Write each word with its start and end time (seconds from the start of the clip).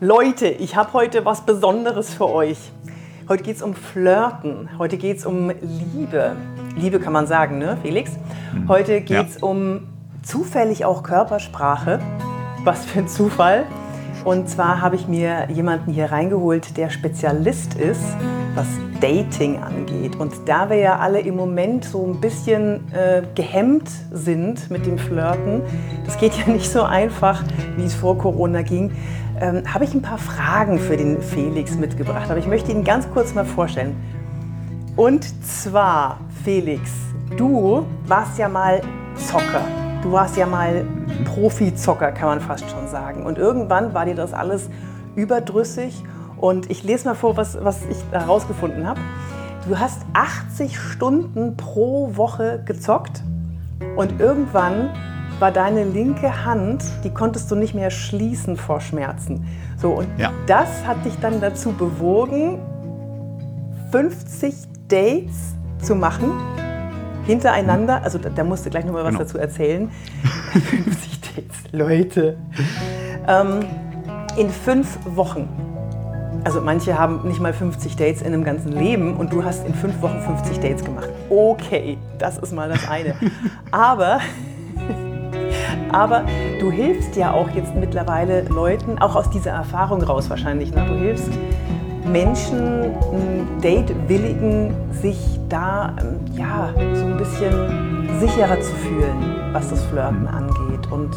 Leute, 0.00 0.48
ich 0.48 0.76
habe 0.76 0.92
heute 0.92 1.24
was 1.24 1.42
Besonderes 1.42 2.14
für 2.14 2.28
euch. 2.28 2.72
Heute 3.28 3.42
geht 3.42 3.56
es 3.56 3.62
um 3.62 3.74
Flirten. 3.74 4.68
Heute 4.78 4.96
geht 4.96 5.18
es 5.18 5.26
um 5.26 5.50
Liebe. 5.60 6.36
Liebe 6.76 7.00
kann 7.00 7.12
man 7.12 7.26
sagen, 7.26 7.58
ne, 7.58 7.76
Felix? 7.82 8.12
Heute 8.66 9.00
geht 9.02 9.28
es 9.28 9.34
ja. 9.40 9.46
um 9.46 9.88
zufällig 10.22 10.84
auch 10.84 11.02
Körpersprache. 11.02 12.00
Was 12.64 12.84
für 12.84 13.00
ein 13.00 13.08
Zufall. 13.08 13.66
Und 14.24 14.48
zwar 14.48 14.80
habe 14.80 14.96
ich 14.96 15.08
mir 15.08 15.48
jemanden 15.50 15.92
hier 15.92 16.12
reingeholt, 16.12 16.76
der 16.76 16.90
Spezialist 16.90 17.74
ist, 17.74 18.04
was 18.54 18.66
Dating 19.00 19.58
angeht. 19.58 20.16
Und 20.16 20.32
da 20.46 20.68
wir 20.68 20.76
ja 20.76 20.98
alle 20.98 21.20
im 21.20 21.36
Moment 21.36 21.84
so 21.84 22.04
ein 22.04 22.20
bisschen 22.20 22.92
äh, 22.92 23.22
gehemmt 23.34 23.88
sind 24.10 24.70
mit 24.70 24.84
dem 24.84 24.98
Flirten, 24.98 25.62
das 26.04 26.18
geht 26.18 26.34
ja 26.34 26.52
nicht 26.52 26.70
so 26.70 26.82
einfach, 26.82 27.42
wie 27.76 27.84
es 27.84 27.94
vor 27.94 28.18
Corona 28.18 28.62
ging, 28.62 28.92
ähm, 29.40 29.62
habe 29.72 29.84
ich 29.84 29.94
ein 29.94 30.02
paar 30.02 30.18
Fragen 30.18 30.78
für 30.78 30.96
den 30.96 31.20
Felix 31.20 31.74
mitgebracht. 31.76 32.30
Aber 32.30 32.38
ich 32.38 32.46
möchte 32.46 32.70
ihn 32.70 32.84
ganz 32.84 33.10
kurz 33.10 33.34
mal 33.34 33.44
vorstellen. 33.44 33.96
Und 34.96 35.24
zwar, 35.44 36.20
Felix, 36.44 36.90
du 37.36 37.86
warst 38.06 38.38
ja 38.38 38.48
mal 38.48 38.82
Zocker. 39.16 39.64
Du 40.02 40.12
warst 40.12 40.36
ja 40.36 40.46
mal 40.46 40.84
Profi-Zocker, 41.24 42.12
kann 42.12 42.28
man 42.28 42.40
fast 42.40 42.70
schon 42.70 42.88
sagen. 42.88 43.24
Und 43.24 43.38
irgendwann 43.38 43.94
war 43.94 44.04
dir 44.04 44.14
das 44.14 44.32
alles 44.32 44.68
überdrüssig. 45.16 46.02
Und 46.36 46.70
ich 46.70 46.82
lese 46.84 47.06
mal 47.06 47.14
vor, 47.14 47.36
was, 47.36 47.62
was 47.62 47.84
ich 47.90 47.98
herausgefunden 48.12 48.86
habe. 48.86 49.00
Du 49.68 49.78
hast 49.78 50.00
80 50.14 50.78
Stunden 50.78 51.56
pro 51.56 52.16
Woche 52.16 52.62
gezockt 52.64 53.22
und 53.96 54.18
irgendwann 54.18 54.90
war 55.40 55.50
deine 55.50 55.84
linke 55.84 56.44
Hand, 56.44 56.84
die 57.02 57.10
konntest 57.10 57.50
du 57.50 57.56
nicht 57.56 57.74
mehr 57.74 57.90
schließen 57.90 58.56
vor 58.56 58.80
Schmerzen. 58.80 59.46
So, 59.78 59.92
und 59.92 60.06
ja. 60.18 60.30
das 60.46 60.68
hat 60.86 61.04
dich 61.04 61.18
dann 61.20 61.40
dazu 61.40 61.72
bewogen, 61.72 62.58
50 63.90 64.54
Dates 64.88 65.54
zu 65.78 65.94
machen, 65.94 66.32
hintereinander. 67.26 68.02
Also 68.02 68.18
da, 68.18 68.28
da 68.28 68.44
musst 68.44 68.66
du 68.66 68.70
gleich 68.70 68.84
nochmal 68.84 69.04
was 69.04 69.12
genau. 69.12 69.24
dazu 69.24 69.38
erzählen. 69.38 69.90
50 70.52 71.20
Dates, 71.20 71.72
Leute. 71.72 72.36
Ähm, 73.26 73.60
in 74.36 74.50
fünf 74.50 74.98
Wochen. 75.16 75.48
Also 76.44 76.60
manche 76.60 76.98
haben 76.98 77.26
nicht 77.26 77.40
mal 77.40 77.52
50 77.52 77.96
Dates 77.96 78.22
in 78.22 78.28
einem 78.28 78.44
ganzen 78.44 78.72
Leben 78.72 79.16
und 79.16 79.32
du 79.32 79.44
hast 79.44 79.66
in 79.66 79.74
fünf 79.74 80.00
Wochen 80.02 80.20
50 80.20 80.60
Dates 80.60 80.84
gemacht. 80.84 81.08
Okay, 81.28 81.98
das 82.18 82.38
ist 82.38 82.52
mal 82.52 82.68
das 82.68 82.88
eine. 82.88 83.14
Aber 83.70 84.20
aber 85.92 86.24
du 86.58 86.70
hilfst 86.70 87.16
ja 87.16 87.32
auch 87.32 87.50
jetzt 87.50 87.74
mittlerweile 87.74 88.42
Leuten, 88.42 88.98
auch 88.98 89.16
aus 89.16 89.30
dieser 89.30 89.50
Erfahrung 89.50 90.02
raus 90.02 90.30
wahrscheinlich, 90.30 90.74
ne? 90.74 90.84
du 90.88 90.94
hilfst 90.94 91.30
Menschen, 92.10 92.94
Date-Willigen, 93.62 94.74
sich 94.90 95.38
da 95.48 95.94
ähm, 96.00 96.20
ja, 96.36 96.70
so 96.94 97.04
ein 97.04 97.16
bisschen 97.16 98.18
sicherer 98.20 98.60
zu 98.60 98.74
fühlen, 98.76 99.36
was 99.52 99.70
das 99.70 99.82
Flirten 99.84 100.26
angeht. 100.26 100.90
Und 100.90 101.10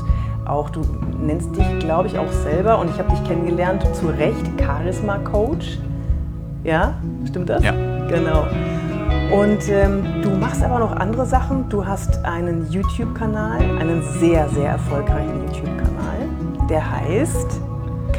auch 0.46 0.70
du 0.70 0.82
nennst 1.20 1.56
dich, 1.56 1.80
glaube 1.80 2.08
ich, 2.08 2.18
auch 2.20 2.32
selber, 2.32 2.80
und 2.80 2.90
ich 2.90 3.00
habe 3.00 3.10
dich 3.12 3.24
kennengelernt, 3.24 3.84
zu 3.96 4.08
Recht 4.08 4.46
Charisma-Coach. 4.60 5.80
Ja, 6.64 6.96
stimmt 7.28 7.50
das? 7.50 7.64
Ja. 7.64 7.72
Genau. 8.08 8.46
Und 9.34 9.68
ähm, 9.68 10.22
du 10.22 10.30
machst 10.30 10.62
aber 10.62 10.78
noch 10.78 10.92
andere 10.92 11.26
Sachen. 11.26 11.68
Du 11.68 11.84
hast 11.84 12.24
einen 12.24 12.70
YouTube-Kanal, 12.70 13.62
einen 13.80 14.04
sehr, 14.20 14.48
sehr 14.50 14.70
erfolgreichen 14.70 15.46
YouTube-Kanal. 15.48 16.30
Der 16.70 16.92
heißt 16.92 17.60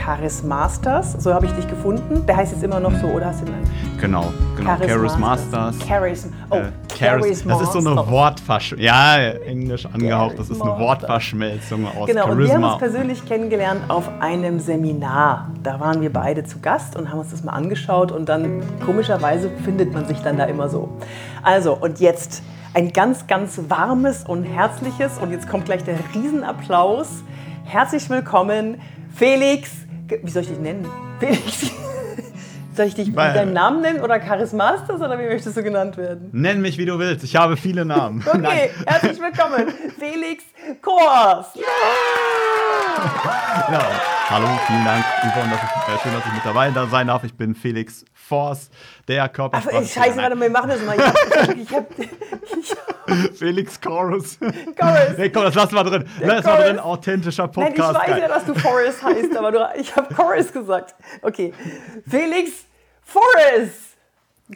Charis 0.04 0.42
Masters. 0.42 1.12
So 1.18 1.32
habe 1.32 1.46
ich 1.46 1.52
dich 1.52 1.66
gefunden. 1.66 2.26
Der 2.26 2.36
heißt 2.36 2.52
jetzt 2.52 2.62
immer 2.62 2.78
noch 2.78 2.92
so, 3.00 3.06
oder 3.06 3.26
hast 3.26 3.40
du 3.40 3.46
den? 3.46 3.54
Genau, 3.98 4.32
genau. 4.54 4.76
Charis 4.76 5.16
Masters. 5.16 5.78
Charis, 5.86 6.28
oh, 6.50 6.56
äh, 6.56 6.64
Charis 6.94 7.42
Das 7.42 7.62
ist 7.62 7.72
so 7.72 7.78
eine 7.78 8.06
Wortverschmelzung. 8.06 8.84
Ja, 8.84 9.16
Englisch 9.16 9.86
angehaucht. 9.86 10.38
Das 10.38 10.50
ist 10.50 10.60
eine 10.60 10.78
Wortverschmelzung 10.78 11.86
aus 11.86 12.06
genau, 12.06 12.26
Charisma. 12.26 12.32
Und 12.32 12.38
wir 12.38 12.54
haben 12.54 12.64
uns 12.64 12.78
persönlich 12.78 13.24
kennengelernt 13.24 13.80
auf 13.88 14.10
einem 14.20 14.60
Seminar. 14.60 15.48
Da 15.62 15.80
waren 15.80 16.02
wir 16.02 16.12
beide 16.12 16.44
zu 16.44 16.58
Gast 16.58 16.96
und 16.96 17.10
haben 17.10 17.20
uns 17.20 17.30
das 17.30 17.42
mal 17.42 17.52
angeschaut. 17.52 18.12
Und 18.12 18.28
dann, 18.28 18.62
komischerweise, 18.84 19.50
findet 19.64 19.94
man 19.94 20.06
sich 20.06 20.18
dann 20.18 20.36
da 20.36 20.44
immer 20.44 20.68
so. 20.68 20.90
Also, 21.42 21.72
und 21.72 22.00
jetzt 22.00 22.42
ein 22.74 22.92
ganz, 22.92 23.26
ganz 23.26 23.58
warmes 23.68 24.24
und 24.24 24.44
herzliches. 24.44 25.16
Und 25.16 25.30
jetzt 25.30 25.48
kommt 25.48 25.64
gleich 25.64 25.82
der 25.82 25.96
Riesenapplaus. 26.14 27.24
Herzlich 27.64 28.10
willkommen, 28.10 28.82
Felix. 29.14 29.83
Wie 30.08 30.30
soll 30.30 30.42
ich 30.42 30.48
dich 30.48 30.58
nennen? 30.58 30.86
Felix. 31.18 31.70
Soll 32.74 32.86
ich 32.86 32.94
dich 32.94 33.06
mit 33.06 33.16
deinem 33.16 33.52
Namen 33.52 33.82
nennen 33.82 34.00
oder 34.00 34.18
Charismastas 34.18 35.00
oder 35.00 35.16
wie 35.20 35.26
möchtest 35.26 35.56
du 35.56 35.62
genannt 35.62 35.96
werden? 35.96 36.30
Nenn 36.32 36.60
mich, 36.60 36.76
wie 36.76 36.84
du 36.84 36.98
willst. 36.98 37.22
Ich 37.22 37.36
habe 37.36 37.56
viele 37.56 37.84
Namen. 37.84 38.24
okay, 38.26 38.70
herzlich 38.86 39.20
willkommen, 39.20 39.72
Felix 39.96 40.42
Kors. 40.82 41.54
Yeah! 41.54 42.73
ja, 43.72 44.00
hallo, 44.30 44.46
vielen 44.66 44.84
Dank, 44.84 45.04
Yvonne, 45.22 45.50
dass 45.50 45.60
ich, 45.62 45.94
äh, 45.94 45.98
schön, 46.02 46.12
dass 46.12 46.26
ich 46.26 46.32
mit 46.32 46.44
dabei 46.44 46.70
sein 46.90 47.06
darf. 47.06 47.24
Ich 47.24 47.34
bin 47.34 47.54
Felix 47.54 48.04
Force, 48.12 48.70
der 49.06 49.28
Körpersprache. 49.28 49.82
Ach, 49.84 49.88
scheiße, 49.88 50.16
warte 50.16 50.34
mal, 50.36 50.44
wir 50.44 50.50
machen 50.50 50.70
das 50.70 50.80
mal. 50.82 50.96
Ich 50.96 51.72
hab, 51.72 51.98
ich 51.98 52.76
hab, 52.76 53.36
Felix 53.36 53.80
Chorus. 53.80 54.38
Chorus. 54.38 55.18
Nee, 55.18 55.28
komm, 55.30 55.42
das 55.44 55.54
lassen 55.54 55.74
wir 55.74 55.84
drin. 55.84 56.08
Der 56.20 56.26
Lass 56.26 56.44
mal 56.44 56.62
drin, 56.62 56.78
authentischer 56.78 57.48
Podcast. 57.48 57.92
Nein, 57.92 58.02
ich 58.04 58.12
weiß 58.12 58.20
ja, 58.20 58.28
dass 58.28 58.44
du 58.46 58.54
Forrest 58.54 59.02
heißt, 59.02 59.36
aber 59.36 59.52
du, 59.52 59.68
ich 59.78 59.94
habe 59.94 60.14
Chorus 60.14 60.52
gesagt. 60.52 60.94
Okay. 61.20 61.52
Felix 62.08 62.64
Forrest. 63.02 63.96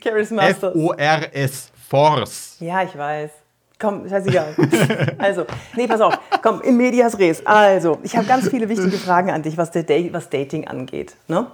Charis 0.03 0.31
Masters. 0.31 0.75
F-O-R-S. 0.75 1.73
Force. 1.89 2.57
Ja, 2.61 2.83
ich 2.83 2.97
weiß. 2.97 3.31
Komm, 3.79 4.09
scheißegal. 4.09 4.55
also, 5.19 5.45
nee, 5.77 5.87
pass 5.87 6.01
auf. 6.01 6.19
Komm, 6.43 6.61
in 6.63 6.77
medias 6.77 7.17
res. 7.19 7.47
Also, 7.47 7.99
ich 8.03 8.17
habe 8.17 8.27
ganz 8.27 8.49
viele 8.49 8.69
wichtige 8.69 8.97
Fragen 8.97 9.31
an 9.31 9.43
dich, 9.43 9.57
was, 9.57 9.71
Date, 9.71 10.13
was 10.13 10.29
Dating 10.29 10.67
angeht. 10.67 11.15
Ne? 11.29 11.47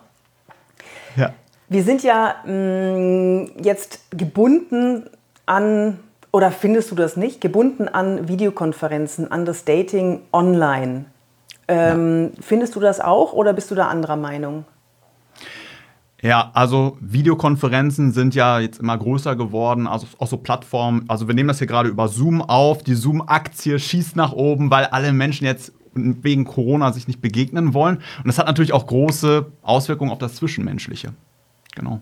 Ja. 1.16 1.34
Wir 1.68 1.82
sind 1.82 2.02
ja 2.02 2.36
mh, 2.44 2.52
mm, 2.52 3.50
jetzt 3.62 4.00
gebunden 4.10 5.10
an, 5.44 5.98
oder 6.32 6.50
findest 6.50 6.90
du 6.90 6.94
das 6.94 7.16
nicht, 7.16 7.42
gebunden 7.42 7.88
an 7.88 8.26
Videokonferenzen, 8.26 9.30
an 9.30 9.44
das 9.44 9.64
Dating 9.64 10.22
online. 10.32 11.04
Ähm, 11.68 12.32
ja. 12.34 12.42
Findest 12.42 12.74
du 12.74 12.80
das 12.80 13.00
auch 13.00 13.34
oder 13.34 13.52
bist 13.52 13.70
du 13.70 13.74
da 13.74 13.88
anderer 13.88 14.16
Meinung? 14.16 14.64
Ja, 16.22 16.50
also 16.54 16.96
Videokonferenzen 17.00 18.12
sind 18.12 18.34
ja 18.34 18.58
jetzt 18.58 18.80
immer 18.80 18.96
größer 18.96 19.36
geworden, 19.36 19.86
also 19.86 20.06
auch 20.18 20.26
so 20.26 20.38
Plattformen. 20.38 21.04
Also 21.08 21.28
wir 21.28 21.34
nehmen 21.34 21.48
das 21.48 21.58
hier 21.58 21.66
gerade 21.66 21.88
über 21.88 22.08
Zoom 22.08 22.40
auf. 22.40 22.82
Die 22.82 22.94
Zoom-Aktie 22.94 23.78
schießt 23.78 24.16
nach 24.16 24.32
oben, 24.32 24.70
weil 24.70 24.86
alle 24.86 25.12
Menschen 25.12 25.44
jetzt 25.44 25.72
wegen 25.94 26.44
Corona 26.44 26.92
sich 26.92 27.06
nicht 27.06 27.20
begegnen 27.20 27.74
wollen. 27.74 27.96
Und 27.96 28.26
das 28.26 28.38
hat 28.38 28.46
natürlich 28.46 28.72
auch 28.72 28.86
große 28.86 29.46
Auswirkungen 29.62 30.10
auf 30.10 30.18
das 30.18 30.36
Zwischenmenschliche. 30.36 31.12
Genau. 31.74 32.00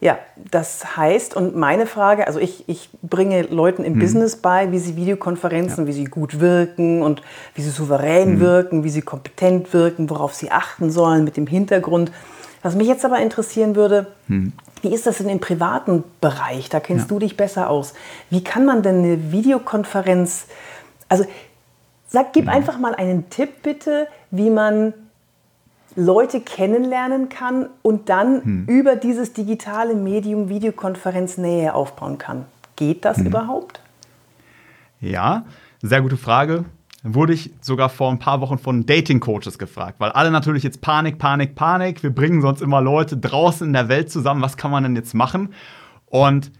Ja, 0.00 0.18
das 0.50 0.96
heißt, 0.96 1.36
und 1.36 1.54
meine 1.54 1.86
Frage, 1.86 2.26
also 2.26 2.40
ich, 2.40 2.68
ich 2.68 2.90
bringe 3.02 3.42
Leuten 3.42 3.84
im 3.84 3.92
hm. 3.92 4.00
Business 4.00 4.34
bei, 4.34 4.72
wie 4.72 4.80
sie 4.80 4.96
Videokonferenzen, 4.96 5.84
ja. 5.84 5.88
wie 5.88 5.92
sie 5.92 6.04
gut 6.06 6.40
wirken 6.40 7.02
und 7.02 7.22
wie 7.54 7.62
sie 7.62 7.70
souverän 7.70 8.32
hm. 8.32 8.40
wirken, 8.40 8.82
wie 8.82 8.90
sie 8.90 9.02
kompetent 9.02 9.72
wirken, 9.72 10.10
worauf 10.10 10.34
sie 10.34 10.50
achten 10.50 10.90
sollen 10.90 11.22
mit 11.22 11.36
dem 11.36 11.46
Hintergrund. 11.46 12.10
Was 12.62 12.76
mich 12.76 12.86
jetzt 12.86 13.04
aber 13.04 13.18
interessieren 13.20 13.74
würde, 13.74 14.06
hm. 14.28 14.52
wie 14.82 14.94
ist 14.94 15.06
das 15.06 15.18
denn 15.18 15.28
im 15.28 15.40
privaten 15.40 16.04
Bereich? 16.20 16.68
Da 16.68 16.80
kennst 16.80 17.06
ja. 17.06 17.08
du 17.08 17.18
dich 17.18 17.36
besser 17.36 17.68
aus. 17.68 17.94
Wie 18.30 18.44
kann 18.44 18.64
man 18.64 18.82
denn 18.82 18.98
eine 18.98 19.32
Videokonferenz, 19.32 20.46
also 21.08 21.24
sag, 22.08 22.32
gib 22.32 22.46
hm. 22.46 22.50
einfach 22.52 22.78
mal 22.78 22.94
einen 22.94 23.30
Tipp 23.30 23.62
bitte, 23.62 24.06
wie 24.30 24.50
man 24.50 24.94
Leute 25.94 26.40
kennenlernen 26.40 27.28
kann 27.28 27.68
und 27.82 28.08
dann 28.08 28.44
hm. 28.44 28.66
über 28.66 28.96
dieses 28.96 29.32
digitale 29.32 29.94
Medium 29.94 30.48
Videokonferenz 30.48 31.38
Nähe 31.38 31.74
aufbauen 31.74 32.18
kann. 32.18 32.46
Geht 32.76 33.04
das 33.04 33.18
hm. 33.18 33.26
überhaupt? 33.26 33.80
Ja, 35.00 35.44
sehr 35.82 36.00
gute 36.00 36.16
Frage. 36.16 36.64
Wurde 37.04 37.32
ich 37.32 37.52
sogar 37.60 37.88
vor 37.88 38.10
ein 38.10 38.20
paar 38.20 38.40
Wochen 38.40 38.58
von 38.58 38.86
Dating-Coaches 38.86 39.58
gefragt, 39.58 39.98
weil 39.98 40.12
alle 40.12 40.30
natürlich 40.30 40.62
jetzt 40.62 40.80
Panik, 40.80 41.18
Panik, 41.18 41.56
Panik. 41.56 42.02
Wir 42.04 42.14
bringen 42.14 42.40
sonst 42.40 42.62
immer 42.62 42.80
Leute 42.80 43.16
draußen 43.16 43.66
in 43.66 43.72
der 43.72 43.88
Welt 43.88 44.10
zusammen. 44.10 44.40
Was 44.40 44.56
kann 44.56 44.70
man 44.70 44.84
denn 44.84 44.94
jetzt 44.94 45.12
machen? 45.12 45.52
Und 46.06 46.52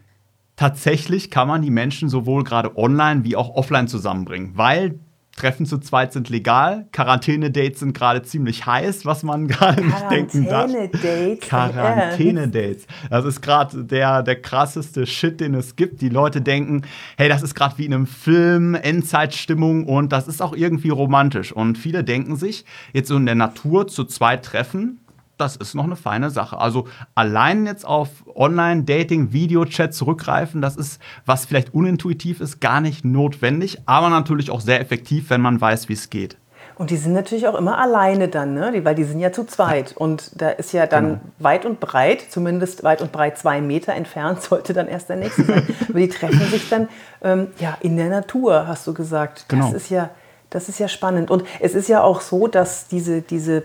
tatsächlich 0.57 1.31
kann 1.31 1.47
man 1.47 1.63
die 1.63 1.71
Menschen 1.71 2.09
sowohl 2.09 2.43
gerade 2.43 2.77
online 2.77 3.23
wie 3.23 3.37
auch 3.37 3.55
offline 3.55 3.87
zusammenbringen, 3.87 4.57
weil 4.57 4.99
Treffen 5.37 5.65
zu 5.67 5.79
zweit 5.79 6.13
sind 6.13 6.29
legal. 6.29 6.87
Quarantäne-Dates 6.93 7.81
sind 7.81 7.95
gerade 7.95 8.23
ziemlich 8.23 8.67
heiß, 8.67 9.07
was 9.07 9.23
man 9.23 9.49
gerade 9.49 9.85
nicht 9.85 10.11
denken 10.11 10.47
darf. 10.47 10.71
Quarantäne-Dates? 10.71 11.49
Quarantäne-Dates. 11.49 12.87
Das 13.11 13.25
ist 13.25 13.41
gerade 13.41 13.85
der, 13.85 14.23
der 14.23 14.41
krasseste 14.41 15.07
Shit, 15.07 15.41
den 15.41 15.55
es 15.55 15.77
gibt. 15.77 16.01
Die 16.01 16.11
Leute 16.11 16.43
denken, 16.43 16.83
hey, 17.17 17.29
das 17.29 17.43
ist 17.43 17.55
gerade 17.55 17.79
wie 17.79 17.87
in 17.87 17.95
einem 17.95 18.07
Film, 18.07 18.75
Endzeitstimmung 18.75 19.87
und 19.87 20.13
das 20.13 20.29
ist 20.29 20.43
auch 20.43 20.55
irgendwie 20.55 20.91
romantisch. 20.91 21.53
Und 21.53 21.79
viele 21.79 22.05
denken 22.05 22.37
sich, 22.37 22.65
jetzt 22.93 23.09
so 23.09 23.17
in 23.17 23.27
der 23.27 23.35
Natur 23.35 23.89
zu 23.89 24.05
zweit 24.05 24.45
treffen, 24.45 25.01
das 25.39 25.57
ist 25.57 25.75
noch 25.75 25.85
eine 25.85 25.97
feine 25.97 26.31
Sache. 26.31 26.59
Also 26.59 26.87
allein 27.15 27.67
jetzt 27.67 27.85
auf 27.87 28.09
Online-Dating, 28.35 29.33
Videochat 29.33 29.95
zurückgreifen, 29.95 30.63
das 30.63 30.77
ist, 30.77 31.01
was 31.27 31.47
vielleicht 31.47 31.75
unintuitiv 31.75 32.41
ist, 32.41 32.61
gar 32.61 32.81
nicht 32.81 33.05
notwendig, 33.05 33.81
aber 33.87 34.09
natürlich 34.09 34.51
auch 34.51 34.61
sehr 34.61 34.81
effektiv, 34.81 35.31
wenn 35.31 35.41
man 35.41 35.61
weiß, 35.61 35.89
wie 35.89 35.95
es 35.95 36.11
geht. 36.11 36.37
Und 36.77 36.91
die 36.91 36.97
sind 36.97 37.13
natürlich 37.13 37.47
auch 37.47 37.55
immer 37.55 37.79
alleine 37.79 38.29
dann, 38.29 38.55
ne? 38.55 38.73
weil 38.83 38.95
die 38.95 39.05
sind 39.05 39.21
ja 39.21 39.31
zu 39.31 39.45
zweit. 39.45 39.95
Und 39.97 40.41
da 40.41 40.49
ist 40.51 40.73
ja 40.73 40.87
dann 40.87 41.05
Genau. 41.05 41.21
weit 41.39 41.65
und 41.67 41.81
breit, 41.81 42.23
zumindest 42.29 42.83
weit 42.83 43.03
und 43.03 43.13
breit 43.13 43.37
zwei 43.39 43.61
Meter 43.61 43.93
entfernt, 43.93 44.41
sollte 44.43 44.73
dann 44.73 44.89
erst 44.89 45.09
der 45.09 45.17
nächste 45.17 45.45
sein. 45.45 45.67
Aber 45.89 45.99
die 45.99 46.09
treffen 46.09 46.41
sich 46.51 46.69
dann 46.71 46.89
ähm, 47.23 47.49
ja, 47.59 47.77
in 47.81 47.97
der 47.97 48.09
Natur, 48.09 48.67
hast 48.67 48.87
du 48.87 48.95
gesagt. 48.95 49.41
Das, 49.49 49.49
Genau. 49.49 49.73
ist 49.75 49.91
ja, 49.91 50.11
das 50.51 50.69
ist 50.69 50.79
ja 50.79 50.89
spannend. 50.89 51.31
Und 51.31 51.45
es 51.61 51.75
ist 51.75 51.89
ja 51.89 52.03
auch 52.03 52.21
so, 52.21 52.47
dass 52.49 52.89
diese, 52.89 53.21
diese 53.23 53.65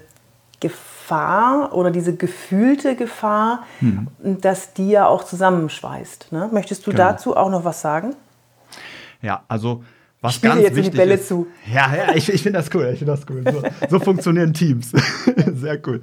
Gefahr 0.59 0.96
oder 1.11 1.91
diese 1.91 2.15
gefühlte 2.15 2.95
Gefahr, 2.95 3.63
Hm. 3.79 4.07
dass 4.19 4.73
die 4.73 4.89
ja 4.89 5.07
auch 5.07 5.23
zusammenschweißt. 5.23 6.31
Ne? 6.31 6.49
Möchtest 6.51 6.85
du 6.87 6.91
Genau. 6.91 7.03
dazu 7.03 7.35
auch 7.37 7.49
noch 7.49 7.63
was 7.63 7.81
sagen? 7.81 8.15
Ja, 9.21 9.43
also 9.47 9.83
was 10.21 10.35
spiele 10.35 10.53
ganz 10.53 10.63
jetzt 10.63 10.69
in 10.71 10.75
die 10.75 10.81
wichtig 10.83 10.97
Bälle 10.99 11.13
ist, 11.15 11.27
zu. 11.27 11.47
Ja, 11.71 11.93
ja, 11.95 12.15
ich, 12.15 12.31
ich 12.33 12.41
finde 12.41 12.59
das 12.59 12.69
cool, 12.73 12.89
ich 12.91 12.99
finde 12.99 13.13
das 13.15 13.25
cool. 13.29 13.43
So, 13.51 13.87
so 13.89 13.99
funktionieren 14.03 14.53
Teams. 14.53 14.91
Sehr 15.53 15.79
cool. 15.87 16.01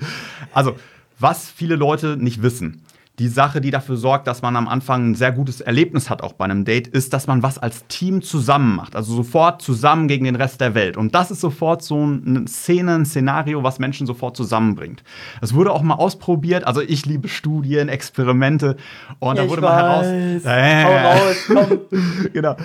Also, 0.53 0.77
was 1.19 1.49
viele 1.51 1.77
Leute 1.77 2.17
nicht 2.17 2.43
wissen, 2.43 2.84
die 3.21 3.29
Sache, 3.29 3.61
die 3.61 3.71
dafür 3.71 3.97
sorgt, 3.97 4.27
dass 4.27 4.43
man 4.43 4.57
am 4.57 4.67
Anfang 4.67 5.11
ein 5.11 5.15
sehr 5.15 5.31
gutes 5.31 5.61
Erlebnis 5.61 6.11
hat, 6.11 6.21
auch 6.21 6.33
bei 6.33 6.47
einem 6.47 6.65
Date, 6.65 6.89
ist, 6.89 7.13
dass 7.13 7.29
man 7.29 7.45
was 7.45 7.59
als 7.59 7.87
Team 7.87 8.23
zusammen 8.23 8.75
macht. 8.75 8.97
Also 8.97 9.15
sofort 9.15 9.63
zusammen 9.63 10.09
gegen 10.09 10.25
den 10.25 10.35
Rest 10.35 10.61
der 10.61 10.75
Welt. 10.75 10.97
Und 10.97 11.15
das 11.15 11.31
ist 11.31 11.41
sofort 11.41 11.83
so 11.83 11.97
eine 12.03 12.49
Szene, 12.49 12.97
ein 12.97 13.07
Szenario, 13.07 13.63
was 13.63 13.79
Menschen 13.79 14.09
sofort 14.09 14.37
zusammenbringt. 14.37 15.05
Es 15.41 15.55
wurde 15.55 15.71
auch 15.71 15.83
mal 15.83 15.95
ausprobiert. 15.95 16.67
Also 16.67 16.81
ich 16.81 17.07
liebe 17.07 17.29
Studien, 17.29 17.89
Experimente. 17.89 18.77
Und 19.21 19.39
da 19.39 19.45
Ich 19.45 19.51
wurde 19.51 19.63
mal 19.63 19.77
heraus. 19.77 20.45
Äh, 20.45 20.85
Hau 20.85 21.09
raus, 21.09 21.37
komm. 21.47 21.81
genau. 22.33 22.57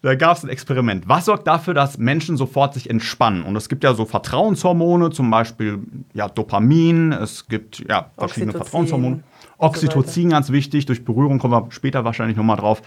Da 0.00 0.14
gab 0.14 0.38
es 0.38 0.44
ein 0.44 0.48
Experiment. 0.48 1.06
Was 1.08 1.26
sorgt 1.26 1.46
dafür, 1.46 1.74
dass 1.74 1.98
Menschen 1.98 2.38
sofort 2.38 2.72
sich 2.72 2.88
entspannen? 2.88 3.42
Und 3.42 3.56
es 3.56 3.68
gibt 3.68 3.84
ja 3.84 3.92
so 3.92 4.06
Vertrauenshormone, 4.06 5.10
zum 5.10 5.30
Beispiel 5.30 5.80
ja, 6.14 6.28
Dopamin, 6.28 7.12
es 7.12 7.46
gibt 7.46 7.80
ja 7.80 8.10
verschiedene 8.16 8.52
Oxytocin 8.52 8.52
Vertrauenshormone. 8.52 9.22
Und 9.58 9.76
so 9.76 9.86
Oxytocin, 9.86 10.30
ganz 10.30 10.50
wichtig, 10.50 10.86
durch 10.86 11.04
Berührung 11.04 11.38
kommen 11.38 11.52
wir 11.52 11.70
später 11.70 12.04
wahrscheinlich 12.04 12.36
nochmal 12.36 12.56
drauf. 12.56 12.80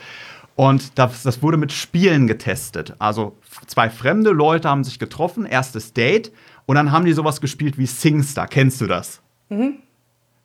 Und 0.56 0.98
das, 0.98 1.24
das 1.24 1.42
wurde 1.42 1.58
mit 1.58 1.72
Spielen 1.72 2.28
getestet. 2.28 2.96
Also 3.00 3.38
zwei 3.68 3.90
fremde 3.90 4.32
Leute 4.32 4.70
haben 4.70 4.84
sich 4.84 5.00
getroffen, 5.00 5.46
erstes 5.46 5.94
Date, 5.94 6.32
und 6.66 6.76
dann 6.76 6.92
haben 6.92 7.06
die 7.06 7.14
sowas 7.14 7.42
gespielt 7.42 7.78
wie 7.78 7.86
Singstar. 7.86 8.48
Kennst 8.48 8.82
du 8.82 8.88
das? 8.88 9.22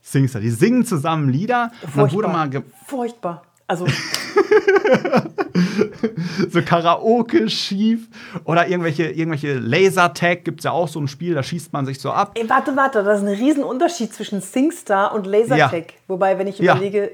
Singstar. 0.00 0.40
Die 0.40 0.50
singen 0.50 0.84
zusammen 0.84 1.28
Lieder. 1.28 1.70
Und 1.82 1.96
dann 1.96 2.12
wurde 2.12 2.29
mal 2.29 2.50
Furchtbar. 2.87 3.43
Also, 3.67 3.87
so 6.50 6.62
Karaoke 6.62 7.49
schief 7.49 8.09
oder 8.44 8.69
irgendwelche, 8.69 9.05
irgendwelche 9.11 9.55
Lasertag 9.59 10.44
gibt 10.44 10.61
es 10.61 10.65
ja 10.65 10.73
auch 10.73 10.88
so 10.88 11.00
ein 11.00 11.09
Spiel, 11.09 11.35
da 11.35 11.43
schießt 11.43 11.73
man 11.73 11.87
sich 11.87 12.00
so 12.00 12.11
ab. 12.11 12.33
ey, 12.35 12.49
warte, 12.49 12.77
warte, 12.77 13.03
das 13.03 13.23
ist 13.23 13.29
ein 13.29 13.35
Riesenunterschied 13.35 14.12
zwischen 14.12 14.41
SingStar 14.41 15.15
und 15.15 15.27
Lasertag. 15.27 15.94
Wobei, 16.06 16.38
wenn 16.38 16.47
ich 16.47 16.59
Ja. 16.59 16.73
überlege, 16.75 17.11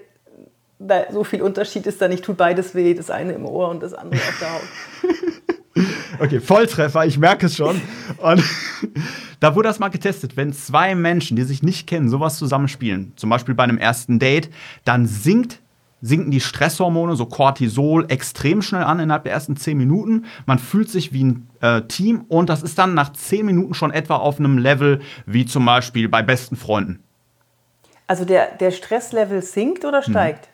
da 0.79 1.05
so 1.13 1.25
viel 1.25 1.43
Unterschied 1.43 1.87
ist 1.87 2.01
da 2.03 2.09
nicht, 2.09 2.25
tut 2.25 2.37
beides 2.37 2.75
weh, 2.75 2.95
das 2.95 3.11
eine 3.11 3.33
im 3.33 3.47
Ohr 3.47 3.69
und 3.69 3.83
das 3.83 3.95
andere 3.95 4.21
auf 4.21 4.39
der 4.41 4.53
Haut. 4.53 4.63
Okay, 6.21 6.39
Volltreffer, 6.39 7.07
ich 7.07 7.19
merke 7.19 7.47
es 7.47 7.57
schon. 7.57 7.81
Und 8.19 8.45
da 9.41 9.57
wurde 9.57 9.69
das 9.69 9.79
mal 9.79 9.89
getestet, 9.89 10.37
wenn 10.37 10.53
zwei 10.53 10.95
Menschen, 10.95 11.35
die 11.35 11.45
sich 11.45 11.63
nicht 11.63 11.87
kennen, 11.87 12.11
sowas 12.11 12.37
zusammen 12.37 12.69
spielen, 12.69 13.15
zum 13.17 13.31
Beispiel 13.31 13.55
bei 13.55 13.65
einem 13.65 13.79
ersten 13.79 14.19
Date, 14.19 14.51
dann 14.85 15.07
sinkt 15.07 15.61
sinken 16.03 16.31
die 16.33 16.41
Stresshormone, 16.41 17.15
so 17.17 17.27
Cortisol, 17.27 18.05
extrem 18.09 18.61
schnell 18.61 18.83
an 18.83 18.99
innerhalb 18.99 19.23
der 19.25 19.33
ersten 19.33 19.57
10 19.57 19.79
Minuten. 19.79 20.27
Man 20.47 20.59
fühlt 20.59 20.91
sich 20.91 21.13
wie 21.13 21.25
ein 21.25 21.49
äh, 21.61 21.83
Team 21.83 22.25
und 22.29 22.49
das 22.49 22.63
ist 22.63 22.79
dann 22.79 22.95
nach 22.95 23.13
10 23.13 23.47
Minuten 23.47 23.73
schon 23.75 23.93
etwa 23.93 24.17
auf 24.17 24.39
einem 24.39 24.59
Level 24.59 25.01
wie 25.27 25.47
zum 25.47 25.65
Beispiel 25.65 26.09
bei 26.09 26.23
besten 26.23 26.57
Freunden. 26.57 27.03
Also 28.09 28.25
der, 28.25 28.49
der 28.57 28.73
Stresslevel 28.73 29.41
sinkt 29.43 29.85
oder 29.85 30.03
steigt? 30.03 30.49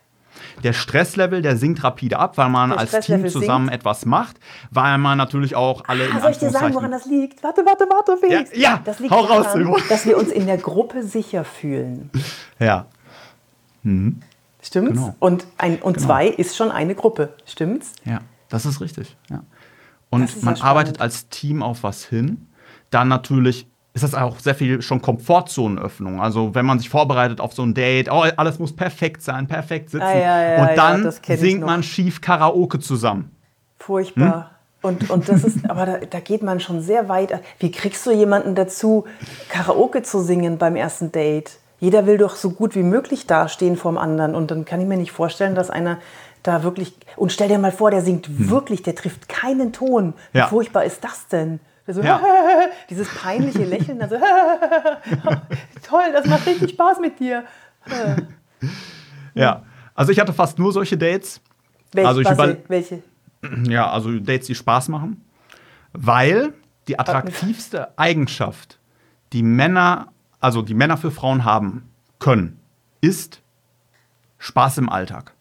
Der 0.62 0.72
Stresslevel, 0.72 1.42
der 1.42 1.56
sinkt 1.56 1.82
rapide 1.82 2.18
ab, 2.18 2.36
weil 2.36 2.48
man 2.48 2.70
Der 2.70 2.78
als 2.78 2.92
Team 3.00 3.26
zusammen 3.28 3.66
sinkt? 3.68 3.80
etwas 3.80 4.04
macht, 4.06 4.36
weil 4.70 4.98
man 4.98 5.18
natürlich 5.18 5.56
auch 5.56 5.82
alle 5.88 6.04
in 6.06 6.12
Ah, 6.12 6.20
soll 6.20 6.30
ich 6.30 6.38
dir 6.38 6.50
sagen, 6.50 6.74
woran 6.74 6.90
das 6.92 7.06
liegt? 7.06 7.42
Warte, 7.42 7.64
warte, 7.64 7.86
warte, 7.90 8.16
Felix. 8.18 8.50
Ja, 8.52 8.60
ja, 8.60 8.80
das 8.84 9.00
liegt 9.00 9.12
hau 9.12 9.20
raus, 9.20 9.46
daran, 9.46 9.62
Simon. 9.64 9.80
dass 9.88 10.06
wir 10.06 10.16
uns 10.16 10.30
in 10.30 10.46
der 10.46 10.58
Gruppe 10.58 11.02
sicher 11.02 11.44
fühlen. 11.44 12.10
Ja, 12.60 12.86
Stimmt's? 14.68 14.92
Genau. 14.92 15.14
Und, 15.18 15.46
ein, 15.56 15.80
und 15.80 15.94
Genau. 15.94 16.06
zwei 16.06 16.26
ist 16.28 16.56
schon 16.56 16.70
eine 16.70 16.94
Gruppe. 16.94 17.34
Stimmt's? 17.46 17.92
ja, 18.04 18.20
das 18.50 18.66
ist 18.66 18.80
richtig. 18.82 19.16
Ja. 19.30 19.42
Und 20.10 20.28
ja 20.30 20.36
man 20.42 20.60
arbeitet 20.60 21.00
als 21.00 21.28
Team 21.30 21.62
auf 21.62 21.82
was 21.82 22.04
hin. 22.04 22.46
Dann 22.90 23.08
natürlich 23.08 23.66
ist 23.94 24.04
das 24.04 24.14
auch 24.14 24.38
sehr 24.38 24.54
viel 24.54 24.82
schon 24.82 25.00
Komfortzonenöffnung. 25.00 26.20
Also 26.20 26.54
wenn 26.54 26.66
man 26.66 26.78
sich 26.78 26.90
vorbereitet 26.90 27.40
auf 27.40 27.54
so 27.54 27.62
ein 27.62 27.72
Date, 27.72 28.10
oh, 28.10 28.24
alles 28.36 28.58
muss 28.58 28.76
perfekt 28.76 29.22
sein, 29.22 29.46
perfekt 29.46 29.90
sitzen. 29.90 30.04
Ah, 30.04 30.14
ja, 30.14 30.42
ja, 30.42 30.52
ja, 30.52 30.68
und 30.68 30.76
dann 30.76 31.08
ich 31.08 31.40
singt 31.40 31.64
man 31.64 31.82
schief 31.82 32.20
Karaoke 32.20 32.78
zusammen. 32.78 33.34
Furchtbar. 33.78 34.50
Und, 34.82 35.10
und 35.10 35.28
das 35.28 35.44
ist, 35.44 35.68
aber 35.68 35.86
da, 35.86 35.98
da 35.98 36.20
geht 36.20 36.42
man 36.42 36.60
schon 36.60 36.80
sehr 36.82 37.08
weit. 37.08 37.40
Wie 37.58 37.70
kriegst 37.70 38.06
du 38.06 38.12
jemanden 38.12 38.54
dazu, 38.54 39.06
Karaoke 39.48 40.02
zu 40.02 40.20
singen 40.20 40.58
beim 40.58 40.76
ersten 40.76 41.10
Date? 41.10 41.57
Jeder 41.80 42.06
will 42.06 42.18
doch 42.18 42.34
so 42.36 42.50
gut 42.50 42.74
wie 42.74 42.82
möglich 42.82 43.26
dastehen 43.26 43.76
vorm 43.76 43.98
anderen. 43.98 44.34
Und 44.34 44.50
dann 44.50 44.64
kann 44.64 44.80
ich 44.80 44.86
mir 44.86 44.96
nicht 44.96 45.12
vorstellen, 45.12 45.54
dass 45.54 45.70
einer 45.70 45.98
da 46.42 46.62
wirklich. 46.62 46.94
Und 47.16 47.32
stell 47.32 47.48
dir 47.48 47.58
mal 47.58 47.72
vor, 47.72 47.90
der 47.90 48.02
singt 48.02 48.50
wirklich, 48.50 48.82
der 48.82 48.94
trifft 48.94 49.28
keinen 49.28 49.72
Ton. 49.72 50.14
Wie 50.32 50.38
Ja. 50.38 50.48
furchtbar 50.48 50.84
ist 50.84 51.02
das 51.04 51.28
denn? 51.28 51.60
So, 51.86 52.02
Ja. 52.02 52.20
Dieses 52.90 53.08
peinliche 53.08 53.64
Lächeln, 53.64 54.02
also 54.02 54.16
toll, 55.88 56.12
das 56.12 56.26
macht 56.26 56.46
richtig 56.46 56.70
Spaß 56.70 57.00
mit 57.00 57.18
dir. 57.20 57.44
Ja. 59.34 59.62
Also 59.94 60.12
ich 60.12 60.18
hatte 60.20 60.32
fast 60.32 60.58
nur 60.58 60.72
solche 60.72 60.96
Dates. 60.98 61.40
Welche? 61.92 62.08
Also 62.08 62.20
überl- 62.22 62.58
welche? 62.68 63.02
Ja, 63.68 63.90
also 63.90 64.18
Dates, 64.18 64.48
die 64.48 64.54
Spaß 64.56 64.88
machen. 64.88 65.24
Weil 65.92 66.52
die 66.88 66.98
attraktivste 66.98 67.96
Eigenschaft, 67.96 68.78
die 69.32 69.42
Männer, 69.44 70.08
also 70.40 70.62
die 70.62 70.74
Männer 70.74 70.96
für 70.96 71.10
Frauen 71.10 71.44
haben 71.44 71.88
können, 72.18 72.58
ist 73.00 73.42
Spaß 74.38 74.78
im 74.78 74.88
Alltag. 74.88 75.32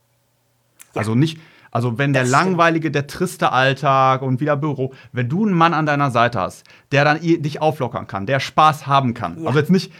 Also 0.95 1.15
nicht, 1.15 1.39
also 1.71 1.97
wenn 1.97 2.13
der 2.13 2.25
langweilige, 2.25 2.89
der 2.91 3.07
triste 3.07 3.51
Alltag 3.51 4.21
und 4.21 4.39
wieder 4.39 4.55
Büro, 4.55 4.93
wenn 5.11 5.29
du 5.29 5.45
einen 5.45 5.53
Mann 5.53 5.73
an 5.73 5.85
deiner 5.85 6.11
Seite 6.11 6.39
hast, 6.39 6.65
der 6.91 7.03
dann 7.03 7.19
dich 7.21 7.61
auflockern 7.61 8.07
kann, 8.07 8.25
der 8.25 8.39
Spaß 8.39 8.87
haben 8.87 9.13
kann. 9.13 9.41
Ja. 9.41 9.47
Also 9.47 9.59
jetzt 9.59 9.71
nicht, 9.71 9.91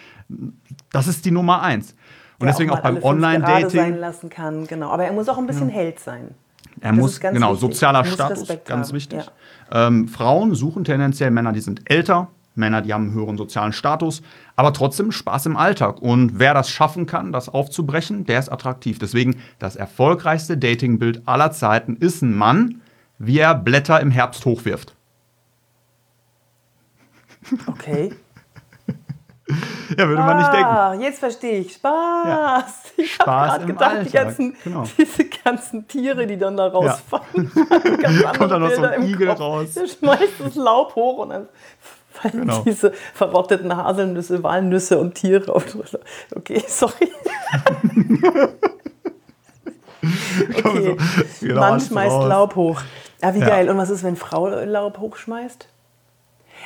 das 0.91 1.07
ist 1.07 1.25
die 1.25 1.31
Nummer 1.31 1.61
eins. 1.61 1.91
Und 2.39 2.45
Der 2.45 2.53
deswegen 2.53 2.69
mal 2.69 2.77
auch, 2.77 2.83
beim 2.83 2.95
gerade 2.95 3.01
sein 3.01 3.23
Online-Dating. 3.23 3.95
lassen 3.95 4.29
kann, 4.29 4.67
genau. 4.67 4.91
Aber 4.91 5.05
er 5.05 5.13
muss 5.13 5.27
auch 5.27 5.37
ein 5.37 5.47
bisschen 5.47 5.69
Held 5.69 5.99
sein. 5.99 6.35
Er 6.79 6.91
Das 6.91 6.99
muss, 6.99 7.19
genau, 7.19 7.53
wichtig. 7.53 7.61
sozialer 7.61 7.99
Er 7.99 8.05
Status, 8.05 8.47
ganz 8.65 8.87
haben, 8.87 8.95
wichtig. 8.95 9.23
Ähm, 9.71 10.07
Frauen 10.07 10.53
suchen 10.53 10.83
tendenziell 10.83 11.31
Männer, 11.31 11.51
die 11.51 11.61
sind 11.61 11.89
älter, 11.89 12.27
Männer, 12.57 12.81
die 12.81 12.93
haben 12.93 13.05
einen 13.05 13.13
höheren 13.13 13.37
sozialen 13.37 13.73
Status, 13.73 14.21
aber 14.55 14.73
trotzdem 14.73 15.11
Spaß 15.11 15.45
im 15.45 15.57
Alltag. 15.57 16.01
Und 16.01 16.39
wer 16.39 16.53
das 16.53 16.69
schaffen 16.69 17.05
kann, 17.05 17.31
das 17.31 17.49
aufzubrechen, 17.49 18.25
der 18.25 18.39
ist 18.39 18.49
attraktiv. 18.49 18.99
Deswegen 18.99 19.37
das 19.59 19.75
erfolgreichste 19.75 20.57
Datingbild 20.57 21.27
aller 21.27 21.51
Zeiten 21.51 21.95
ist 21.95 22.21
ein 22.21 22.35
Mann, 22.35 22.81
wie 23.19 23.39
er 23.39 23.55
Blätter 23.55 23.99
im 23.99 24.11
Herbst 24.11 24.45
hochwirft. 24.45 24.95
Okay. 27.67 28.13
Ja, 29.97 30.07
würde 30.09 30.21
man 30.21 30.37
nicht 30.37 30.51
denken. 30.51 30.65
Ah, 30.65 30.93
jetzt 30.95 31.19
verstehe 31.19 31.59
ich. 31.59 31.73
Spaß. 31.73 32.83
Ich 32.99 33.19
habe 33.19 33.29
Spaß 33.29 33.49
gerade 33.51 33.65
gedacht, 33.67 33.97
die 34.07 34.11
ganzen, 34.11 34.55
genau. 34.63 34.83
diese 34.97 35.25
ganzen 35.25 35.87
Tiere, 35.87 36.25
die 36.25 36.35
dann 36.35 36.57
da 36.57 36.67
rausfallen. 36.67 37.51
Andere 38.03 38.37
Kommt 38.37 38.51
dann 38.51 38.61
noch 38.61 38.71
so 38.71 38.81
ein 38.81 39.03
Igel 39.03 39.27
Kopf. 39.27 39.39
raus. 39.39 39.73
Der 39.75 39.87
schmeißt 39.87 40.33
das 40.39 40.55
Laub 40.55 40.95
hoch 40.95 41.19
und 41.19 41.29
dann 41.29 41.47
fallen 42.17 42.41
Genau. 42.41 42.63
diese 42.65 42.93
verrotteten 43.13 43.75
Haselnüsse, 43.75 44.43
Walnüsse 44.43 44.99
und 44.99 45.15
Tiere 45.15 45.53
auf. 45.53 45.65
Okay, 46.35 46.63
sorry. 46.67 47.11
Okay. 50.53 50.95
Genau, 51.41 51.59
Mann 51.59 51.79
schmeißt. 51.79 52.23
Laub 52.23 52.55
hoch. 52.55 52.81
Ah, 53.21 53.33
wie 53.33 53.39
Ja. 53.39 53.47
geil. 53.47 53.69
Und 53.69 53.77
was 53.77 53.89
ist, 53.89 54.03
wenn 54.03 54.15
Frau 54.15 54.47
Laub 54.47 54.99
hochschmeißt? 54.99 55.67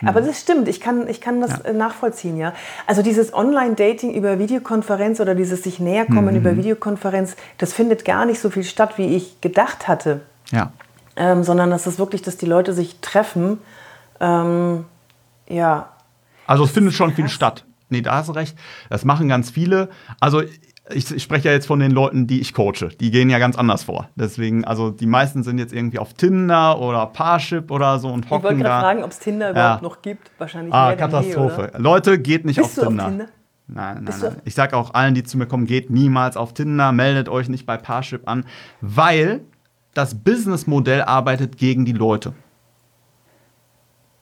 Aber 0.06 0.22
das 0.22 0.40
stimmt, 0.40 0.68
ich 0.68 0.80
kann, 0.80 1.08
ich 1.08 1.22
kann 1.22 1.42
das 1.42 1.60
ja. 1.64 1.74
nachvollziehen, 1.74 2.38
ja. 2.38 2.54
Also 2.88 3.04
dieses 3.04 3.34
Online-Dating 3.34 4.14
über 4.14 4.40
Videokonferenz 4.40 5.20
oder 5.20 5.36
dieses 5.36 5.64
sich 5.64 5.80
näherkommen 5.80 6.32
mhm. 6.34 6.38
über 6.38 6.58
Videokonferenz, 6.58 7.36
das 7.58 7.74
findet 7.74 8.04
gar 8.06 8.26
nicht 8.26 8.40
so 8.40 8.50
viel 8.50 8.64
statt, 8.64 8.98
wie 8.98 9.16
ich 9.16 9.42
gedacht 9.42 9.88
hatte. 9.88 10.22
Ja. 10.50 10.72
Ähm, 11.16 11.44
sondern 11.44 11.70
das 11.70 11.88
ist 11.88 12.00
wirklich, 12.00 12.22
dass 12.22 12.38
die 12.38 12.46
Leute 12.46 12.74
sich 12.74 13.00
treffen. 13.02 13.60
Ähm, 14.20 14.86
ja. 15.52 15.90
Also 16.48 16.64
es 16.64 16.72
findet 16.72 16.94
schon 16.94 17.14
viel 17.14 17.30
statt. 17.30 17.66
Nee, 17.90 18.02
da 18.02 18.16
hast 18.16 18.30
du 18.30 18.34
recht. 18.34 18.58
Das 18.90 19.06
machen 19.06 19.28
ganz 19.28 19.52
viele. 19.52 19.90
Also 20.20 20.42
ich, 20.94 21.12
ich, 21.12 21.24
spreche 21.24 21.50
ja 21.50 21.54
jetzt 21.54 21.68
von 21.68 21.80
den 21.80 21.92
Leuten, 21.92 22.28
die 22.28 22.42
ich 22.42 22.54
coache. 22.54 22.90
Die 23.00 23.12
gehen 23.12 23.30
ja 23.30 23.40
ganz 23.40 23.58
anders 23.58 23.84
vor. 23.84 24.10
Deswegen, 24.16 24.66
also 24.66 24.92
die 24.92 25.06
meisten 25.06 25.44
sind 25.44 25.58
jetzt 25.58 25.74
irgendwie 25.74 26.00
auf 26.00 26.14
Tinder 26.14 26.80
oder 26.80 27.06
Parship 27.06 27.70
oder 27.72 28.00
so 28.00 28.10
und 28.10 28.30
hocken 28.30 28.30
da. 28.30 28.38
Ich 28.38 28.44
wollte 28.44 28.58
gerade 28.64 28.82
fragen, 28.82 29.04
ob 29.04 29.12
es 29.12 29.20
Tinder 29.20 29.48
ja. 29.48 29.52
überhaupt 29.52 29.84
noch 29.84 30.02
gibt. 30.02 30.32
Wahrscheinlich 30.38 30.74
ah, 30.74 30.96
Katastrophe. 30.96 31.72
Nie, 31.76 31.82
Leute, 31.82 32.20
geht 32.20 32.46
nicht 32.46 32.58
Bist 32.58 32.80
auf 32.80 32.88
Tinder. 32.88 33.04
auf 33.04 33.10
Tinder. 33.10 33.26
Nein, 33.68 34.04
nein, 34.04 34.16
nein. 34.22 34.42
Ich 34.44 34.56
sage 34.56 34.76
auch 34.76 34.94
allen, 34.94 35.16
die 35.16 35.24
zu 35.24 35.38
mir 35.38 35.46
kommen, 35.46 35.66
geht 35.66 35.90
niemals 35.90 36.36
auf 36.36 36.54
Tinder, 36.54 36.92
meldet 36.92 37.30
euch 37.30 37.48
nicht 37.48 37.66
bei 37.66 37.78
Parship 37.78 38.28
an, 38.28 38.46
weil 38.82 39.42
das 39.94 40.16
Businessmodell 40.16 41.04
arbeitet 41.04 41.58
gegen 41.58 41.86
die 41.86 41.94
Leute. 41.94 42.34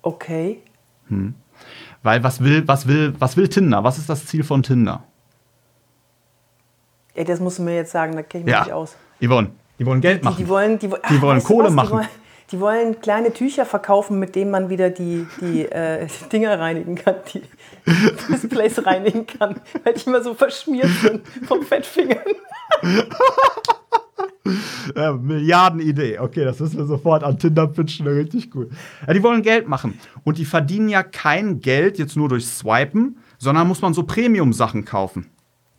Okay. 0.02 0.62
Hm. 1.10 1.36
Weil 2.04 2.24
was 2.24 2.42
will, 2.44 2.68
was 2.68 2.88
will, 2.88 3.14
was 3.20 3.36
will 3.36 3.48
Tinder? 3.48 3.84
Was 3.84 3.98
ist 3.98 4.10
das 4.10 4.26
Ziel 4.26 4.44
von 4.44 4.64
Tinder? 4.64 5.04
Ey, 7.14 7.26
das 7.26 7.40
musst 7.40 7.60
du 7.60 7.64
mir 7.64 7.76
jetzt 7.76 7.92
sagen, 7.92 8.16
da 8.16 8.24
kenne 8.24 8.44
ich 8.44 8.46
mich 8.46 8.54
ja. 8.54 8.64
nicht 8.64 8.74
aus. 8.74 8.96
Yvonne, 9.22 9.52
die 9.78 9.86
wollen 9.86 10.00
Geld 10.00 10.24
machen. 10.24 10.38
Die, 10.38 10.44
die 10.44 10.50
wollen, 10.50 10.80
die, 10.80 10.90
die 11.10 11.22
wollen 11.22 11.44
Kohle 11.44 11.66
was? 11.66 11.74
machen. 11.74 11.88
Die 11.88 11.94
wollen, 11.94 12.08
die 12.52 12.60
wollen, 12.62 13.02
kleine 13.02 13.34
Tücher 13.34 13.66
verkaufen, 13.66 14.20
mit 14.20 14.36
denen 14.36 14.52
man 14.52 14.70
wieder 14.70 14.90
die, 14.90 15.28
die, 15.42 15.66
äh, 15.72 16.08
Dinger 16.32 16.58
reinigen 16.60 16.96
kann, 16.96 17.16
die 17.34 17.42
Displays 18.32 18.86
reinigen 18.86 19.28
kann, 19.28 19.60
weil 19.84 19.94
die 19.94 20.06
immer 20.06 20.24
so 20.24 20.34
verschmiert 20.34 20.90
sind 21.02 21.28
vom 21.46 21.64
Fettfingern. 21.64 22.24
ja, 24.96 25.14
Milliardenidee. 25.14 26.20
Okay, 26.20 26.46
das 26.46 26.60
müssen 26.60 26.78
wir 26.78 26.86
sofort 26.86 27.24
an 27.24 27.38
Tinder 27.38 27.68
pitchen, 27.68 28.08
richtig 28.08 28.56
cool. 28.56 28.70
Ja, 29.06 29.14
die 29.14 29.24
wollen 29.24 29.42
Geld 29.42 29.68
machen. 29.68 30.00
Und 30.24 30.38
die 30.38 30.46
verdienen 30.46 30.90
ja 30.90 31.04
kein 31.04 31.60
Geld 31.60 31.98
jetzt 31.98 32.16
nur 32.16 32.30
durch 32.30 32.46
Swipen, 32.46 33.18
sondern 33.38 33.68
muss 33.68 33.82
man 33.82 33.94
so 33.94 34.04
Premium-Sachen 34.04 34.86
kaufen. 34.86 35.28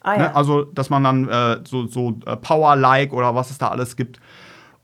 Ah, 0.00 0.12
ja. 0.14 0.18
ne? 0.18 0.36
Also, 0.36 0.64
dass 0.64 0.90
man 0.90 1.04
dann 1.04 1.28
äh, 1.28 1.60
so, 1.66 1.86
so 1.86 2.18
äh, 2.26 2.36
Power-Like 2.36 3.12
oder 3.12 3.34
was 3.34 3.50
es 3.50 3.58
da 3.58 3.68
alles 3.68 3.96
gibt. 3.96 4.20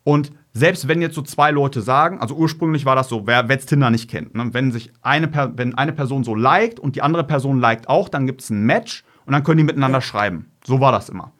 Und 0.05 0.33
selbst 0.53 0.89
wenn 0.89 1.03
jetzt 1.03 1.15
so 1.15 1.23
zwei 1.23 1.51
Leute 1.51 1.83
sagen, 1.83 2.21
also 2.21 2.35
ursprünglich 2.35 2.87
war 2.87 2.97
das 2.97 3.09
so, 3.09 3.27
wer 3.27 3.45
jetzt 3.49 3.67
Tinder 3.67 3.91
nicht 3.91 4.09
kennt, 4.09 4.35
ne? 4.35 4.49
wenn 4.53 4.73
sich 4.73 4.93
eine, 5.03 5.31
wenn 5.57 5.75
eine 5.75 5.93
Person 5.93 6.25
so 6.25 6.35
liked 6.35 6.81
und 6.81 6.97
die 6.97 7.03
andere 7.03 7.25
Person 7.25 7.61
liked 7.61 7.89
auch, 7.89 8.09
dann 8.09 8.27
gibt 8.27 8.41
es 8.41 8.51
ein 8.51 8.65
Match 8.65 9.05
und 9.27 9.33
dann 9.33 9.43
können 9.43 9.59
die 9.59 9.65
miteinander 9.65 10.01
schreiben. 10.01 10.51
So 10.65 10.81
war 10.81 10.93
das 10.93 11.09
immer. 11.09 11.33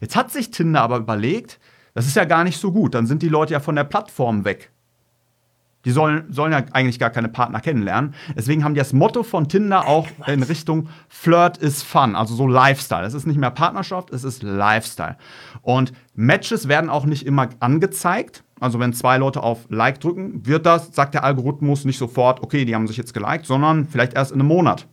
Jetzt 0.00 0.16
hat 0.16 0.30
sich 0.30 0.50
Tinder 0.50 0.82
aber 0.82 0.98
überlegt, 0.98 1.59
das 2.00 2.06
ist 2.06 2.16
ja 2.16 2.24
gar 2.24 2.44
nicht 2.44 2.58
so 2.58 2.72
gut, 2.72 2.94
dann 2.94 3.06
sind 3.06 3.20
die 3.20 3.28
Leute 3.28 3.52
ja 3.52 3.60
von 3.60 3.76
der 3.76 3.84
Plattform 3.84 4.46
weg. 4.46 4.70
Die 5.84 5.90
sollen, 5.90 6.32
sollen 6.32 6.50
ja 6.50 6.62
eigentlich 6.72 6.98
gar 6.98 7.10
keine 7.10 7.28
Partner 7.28 7.60
kennenlernen. 7.60 8.14
Deswegen 8.34 8.64
haben 8.64 8.72
die 8.72 8.78
das 8.78 8.94
Motto 8.94 9.22
von 9.22 9.48
Tinder 9.48 9.86
auch 9.86 10.08
in 10.26 10.42
Richtung 10.42 10.88
Flirt 11.10 11.58
is 11.58 11.82
Fun, 11.82 12.16
also 12.16 12.34
so 12.34 12.46
Lifestyle. 12.46 13.06
Es 13.06 13.12
ist 13.12 13.26
nicht 13.26 13.36
mehr 13.36 13.50
Partnerschaft, 13.50 14.14
es 14.14 14.24
ist 14.24 14.42
Lifestyle. 14.42 15.18
Und 15.60 15.92
Matches 16.14 16.68
werden 16.68 16.88
auch 16.88 17.04
nicht 17.04 17.26
immer 17.26 17.50
angezeigt. 17.60 18.44
Also 18.60 18.80
wenn 18.80 18.94
zwei 18.94 19.18
Leute 19.18 19.42
auf 19.42 19.66
Like 19.68 20.00
drücken, 20.00 20.46
wird 20.46 20.64
das, 20.64 20.94
sagt 20.94 21.12
der 21.12 21.22
Algorithmus 21.22 21.84
nicht 21.84 21.98
sofort, 21.98 22.42
okay, 22.42 22.64
die 22.64 22.74
haben 22.74 22.86
sich 22.86 22.96
jetzt 22.96 23.12
geliked, 23.12 23.44
sondern 23.44 23.86
vielleicht 23.86 24.14
erst 24.14 24.32
in 24.32 24.40
einem 24.40 24.48
Monat. 24.48 24.86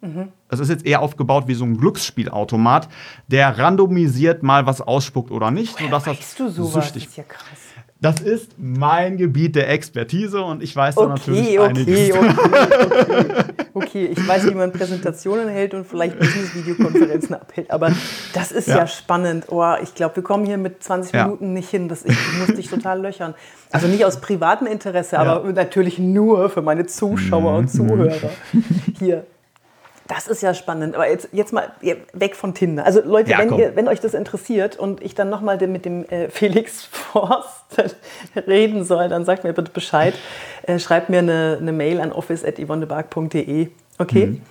Mhm. 0.00 0.28
Das 0.48 0.60
ist 0.60 0.68
jetzt 0.70 0.86
eher 0.86 1.02
aufgebaut 1.02 1.46
wie 1.46 1.54
so 1.54 1.64
ein 1.64 1.76
Glücksspielautomat, 1.76 2.88
der 3.28 3.58
randomisiert 3.58 4.42
mal 4.42 4.66
was 4.66 4.80
ausspuckt 4.80 5.30
oder 5.30 5.50
nicht, 5.50 5.74
Woher 5.74 5.86
sodass 5.86 6.06
weißt 6.06 6.20
das 6.20 6.34
du 6.36 6.48
sowas? 6.48 6.72
süchtig. 6.74 7.04
Das 7.04 7.10
ist 7.10 7.16
ja 7.16 7.24
krass. 7.24 7.58
Das 8.02 8.18
ist 8.20 8.52
mein 8.56 9.18
Gebiet 9.18 9.56
der 9.56 9.68
Expertise 9.68 10.40
und 10.40 10.62
ich 10.62 10.74
weiß 10.74 10.94
da 10.94 11.02
okay, 11.02 11.10
natürlich 11.10 11.58
okay, 11.58 11.68
einiges. 11.68 12.16
Okay, 12.16 12.30
okay, 13.74 13.74
okay. 13.74 14.06
ich 14.06 14.26
weiß, 14.26 14.46
wie 14.46 14.54
man 14.54 14.72
Präsentationen 14.72 15.50
hält 15.50 15.74
und 15.74 15.86
vielleicht 15.86 16.18
Business-Videokonferenzen 16.18 17.34
abhält, 17.34 17.70
aber 17.70 17.92
das 18.32 18.52
ist 18.52 18.68
ja, 18.68 18.78
ja 18.78 18.86
spannend. 18.86 19.46
Oh, 19.50 19.74
ich 19.82 19.94
glaube, 19.94 20.16
wir 20.16 20.22
kommen 20.22 20.46
hier 20.46 20.56
mit 20.56 20.82
20 20.82 21.12
ja. 21.12 21.24
Minuten 21.24 21.52
nicht 21.52 21.68
hin. 21.68 21.88
Das, 21.88 22.06
ich, 22.06 22.12
ich 22.12 22.38
muss 22.38 22.56
dich 22.56 22.70
total 22.70 23.02
löchern. 23.02 23.34
Also 23.70 23.86
nicht 23.86 24.06
aus 24.06 24.22
privatem 24.22 24.66
Interesse, 24.66 25.16
ja. 25.16 25.22
aber 25.22 25.52
natürlich 25.52 25.98
nur 25.98 26.48
für 26.48 26.62
meine 26.62 26.86
Zuschauer 26.86 27.58
und 27.58 27.64
mhm. 27.64 27.68
Zuhörer 27.68 28.30
hier. 28.98 29.26
Das 30.10 30.26
ist 30.26 30.42
ja 30.42 30.54
spannend. 30.54 30.96
Aber 30.96 31.08
jetzt, 31.08 31.28
jetzt 31.30 31.52
mal 31.52 31.70
weg 32.12 32.34
von 32.34 32.52
Tinder. 32.52 32.84
Also 32.84 33.00
Leute, 33.00 33.30
ja, 33.30 33.38
wenn, 33.38 33.56
ihr, 33.56 33.76
wenn, 33.76 33.86
euch 33.86 34.00
das 34.00 34.12
interessiert 34.12 34.76
und 34.76 35.00
ich 35.02 35.14
dann 35.14 35.28
nochmal 35.28 35.64
mit 35.68 35.84
dem 35.84 36.04
äh, 36.06 36.28
Felix 36.28 36.82
Forst 36.90 37.94
reden 38.34 38.84
soll, 38.84 39.08
dann 39.08 39.24
sagt 39.24 39.44
mir 39.44 39.52
bitte 39.52 39.70
Bescheid. 39.70 40.14
Äh, 40.64 40.80
schreibt 40.80 41.10
mir 41.10 41.20
eine, 41.20 41.58
eine 41.60 41.70
Mail 41.70 42.00
an 42.00 42.10
office.yvonnebark.de. 42.10 43.68
Okay? 43.98 44.26
Mhm. 44.26 44.42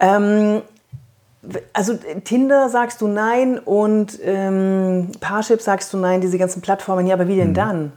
Ähm, 0.00 0.62
also 1.74 1.98
Tinder 2.24 2.70
sagst 2.70 3.02
du 3.02 3.08
nein 3.08 3.58
und 3.58 4.18
ähm, 4.24 5.12
Parship 5.20 5.60
sagst 5.60 5.92
du 5.92 5.98
nein, 5.98 6.22
diese 6.22 6.38
ganzen 6.38 6.62
Plattformen. 6.62 7.06
Ja, 7.06 7.16
aber 7.16 7.28
wie 7.28 7.36
denn 7.36 7.50
mhm. 7.50 7.54
dann? 7.54 7.92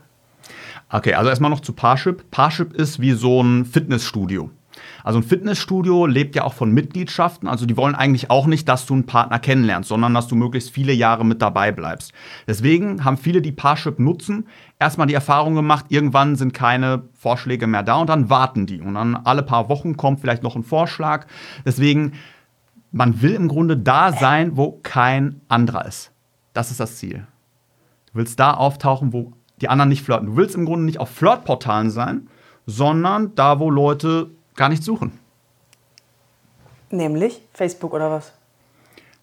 Okay, 0.90 1.14
also 1.14 1.30
erstmal 1.30 1.50
noch 1.50 1.60
zu 1.60 1.72
Parship. 1.72 2.30
Parship 2.30 2.74
ist 2.74 3.00
wie 3.00 3.12
so 3.12 3.42
ein 3.42 3.64
Fitnessstudio. 3.64 4.50
Also 5.06 5.20
ein 5.20 5.22
Fitnessstudio 5.22 6.06
lebt 6.06 6.34
ja 6.34 6.42
auch 6.42 6.52
von 6.52 6.72
Mitgliedschaften. 6.72 7.48
Also 7.48 7.64
die 7.64 7.76
wollen 7.76 7.94
eigentlich 7.94 8.28
auch 8.28 8.48
nicht, 8.48 8.68
dass 8.68 8.86
du 8.86 8.94
einen 8.94 9.06
Partner 9.06 9.38
kennenlernst, 9.38 9.88
sondern 9.88 10.12
dass 10.12 10.26
du 10.26 10.34
möglichst 10.34 10.70
viele 10.70 10.92
Jahre 10.92 11.24
mit 11.24 11.40
dabei 11.40 11.70
bleibst. 11.70 12.12
Deswegen 12.48 13.04
haben 13.04 13.16
viele, 13.16 13.40
die 13.40 13.52
Parship 13.52 14.00
nutzen, 14.00 14.48
erstmal 14.80 15.06
die 15.06 15.14
Erfahrung 15.14 15.54
gemacht, 15.54 15.84
irgendwann 15.90 16.34
sind 16.34 16.54
keine 16.54 17.04
Vorschläge 17.12 17.68
mehr 17.68 17.84
da 17.84 17.94
und 17.98 18.08
dann 18.08 18.30
warten 18.30 18.66
die. 18.66 18.80
Und 18.80 18.94
dann 18.94 19.14
alle 19.14 19.44
paar 19.44 19.68
Wochen 19.68 19.96
kommt 19.96 20.18
vielleicht 20.18 20.42
noch 20.42 20.56
ein 20.56 20.64
Vorschlag. 20.64 21.28
Deswegen, 21.64 22.14
man 22.90 23.22
will 23.22 23.34
im 23.34 23.46
Grunde 23.46 23.76
da 23.76 24.12
sein, 24.12 24.56
wo 24.56 24.80
kein 24.82 25.40
anderer 25.46 25.86
ist. 25.86 26.10
Das 26.52 26.72
ist 26.72 26.80
das 26.80 26.96
Ziel. 26.96 27.28
Du 28.06 28.18
willst 28.18 28.40
da 28.40 28.54
auftauchen, 28.54 29.12
wo 29.12 29.34
die 29.60 29.68
anderen 29.68 29.88
nicht 29.88 30.02
flirten. 30.02 30.26
Du 30.26 30.36
willst 30.36 30.56
im 30.56 30.64
Grunde 30.64 30.84
nicht 30.84 30.98
auf 30.98 31.10
Flirtportalen 31.10 31.90
sein, 31.90 32.28
sondern 32.66 33.36
da, 33.36 33.60
wo 33.60 33.70
Leute 33.70 34.32
gar 34.56 34.68
nicht 34.68 34.82
suchen. 34.82 35.18
Nämlich 36.90 37.42
Facebook 37.52 37.92
oder 37.92 38.10
was? 38.10 38.32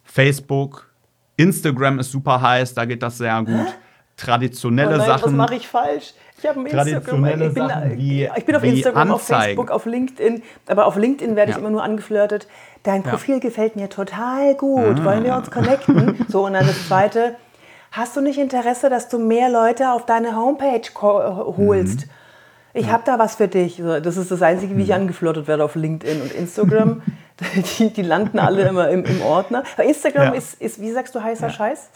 Facebook, 0.03 0.91
Instagram 1.37 1.99
ist 1.99 2.11
super 2.11 2.39
heiß, 2.39 2.73
da 2.73 2.85
geht 2.85 3.01
das 3.01 3.17
sehr 3.17 3.41
gut. 3.43 3.75
Traditionelle 4.15 4.95
oh 4.95 4.97
nein, 4.97 5.07
Sachen. 5.07 5.23
Was 5.23 5.31
mache 5.31 5.55
ich 5.55 5.67
falsch? 5.67 6.13
Ich 6.37 6.45
habe 6.45 6.59
Instagram. 6.59 7.25
Ich 7.25 7.53
bin, 7.53 7.67
Sachen 7.67 7.97
wie, 7.97 8.25
ich 8.25 8.45
bin 8.45 8.55
auf 8.55 8.63
Instagram, 8.63 9.11
Anzeigen. 9.11 9.13
auf 9.13 9.21
Facebook, 9.23 9.71
auf 9.71 9.85
LinkedIn. 9.85 10.43
Aber 10.67 10.85
auf 10.85 10.95
LinkedIn 10.97 11.35
werde 11.35 11.51
ich 11.53 11.57
immer 11.57 11.71
nur 11.71 11.83
angeflirtet. 11.83 12.47
Dein 12.83 13.01
Profil 13.01 13.35
ja. 13.35 13.39
gefällt 13.39 13.75
mir 13.75 13.89
total 13.89 14.53
gut. 14.55 14.99
Ah. 14.99 15.05
Wollen 15.05 15.23
wir 15.23 15.35
uns 15.35 15.49
connecten? 15.49 16.25
so, 16.27 16.45
und 16.45 16.53
dann 16.53 16.67
das 16.67 16.87
zweite. 16.87 17.37
Hast 17.91 18.15
du 18.15 18.21
nicht 18.21 18.37
Interesse, 18.37 18.89
dass 18.89 19.09
du 19.09 19.17
mehr 19.17 19.49
Leute 19.49 19.91
auf 19.91 20.05
deine 20.05 20.35
Homepage 20.35 20.81
holst? 21.01 22.05
Mhm 22.05 22.11
ich 22.73 22.91
habe 22.91 23.03
da 23.05 23.19
was 23.19 23.35
für 23.35 23.47
dich. 23.47 23.77
Das 23.77 24.17
ist 24.17 24.31
das 24.31 24.41
Einzige, 24.41 24.75
wie 24.77 24.81
ich 24.81 24.89
mhm. 24.89 24.95
angeflirtet 24.95 25.47
werde 25.47 25.63
auf 25.63 25.75
LinkedIn 25.75 26.21
und 26.21 26.31
Instagram. 26.31 27.01
die, 27.79 27.91
die 27.91 28.01
landen 28.01 28.39
alle 28.39 28.67
immer 28.67 28.89
im, 28.89 29.03
im 29.05 29.21
Ordner. 29.21 29.63
Aber 29.73 29.83
Instagram 29.83 30.25
ja. 30.25 30.31
ist, 30.31 30.61
ist, 30.61 30.79
wie 30.79 30.91
sagst 30.91 31.15
du, 31.15 31.21
heißer 31.21 31.47
ja. 31.47 31.53
Scheiß? 31.53 31.89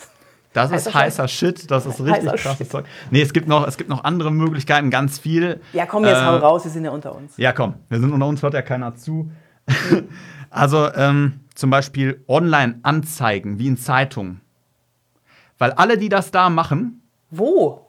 Das 0.53 0.71
ist 0.71 0.91
heißer 0.91 1.27
Shit, 1.27 1.69
das 1.69 1.85
ist 1.85 1.99
richtig 1.99 2.29
heißer 2.29 2.37
krasses 2.37 2.57
Shit. 2.57 2.71
Zeug. 2.71 2.85
Nee, 3.11 3.21
es 3.21 3.31
gibt, 3.31 3.47
noch, 3.47 3.67
es 3.67 3.77
gibt 3.77 3.89
noch 3.89 4.03
andere 4.03 4.31
Möglichkeiten, 4.31 4.89
ganz 4.89 5.19
viel. 5.19 5.61
Ja, 5.73 5.85
komm, 5.85 6.05
jetzt 6.05 6.17
äh, 6.17 6.25
hau 6.25 6.37
raus, 6.37 6.63
wir 6.63 6.71
sind 6.71 6.83
ja 6.83 6.91
unter 6.91 7.13
uns. 7.13 7.37
Ja, 7.37 7.51
komm, 7.51 7.75
wir 7.89 7.99
sind 7.99 8.11
unter 8.11 8.25
uns, 8.25 8.41
hört 8.41 8.55
ja 8.55 8.63
keiner 8.63 8.95
zu. 8.95 9.29
also 10.49 10.91
ähm, 10.95 11.41
zum 11.53 11.69
Beispiel 11.69 12.23
Online-Anzeigen, 12.27 13.59
wie 13.59 13.67
in 13.67 13.77
Zeitungen. 13.77 14.41
Weil 15.59 15.73
alle, 15.73 15.97
die 15.97 16.09
das 16.09 16.31
da 16.31 16.49
machen. 16.49 17.03
Wo? 17.29 17.86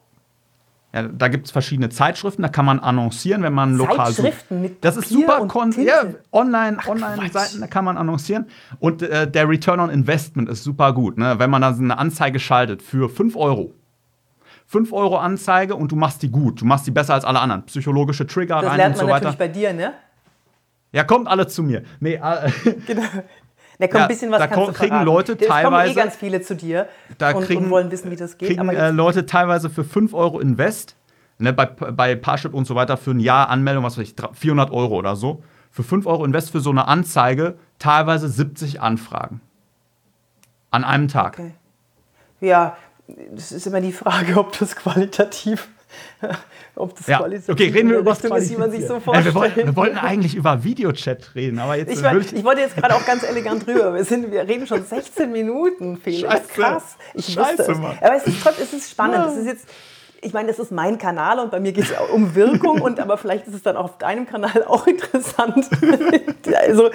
Ja, 0.94 1.02
da 1.02 1.28
gibt 1.28 1.46
es 1.46 1.52
verschiedene 1.52 1.90
Zeitschriften, 1.90 2.40
da 2.40 2.48
kann 2.48 2.64
man 2.64 2.80
annoncieren, 2.80 3.42
wenn 3.42 3.52
man 3.52 3.76
lokal 3.76 4.06
Zeitschriften 4.06 4.62
mit 4.62 4.82
Das 4.82 4.96
ist 4.96 5.10
super 5.10 5.46
ja, 5.76 6.02
online, 6.32 6.78
online 6.86 7.30
Seiten, 7.30 7.60
da 7.60 7.66
kann 7.66 7.84
man 7.84 7.98
annoncieren 7.98 8.46
und 8.80 9.02
äh, 9.02 9.30
der 9.30 9.48
Return 9.48 9.80
on 9.80 9.90
Investment 9.90 10.48
ist 10.48 10.64
super 10.64 10.94
gut, 10.94 11.18
ne? 11.18 11.38
wenn 11.38 11.50
man 11.50 11.60
da 11.60 11.68
eine 11.68 11.98
Anzeige 11.98 12.38
schaltet 12.38 12.82
für 12.82 13.10
5 13.10 13.36
Euro. 13.36 13.74
5 14.68 14.92
Euro 14.92 15.18
Anzeige 15.18 15.76
und 15.76 15.92
du 15.92 15.96
machst 15.96 16.22
die 16.22 16.30
gut, 16.30 16.62
du 16.62 16.64
machst 16.64 16.86
die 16.86 16.90
besser 16.90 17.14
als 17.14 17.24
alle 17.24 17.40
anderen. 17.40 17.64
Psychologische 17.64 18.26
Trigger 18.26 18.62
das 18.62 18.70
rein 18.70 18.90
und 18.90 18.96
so 18.96 19.06
weiter. 19.06 19.30
Das 19.30 19.38
lernt 19.38 19.38
man 19.38 19.38
natürlich 19.38 19.38
bei 19.38 19.48
dir, 19.48 19.72
ne? 19.74 19.92
Ja, 20.92 21.04
kommt 21.04 21.28
alle 21.28 21.46
zu 21.46 21.62
mir. 21.62 21.82
Nee, 22.00 22.14
äh, 22.14 22.50
genau. 22.86 23.02
Da 23.78 23.86
kommt 23.86 23.94
ja, 23.94 24.02
ein 24.02 24.08
bisschen 24.08 24.30
was 24.32 24.40
da 24.40 24.46
kannst 24.48 24.74
kriegen. 24.74 25.04
Leute 25.04 25.36
das 25.36 25.46
teilweise. 25.46 25.70
kommen 25.70 25.90
eh 25.90 25.94
ganz 25.94 26.16
viele 26.16 26.40
zu 26.40 26.56
dir 26.56 26.88
da 27.16 27.30
und, 27.30 27.44
kriegen, 27.44 27.64
und 27.64 27.70
wollen 27.70 27.90
wissen, 27.90 28.10
wie 28.10 28.16
das 28.16 28.36
geht. 28.36 28.48
Kriegen 28.48 28.68
äh, 28.68 28.90
Leute 28.90 29.24
teilweise 29.24 29.70
für 29.70 29.84
5 29.84 30.14
Euro 30.14 30.40
Invest 30.40 30.96
Ne, 31.38 31.52
bei, 31.52 31.66
bei 31.66 32.16
Parship 32.16 32.52
und 32.52 32.66
so 32.66 32.74
weiter 32.74 32.96
für 32.96 33.12
ein 33.12 33.20
Jahr 33.20 33.48
Anmeldung, 33.48 33.84
was 33.84 33.96
weiß 33.96 34.08
ich, 34.08 34.14
400 34.32 34.72
Euro 34.72 34.96
oder 34.96 35.14
so. 35.14 35.42
Für 35.70 35.84
5 35.84 36.06
Euro 36.06 36.24
invest 36.24 36.50
für 36.50 36.60
so 36.60 36.70
eine 36.70 36.88
Anzeige 36.88 37.56
teilweise 37.78 38.28
70 38.28 38.80
Anfragen. 38.80 39.40
An 40.70 40.82
einem 40.82 41.06
Tag. 41.06 41.38
Okay. 41.38 41.54
Ja, 42.40 42.76
das 43.06 43.52
ist 43.52 43.66
immer 43.68 43.80
die 43.80 43.92
Frage, 43.92 44.36
ob 44.38 44.58
das 44.58 44.74
qualitativ 44.74 45.68
ob 46.74 46.96
das 46.96 47.06
ja. 47.06 47.20
Okay, 47.20 47.70
reden 47.70 47.90
wir 47.90 47.98
über 47.98 48.14
das 48.14 48.24
ist, 48.24 48.50
wie 48.50 48.56
man 48.56 48.70
sich 48.70 48.86
so 48.86 49.00
vorstellt. 49.00 49.16
Ja, 49.16 49.24
wir, 49.24 49.34
wollten, 49.34 49.66
wir, 49.66 49.76
wollten, 49.76 49.98
eigentlich 49.98 50.34
über 50.34 50.62
Videochat 50.64 51.34
reden, 51.34 51.58
aber 51.58 51.76
jetzt. 51.76 51.92
Ich, 51.92 52.02
war, 52.02 52.16
ich 52.16 52.44
wollte 52.44 52.60
jetzt 52.60 52.76
gerade 52.76 52.94
auch 52.94 53.04
ganz 53.06 53.22
elegant 53.22 53.66
drüber. 53.66 53.94
Wir, 53.94 54.04
sind, 54.04 54.30
wir 54.30 54.46
reden 54.46 54.66
schon 54.66 54.84
16 54.84 55.30
Minuten, 55.30 55.96
Felix. 55.96 56.28
Scheiße. 56.28 56.48
Krass. 56.48 56.96
Ich 57.14 57.32
Scheiße, 57.32 57.58
wusste 57.58 57.72
es. 57.72 57.78
Mann. 57.78 57.98
Aber 58.00 58.16
es 58.16 58.26
ist, 58.26 58.46
es 58.46 58.72
ist 58.72 58.90
spannend. 58.90 59.16
Ja. 59.16 59.28
Es 59.28 59.36
ist 59.36 59.46
jetzt 59.46 59.68
ich 60.20 60.32
meine, 60.32 60.48
das 60.48 60.58
ist 60.58 60.72
mein 60.72 60.98
Kanal 60.98 61.38
und 61.38 61.50
bei 61.50 61.60
mir 61.60 61.72
geht 61.72 61.84
es 61.84 61.92
um 62.12 62.34
Wirkung 62.34 62.80
und 62.80 62.98
aber 63.00 63.18
vielleicht 63.18 63.46
ist 63.46 63.54
es 63.54 63.62
dann 63.62 63.76
auf 63.76 63.98
deinem 63.98 64.26
Kanal 64.26 64.64
auch 64.66 64.86
interessant. 64.86 65.68
also 66.56 66.90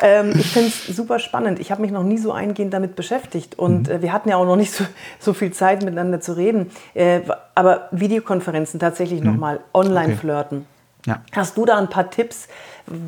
ähm, 0.00 0.32
ich 0.38 0.50
finde 0.52 0.68
es 0.68 0.86
super 0.86 1.18
spannend. 1.18 1.60
Ich 1.60 1.70
habe 1.70 1.82
mich 1.82 1.90
noch 1.90 2.02
nie 2.02 2.18
so 2.18 2.32
eingehend 2.32 2.74
damit 2.74 2.96
beschäftigt 2.96 3.58
und 3.58 3.88
mhm. 3.88 3.94
äh, 3.94 4.02
wir 4.02 4.12
hatten 4.12 4.28
ja 4.28 4.36
auch 4.36 4.44
noch 4.44 4.56
nicht 4.56 4.72
so, 4.72 4.84
so 5.18 5.32
viel 5.32 5.52
Zeit 5.52 5.82
miteinander 5.82 6.20
zu 6.20 6.36
reden. 6.36 6.70
Äh, 6.94 7.20
aber 7.54 7.88
Videokonferenzen 7.90 8.78
tatsächlich 8.80 9.20
mhm. 9.20 9.32
nochmal 9.32 9.60
online 9.72 10.08
okay. 10.08 10.16
flirten. 10.16 10.66
Ja. 11.06 11.22
Hast 11.32 11.56
du 11.56 11.64
da 11.64 11.78
ein 11.78 11.88
paar 11.88 12.10
Tipps, 12.10 12.48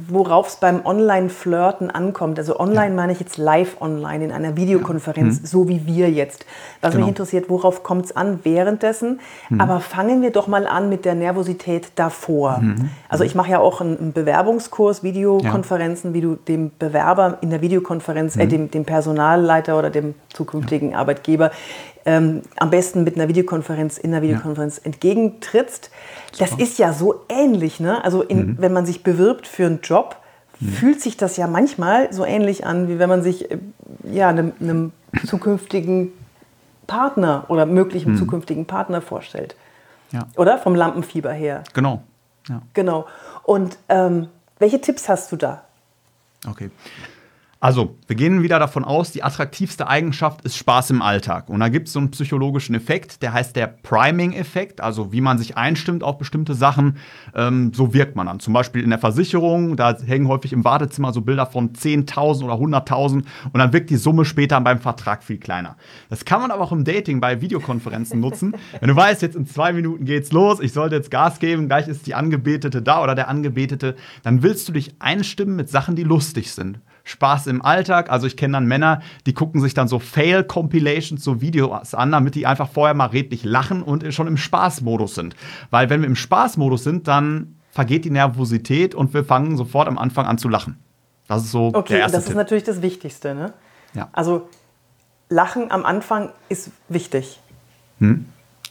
worauf 0.08 0.48
es 0.48 0.56
beim 0.56 0.84
Online-Flirten 0.84 1.90
ankommt? 1.90 2.38
Also 2.38 2.58
online 2.58 2.90
ja. 2.90 2.94
meine 2.94 3.12
ich 3.12 3.20
jetzt 3.20 3.36
live 3.38 3.80
online 3.80 4.24
in 4.24 4.32
einer 4.32 4.56
Videokonferenz, 4.56 5.36
ja. 5.36 5.42
mhm. 5.42 5.46
so 5.46 5.68
wie 5.68 5.86
wir 5.86 6.10
jetzt. 6.10 6.44
Was 6.80 6.92
genau. 6.92 7.04
mich 7.04 7.08
interessiert, 7.10 7.48
worauf 7.48 7.82
kommt 7.82 8.06
es 8.06 8.16
an 8.16 8.40
währenddessen? 8.42 9.20
Mhm. 9.48 9.60
Aber 9.60 9.80
fangen 9.80 10.22
wir 10.22 10.30
doch 10.30 10.46
mal 10.46 10.66
an 10.66 10.88
mit 10.88 11.04
der 11.04 11.14
Nervosität 11.14 11.92
davor. 11.94 12.58
Mhm. 12.58 12.90
Also 13.08 13.24
ich 13.24 13.34
mache 13.34 13.50
ja 13.50 13.58
auch 13.58 13.80
einen 13.80 14.12
Bewerbungskurs, 14.12 15.02
Videokonferenzen, 15.02 16.14
wie 16.14 16.20
du 16.20 16.36
dem 16.36 16.72
Bewerber 16.78 17.38
in 17.40 17.50
der 17.50 17.60
Videokonferenz, 17.60 18.36
äh, 18.36 18.44
mhm. 18.44 18.48
dem, 18.48 18.70
dem 18.70 18.84
Personalleiter 18.84 19.78
oder 19.78 19.90
dem 19.90 20.14
zukünftigen 20.32 20.94
Arbeitgeber 20.94 21.50
ähm, 22.04 22.42
am 22.56 22.70
besten 22.70 23.04
mit 23.04 23.16
einer 23.16 23.28
Videokonferenz 23.28 23.98
in 23.98 24.12
einer 24.12 24.22
Videokonferenz 24.22 24.78
ja. 24.78 24.86
entgegentrittst. 24.86 25.90
Das 26.38 26.52
ist 26.52 26.78
ja 26.78 26.92
so 26.92 27.24
ähnlich, 27.28 27.80
ne? 27.80 28.02
Also 28.04 28.22
in, 28.22 28.38
mhm. 28.38 28.56
wenn 28.58 28.72
man 28.72 28.86
sich 28.86 29.02
bewirbt 29.02 29.46
für 29.46 29.66
einen 29.66 29.80
Job, 29.82 30.16
mhm. 30.58 30.68
fühlt 30.68 31.00
sich 31.00 31.16
das 31.16 31.36
ja 31.36 31.46
manchmal 31.46 32.12
so 32.12 32.24
ähnlich 32.24 32.64
an, 32.66 32.88
wie 32.88 32.98
wenn 32.98 33.08
man 33.08 33.22
sich 33.22 33.50
äh, 33.50 33.58
ja, 34.04 34.28
einem, 34.28 34.52
einem 34.60 34.92
zukünftigen 35.26 36.12
Partner 36.86 37.44
oder 37.48 37.66
möglichen 37.66 38.12
mhm. 38.12 38.16
zukünftigen 38.16 38.66
Partner 38.66 39.00
vorstellt. 39.00 39.54
Ja. 40.12 40.26
Oder? 40.36 40.58
Vom 40.58 40.74
Lampenfieber 40.74 41.32
her. 41.32 41.62
Genau. 41.72 42.02
Ja. 42.48 42.62
Genau. 42.74 43.06
Und 43.44 43.78
ähm, 43.88 44.28
welche 44.58 44.80
Tipps 44.80 45.08
hast 45.08 45.30
du 45.32 45.36
da? 45.36 45.62
Okay. 46.48 46.70
Also, 47.62 47.98
wir 48.06 48.16
gehen 48.16 48.42
wieder 48.42 48.58
davon 48.58 48.84
aus, 48.84 49.12
die 49.12 49.22
attraktivste 49.22 49.86
Eigenschaft 49.86 50.46
ist 50.46 50.56
Spaß 50.56 50.88
im 50.92 51.02
Alltag. 51.02 51.50
Und 51.50 51.60
da 51.60 51.68
gibt 51.68 51.88
es 51.88 51.92
so 51.92 51.98
einen 51.98 52.10
psychologischen 52.10 52.74
Effekt, 52.74 53.20
der 53.20 53.34
heißt 53.34 53.54
der 53.54 53.66
Priming-Effekt, 53.66 54.80
also 54.80 55.12
wie 55.12 55.20
man 55.20 55.36
sich 55.36 55.58
einstimmt 55.58 56.02
auf 56.02 56.16
bestimmte 56.16 56.54
Sachen, 56.54 56.96
ähm, 57.34 57.72
so 57.74 57.92
wirkt 57.92 58.16
man 58.16 58.28
dann. 58.28 58.40
Zum 58.40 58.54
Beispiel 58.54 58.82
in 58.82 58.88
der 58.88 58.98
Versicherung, 58.98 59.76
da 59.76 59.94
hängen 59.94 60.26
häufig 60.26 60.54
im 60.54 60.64
Wartezimmer 60.64 61.12
so 61.12 61.20
Bilder 61.20 61.44
von 61.44 61.74
10.000 61.74 62.44
oder 62.44 62.54
100.000 62.54 63.24
und 63.52 63.58
dann 63.58 63.74
wirkt 63.74 63.90
die 63.90 63.96
Summe 63.96 64.24
später 64.24 64.58
beim 64.62 64.80
Vertrag 64.80 65.22
viel 65.22 65.36
kleiner. 65.36 65.76
Das 66.08 66.24
kann 66.24 66.40
man 66.40 66.50
aber 66.52 66.64
auch 66.64 66.72
im 66.72 66.84
Dating 66.84 67.20
bei 67.20 67.42
Videokonferenzen 67.42 68.20
nutzen. 68.20 68.54
Wenn 68.80 68.88
du 68.88 68.96
weißt, 68.96 69.20
jetzt 69.20 69.36
in 69.36 69.44
zwei 69.44 69.74
Minuten 69.74 70.06
geht's 70.06 70.32
los, 70.32 70.60
ich 70.60 70.72
sollte 70.72 70.96
jetzt 70.96 71.10
Gas 71.10 71.40
geben, 71.40 71.66
gleich 71.66 71.88
ist 71.88 72.06
die 72.06 72.14
Angebetete 72.14 72.80
da 72.80 73.02
oder 73.02 73.14
der 73.14 73.28
Angebetete, 73.28 73.96
dann 74.22 74.42
willst 74.42 74.66
du 74.66 74.72
dich 74.72 74.94
einstimmen 74.98 75.56
mit 75.56 75.68
Sachen, 75.68 75.94
die 75.94 76.04
lustig 76.04 76.52
sind. 76.52 76.80
Spaß 77.10 77.48
im 77.48 77.62
Alltag. 77.62 78.10
Also 78.10 78.26
ich 78.26 78.36
kenne 78.36 78.52
dann 78.52 78.66
Männer, 78.66 79.00
die 79.26 79.34
gucken 79.34 79.60
sich 79.60 79.74
dann 79.74 79.88
so 79.88 79.98
Fail-Compilations, 79.98 81.22
so 81.22 81.40
Videos 81.40 81.94
an, 81.94 82.12
damit 82.12 82.34
die 82.34 82.46
einfach 82.46 82.68
vorher 82.68 82.94
mal 82.94 83.06
redlich 83.06 83.44
lachen 83.44 83.82
und 83.82 84.14
schon 84.14 84.26
im 84.26 84.36
Spaßmodus 84.36 85.14
sind. 85.14 85.34
Weil 85.70 85.90
wenn 85.90 86.00
wir 86.00 86.06
im 86.06 86.16
Spaßmodus 86.16 86.84
sind, 86.84 87.08
dann 87.08 87.56
vergeht 87.72 88.04
die 88.04 88.10
Nervosität 88.10 88.94
und 88.94 89.12
wir 89.12 89.24
fangen 89.24 89.56
sofort 89.56 89.88
am 89.88 89.98
Anfang 89.98 90.26
an 90.26 90.38
zu 90.38 90.48
lachen. 90.48 90.78
Das 91.28 91.44
ist 91.44 91.52
so 91.52 91.70
okay, 91.74 91.94
der 91.94 91.98
erste 92.00 92.18
das 92.18 92.28
ist 92.28 92.34
natürlich 92.34 92.64
das 92.64 92.82
Wichtigste. 92.82 93.34
Ne? 93.34 93.52
Ja. 93.94 94.08
Also 94.12 94.48
Lachen 95.28 95.70
am 95.70 95.84
Anfang 95.84 96.30
ist 96.48 96.70
wichtig. 96.88 97.40
Hm, 97.98 98.26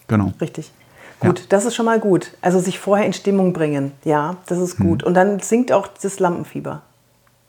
genau. 0.08 0.34
Richtig. 0.42 0.72
Gut, 1.20 1.40
ja. 1.40 1.46
das 1.50 1.66
ist 1.66 1.76
schon 1.76 1.86
mal 1.86 2.00
gut. 2.00 2.32
Also 2.42 2.60
sich 2.60 2.80
vorher 2.80 3.06
in 3.06 3.14
Stimmung 3.14 3.52
bringen, 3.52 3.92
ja, 4.06 4.38
das 4.48 4.58
ist 4.60 4.78
gut. 4.78 5.02
Hm. 5.02 5.08
Und 5.08 5.14
dann 5.14 5.40
sinkt 5.40 5.72
auch 5.72 5.88
das 5.88 6.20
Lampenfieber. 6.20 6.82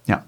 Ja. 0.07 0.25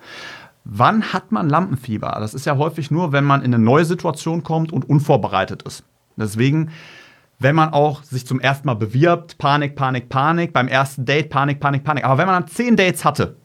Wann 0.65 1.13
hat 1.13 1.33
man 1.33 1.49
Lampenfieber? 1.49 2.17
Das 2.21 2.35
ist 2.35 2.47
ja 2.47 2.57
häufig 2.57 2.91
nur, 2.91 3.13
wenn 3.13 3.25
man 3.25 3.43
in 3.43 3.53
eine 3.53 3.63
neue 3.63 3.85
Situation 3.85 4.43
kommt 4.43 4.73
und 4.73 4.89
unvorbereitet 4.89 5.63
ist. 5.63 5.85
Deswegen, 6.17 6.71
wenn 7.39 7.57
man 7.57 7.73
auch 7.73 8.03
sich 8.05 8.27
zum 8.27 8.39
ersten 8.39 8.67
Mal 8.69 8.75
bewirbt, 8.75 9.39
Panik, 9.39 9.75
Panik, 9.75 10.09
Panik, 10.09 10.53
beim 10.53 10.69
ersten 10.69 11.05
Date 11.05 11.31
Panik, 11.31 11.59
Panik, 11.59 11.83
Panik. 11.83 12.05
Aber 12.05 12.19
wenn 12.19 12.27
man 12.27 12.43
dann 12.43 12.51
zehn 12.51 12.77
Dates 12.77 13.05
hatte, 13.05 13.37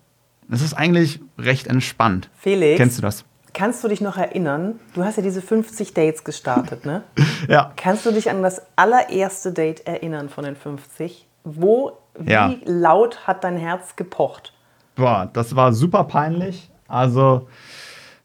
das 0.48 0.62
ist 0.62 0.74
eigentlich 0.74 1.20
recht 1.38 1.68
entspannt. 1.68 2.30
Felix. 2.36 2.78
Kennst 2.78 2.98
du 2.98 3.02
das? 3.02 3.26
Kannst 3.54 3.84
du 3.84 3.88
dich 3.88 4.02
noch 4.02 4.18
erinnern? 4.18 4.80
Du 4.94 5.04
hast 5.04 5.18
ja 5.18 5.24
diese 5.24 5.42
50 5.42 5.94
Dates 5.94 6.24
gestartet, 6.24 6.86
ne? 6.86 7.04
ja. 7.48 7.72
Kannst 7.76 8.06
du 8.06 8.12
dich 8.12 8.30
an 8.30 8.44
das 8.44 8.62
allererste 8.76 9.52
Date 9.52 9.88
erinnern 9.88 10.30
von 10.30 10.44
den 10.44 10.56
50? 10.56 11.26
Wo, 11.44 11.94
wie 12.20 12.32
ja. 12.32 12.54
laut 12.66 13.26
hat 13.26 13.44
dein 13.44 13.58
Herz 13.58 13.96
gepocht? 13.96 14.54
Boah, 14.96 15.30
das 15.34 15.56
war 15.56 15.74
super 15.74 16.04
peinlich. 16.04 16.70
Also, 16.88 17.48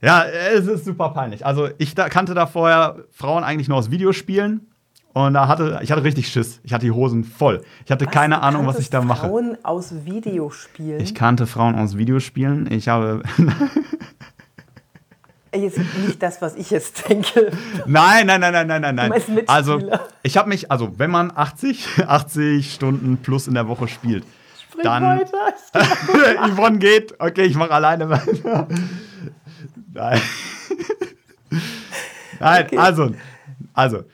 ja, 0.00 0.24
es 0.24 0.66
ist 0.66 0.84
super 0.84 1.10
peinlich. 1.10 1.46
Also, 1.46 1.68
ich 1.78 1.94
da, 1.94 2.08
kannte 2.08 2.34
da 2.34 2.46
vorher 2.46 2.96
Frauen 3.10 3.44
eigentlich 3.44 3.68
nur 3.68 3.78
aus 3.78 3.90
Videospielen. 3.90 4.68
Und 5.14 5.34
da 5.34 5.46
hatte, 5.46 5.80
ich 5.82 5.92
hatte 5.92 6.04
richtig 6.04 6.28
Schiss. 6.28 6.60
Ich 6.64 6.72
hatte 6.72 6.86
die 6.86 6.90
Hosen 6.90 7.24
voll. 7.24 7.62
Ich 7.84 7.92
hatte 7.92 8.06
was, 8.06 8.14
keine 8.14 8.42
Ahnung, 8.42 8.66
was 8.66 8.78
ich 8.78 8.88
da 8.88 9.02
mache. 9.02 9.26
Frauen 9.26 9.58
aus 9.62 10.06
Videospielen? 10.06 11.00
Ich 11.00 11.14
kannte 11.14 11.46
Frauen 11.46 11.74
aus 11.74 11.98
Videospielen. 11.98 12.70
Ich 12.72 12.88
habe. 12.88 13.22
Jetzt 15.54 15.78
nicht 16.06 16.22
das, 16.22 16.40
was 16.40 16.54
ich 16.54 16.70
jetzt 16.70 17.06
denke. 17.10 17.50
Nein, 17.84 18.26
nein, 18.26 18.40
nein, 18.40 18.54
nein, 18.54 18.66
nein, 18.66 18.80
nein, 18.80 18.94
nein. 18.94 19.12
Also, 19.46 19.82
ich 20.22 20.38
habe 20.38 20.48
mich, 20.48 20.70
also, 20.70 20.98
wenn 20.98 21.10
man 21.10 21.30
80, 21.34 22.06
80 22.06 22.72
Stunden 22.74 23.18
plus 23.18 23.48
in 23.48 23.52
der 23.52 23.68
Woche 23.68 23.86
spielt, 23.86 24.24
Sprich 24.72 24.84
dann. 24.84 25.02
Weiter. 25.02 26.48
Yvonne 26.48 26.78
geht. 26.78 27.14
Okay, 27.20 27.44
ich 27.44 27.56
mache 27.56 27.72
alleine 27.72 28.08
weiter. 28.08 28.68
Nein. 29.92 30.20
Nein, 32.40 32.64
okay. 32.64 32.78
also, 32.78 33.10
also, 33.74 34.04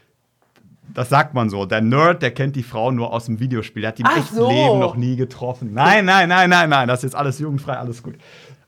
das 0.92 1.09
sagt 1.09 1.33
man 1.33 1.49
so. 1.49 1.64
Der 1.64 1.81
Nerd, 1.81 2.23
der 2.23 2.33
kennt 2.33 2.57
die 2.57 2.64
Frau 2.64 2.90
nur 2.90 3.12
aus 3.12 3.27
dem 3.27 3.38
Videospiel. 3.38 3.83
Der 3.83 3.90
hat 3.90 3.99
die 3.99 4.03
im 4.03 4.09
echten 4.09 4.35
so. 4.35 4.49
Leben 4.49 4.81
noch 4.81 4.97
nie 4.97 5.14
getroffen. 5.14 5.73
Nein, 5.73 6.05
nein, 6.05 6.29
nein, 6.29 6.51
nein, 6.51 6.68
nein. 6.68 6.88
Das 6.88 7.01
ist 7.01 7.05
jetzt 7.05 7.14
alles 7.14 7.38
jugendfrei, 7.38 7.75
alles 7.77 8.03
gut. 8.03 8.16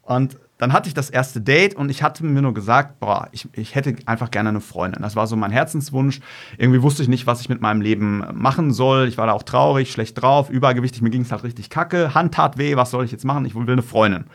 Und 0.02 0.38
dann 0.60 0.74
hatte 0.74 0.88
ich 0.88 0.94
das 0.94 1.08
erste 1.08 1.40
Date 1.40 1.74
und 1.74 1.90
ich 1.90 2.02
hatte 2.02 2.22
mir 2.22 2.42
nur 2.42 2.52
gesagt, 2.52 3.00
boah, 3.00 3.28
ich, 3.32 3.48
ich 3.54 3.74
hätte 3.74 3.96
einfach 4.04 4.30
gerne 4.30 4.50
eine 4.50 4.60
Freundin. 4.60 5.00
Das 5.00 5.16
war 5.16 5.26
so 5.26 5.34
mein 5.34 5.50
Herzenswunsch. 5.50 6.20
Irgendwie 6.58 6.82
wusste 6.82 7.02
ich 7.02 7.08
nicht, 7.08 7.26
was 7.26 7.40
ich 7.40 7.48
mit 7.48 7.62
meinem 7.62 7.80
Leben 7.80 8.22
machen 8.34 8.70
soll. 8.70 9.08
Ich 9.08 9.16
war 9.16 9.26
da 9.26 9.32
auch 9.32 9.42
traurig, 9.42 9.90
schlecht 9.90 10.20
drauf, 10.20 10.50
übergewichtig, 10.50 11.00
mir 11.00 11.08
ging 11.08 11.22
es 11.22 11.32
halt 11.32 11.44
richtig 11.44 11.70
kacke. 11.70 12.14
Hand 12.14 12.34
tat 12.34 12.58
weh, 12.58 12.76
was 12.76 12.90
soll 12.90 13.06
ich 13.06 13.10
jetzt 13.10 13.24
machen? 13.24 13.46
Ich 13.46 13.54
will 13.54 13.68
eine 13.70 13.82
Freundin. 13.82 14.26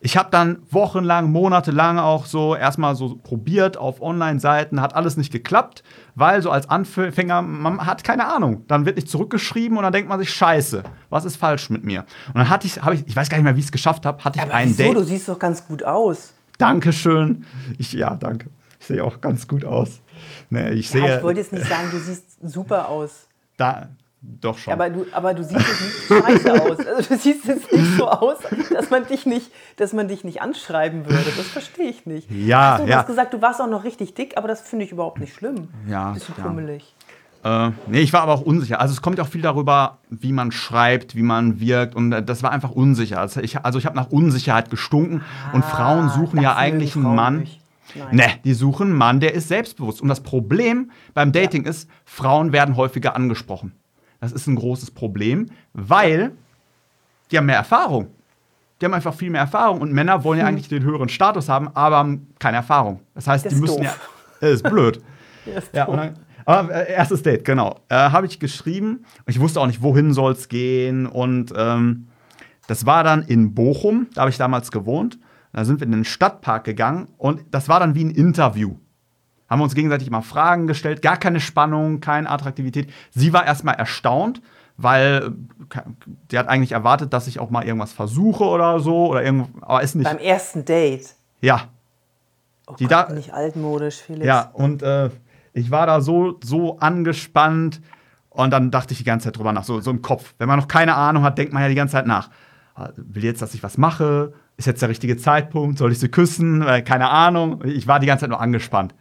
Ich 0.00 0.16
habe 0.16 0.28
dann 0.30 0.58
wochenlang, 0.70 1.32
monatelang 1.32 1.98
auch 1.98 2.26
so 2.26 2.54
erstmal 2.54 2.94
so 2.94 3.16
probiert 3.16 3.76
auf 3.78 4.02
Online-Seiten, 4.02 4.80
hat 4.80 4.94
alles 4.94 5.16
nicht 5.16 5.32
geklappt, 5.32 5.82
weil 6.14 6.42
so 6.42 6.50
als 6.50 6.68
Anfänger, 6.68 7.40
man 7.42 7.84
hat 7.86 8.04
keine 8.04 8.26
Ahnung. 8.26 8.64
Dann 8.68 8.84
wird 8.84 8.96
nicht 8.96 9.08
zurückgeschrieben 9.08 9.76
und 9.78 9.82
dann 9.82 9.92
denkt 9.92 10.08
man 10.08 10.18
sich, 10.18 10.30
scheiße, 10.30 10.82
was 11.08 11.24
ist 11.24 11.36
falsch 11.36 11.70
mit 11.70 11.82
mir? 11.84 12.00
Und 12.28 12.36
dann 12.36 12.50
hatte 12.50 12.66
ich, 12.66 12.82
habe 12.82 12.94
ich, 12.94 13.06
ich 13.06 13.16
weiß 13.16 13.30
gar 13.30 13.38
nicht 13.38 13.44
mehr, 13.44 13.56
wie 13.56 13.60
ich 13.60 13.66
es 13.66 13.72
geschafft 13.72 14.04
habe, 14.04 14.22
hatte 14.22 14.38
ich 14.38 14.42
Aber 14.42 14.54
ein 14.54 14.68
wieso? 14.68 14.82
Date. 14.82 14.96
Du 14.96 15.02
siehst 15.02 15.28
doch 15.28 15.38
ganz 15.38 15.66
gut 15.66 15.82
aus. 15.82 16.34
Dankeschön. 16.58 17.44
Ich, 17.78 17.92
ja, 17.92 18.14
danke. 18.16 18.50
Ich 18.78 18.86
sehe 18.86 19.02
auch 19.02 19.20
ganz 19.20 19.48
gut 19.48 19.64
aus. 19.64 20.00
Nee, 20.50 20.70
ich, 20.70 20.92
ja, 20.92 21.00
sehe, 21.00 21.16
ich 21.16 21.22
wollte 21.22 21.40
jetzt 21.40 21.52
nicht 21.52 21.66
sagen, 21.66 21.88
du 21.90 21.98
siehst 21.98 22.24
super 22.42 22.88
aus. 22.88 23.26
Da, 23.56 23.88
doch 24.40 24.58
schon. 24.58 24.72
Aber 24.72 24.90
du, 24.90 25.06
aber 25.12 25.34
du 25.34 25.44
siehst 25.44 25.60
jetzt 25.60 25.82
nicht 25.82 26.24
scheiße 26.24 26.62
aus. 26.62 26.78
Also 26.86 27.14
du 27.14 27.18
siehst 27.18 27.44
jetzt 27.46 27.72
nicht 27.72 27.96
so 27.96 28.08
aus, 28.08 28.38
dass 28.72 28.90
man 28.90 29.06
dich 29.06 29.26
nicht, 29.26 29.50
dass 29.76 29.92
man 29.92 30.08
dich 30.08 30.24
nicht 30.24 30.42
anschreiben 30.42 31.06
würde. 31.06 31.30
Das 31.36 31.46
verstehe 31.46 31.88
ich 31.88 32.06
nicht. 32.06 32.30
Ja, 32.30 32.78
du, 32.78 32.86
ja. 32.86 32.98
hast 32.98 33.06
gesagt, 33.06 33.34
du 33.34 33.42
warst 33.42 33.60
auch 33.60 33.68
noch 33.68 33.84
richtig 33.84 34.14
dick, 34.14 34.36
aber 34.36 34.48
das 34.48 34.60
finde 34.60 34.84
ich 34.84 34.92
überhaupt 34.92 35.20
nicht 35.20 35.34
schlimm. 35.34 35.68
Ja. 35.88 36.12
Bisschen 36.12 36.34
ja. 36.38 36.44
pummelig. 36.44 36.94
Äh, 37.44 37.70
nee, 37.86 38.00
ich 38.00 38.12
war 38.12 38.22
aber 38.22 38.32
auch 38.32 38.40
unsicher. 38.40 38.80
Also 38.80 38.92
es 38.92 39.02
kommt 39.02 39.18
ja 39.18 39.24
auch 39.24 39.28
viel 39.28 39.42
darüber, 39.42 39.98
wie 40.10 40.32
man 40.32 40.50
schreibt, 40.50 41.14
wie 41.14 41.22
man 41.22 41.60
wirkt. 41.60 41.94
Und 41.94 42.12
äh, 42.12 42.22
das 42.22 42.42
war 42.42 42.50
einfach 42.50 42.70
unsicher. 42.70 43.20
Also 43.20 43.40
ich, 43.40 43.58
also 43.58 43.78
ich 43.78 43.86
habe 43.86 43.94
nach 43.94 44.10
Unsicherheit 44.10 44.70
gestunken. 44.70 45.22
Ah, 45.22 45.54
und 45.54 45.64
Frauen 45.64 46.08
suchen 46.08 46.40
ja 46.42 46.56
eigentlich 46.56 46.96
einen 46.96 47.14
Mann. 47.14 47.38
Nicht. 47.40 47.60
Nein. 47.94 48.16
Ne, 48.16 48.24
die 48.44 48.52
suchen 48.52 48.88
einen 48.88 48.98
Mann, 48.98 49.20
der 49.20 49.34
ist 49.34 49.48
selbstbewusst. 49.48 50.02
Und 50.02 50.08
das 50.08 50.20
Problem 50.20 50.90
beim 51.14 51.32
Dating 51.32 51.64
ja. 51.64 51.70
ist, 51.70 51.88
Frauen 52.04 52.52
werden 52.52 52.76
häufiger 52.76 53.14
angesprochen. 53.14 53.72
Das 54.20 54.32
ist 54.32 54.46
ein 54.46 54.56
großes 54.56 54.90
Problem, 54.90 55.46
weil 55.72 56.32
die 57.30 57.38
haben 57.38 57.46
mehr 57.46 57.56
Erfahrung. 57.56 58.08
Die 58.80 58.84
haben 58.84 58.94
einfach 58.94 59.14
viel 59.14 59.30
mehr 59.30 59.40
Erfahrung 59.40 59.80
und 59.80 59.92
Männer 59.92 60.22
wollen 60.24 60.38
ja 60.38 60.46
hm. 60.46 60.54
eigentlich 60.54 60.68
den 60.68 60.82
höheren 60.82 61.08
Status 61.08 61.48
haben, 61.48 61.68
aber 61.74 61.96
haben 61.96 62.28
keine 62.38 62.58
Erfahrung. 62.58 63.00
Das 63.14 63.26
heißt, 63.26 63.46
das 63.46 63.54
die 63.54 63.60
müssen 63.60 63.78
doof. 63.78 63.84
ja. 63.84 63.94
Das 64.38 64.50
ist 64.50 64.64
blöd. 64.64 65.00
ist 65.46 65.74
ja, 65.74 65.86
dann, 65.86 66.14
aber, 66.44 66.72
äh, 66.72 66.92
erstes 66.92 67.22
Date, 67.22 67.44
genau. 67.44 67.80
Äh, 67.88 67.94
Habe 67.96 68.26
ich 68.26 68.38
geschrieben. 68.38 69.04
Ich 69.26 69.40
wusste 69.40 69.60
auch 69.60 69.66
nicht, 69.66 69.82
wohin 69.82 70.12
soll 70.12 70.32
es 70.32 70.48
gehen. 70.48 71.06
Und 71.06 71.52
ähm, 71.56 72.06
das 72.68 72.86
war 72.86 73.02
dann 73.04 73.22
in 73.22 73.54
Bochum, 73.54 74.06
da 74.14 74.22
habe 74.22 74.30
ich 74.30 74.38
damals 74.38 74.70
gewohnt. 74.70 75.18
Da 75.52 75.64
sind 75.64 75.80
wir 75.80 75.86
in 75.86 75.92
den 75.92 76.04
Stadtpark 76.04 76.64
gegangen 76.64 77.08
und 77.16 77.42
das 77.50 77.68
war 77.68 77.80
dann 77.80 77.94
wie 77.94 78.04
ein 78.04 78.10
Interview. 78.10 78.76
Haben 79.48 79.60
wir 79.60 79.64
uns 79.64 79.74
gegenseitig 79.74 80.10
mal 80.10 80.22
Fragen 80.22 80.66
gestellt, 80.66 81.02
gar 81.02 81.16
keine 81.16 81.40
Spannung, 81.40 82.00
keine 82.00 82.28
Attraktivität. 82.28 82.90
Sie 83.10 83.32
war 83.32 83.46
erstmal 83.46 83.76
erstaunt, 83.76 84.42
weil 84.76 85.32
die 86.30 86.38
hat 86.38 86.48
eigentlich 86.48 86.72
erwartet, 86.72 87.12
dass 87.12 87.26
ich 87.28 87.38
auch 87.38 87.50
mal 87.50 87.64
irgendwas 87.64 87.92
versuche 87.92 88.44
oder 88.44 88.80
so 88.80 89.06
oder 89.06 89.22
irgend, 89.22 89.48
aber 89.60 89.82
ist 89.82 89.94
nicht. 89.94 90.10
Beim 90.10 90.18
ersten 90.18 90.64
Date. 90.64 91.14
Ja. 91.40 91.68
Oh 92.66 92.74
die 92.78 92.86
Gott, 92.86 93.10
da, 93.10 93.12
nicht 93.12 93.32
altmodisch, 93.32 94.02
Felix. 94.02 94.26
Ja, 94.26 94.50
und 94.52 94.82
äh, 94.82 95.10
ich 95.52 95.70
war 95.70 95.86
da 95.86 96.00
so, 96.00 96.38
so 96.42 96.78
angespannt 96.80 97.80
und 98.30 98.50
dann 98.50 98.70
dachte 98.70 98.92
ich 98.92 98.98
die 98.98 99.04
ganze 99.04 99.24
Zeit 99.24 99.38
drüber 99.38 99.52
nach, 99.52 99.64
so, 99.64 99.80
so 99.80 99.90
im 99.90 100.02
Kopf. 100.02 100.34
Wenn 100.38 100.48
man 100.48 100.58
noch 100.58 100.68
keine 100.68 100.94
Ahnung 100.96 101.22
hat, 101.22 101.38
denkt 101.38 101.52
man 101.52 101.62
ja 101.62 101.68
die 101.68 101.74
ganze 101.74 101.92
Zeit 101.92 102.06
nach. 102.06 102.30
Ah, 102.74 102.90
will 102.96 103.24
jetzt, 103.24 103.40
dass 103.40 103.54
ich 103.54 103.62
was 103.62 103.78
mache? 103.78 104.34
Ist 104.58 104.66
jetzt 104.66 104.82
der 104.82 104.88
richtige 104.88 105.16
Zeitpunkt? 105.16 105.78
Soll 105.78 105.92
ich 105.92 105.98
sie 105.98 106.08
küssen? 106.08 106.60
Äh, 106.60 106.82
keine 106.82 107.08
Ahnung. 107.08 107.62
Ich 107.64 107.86
war 107.86 108.00
die 108.00 108.06
ganze 108.06 108.22
Zeit 108.22 108.30
nur 108.30 108.40
angespannt. 108.40 108.94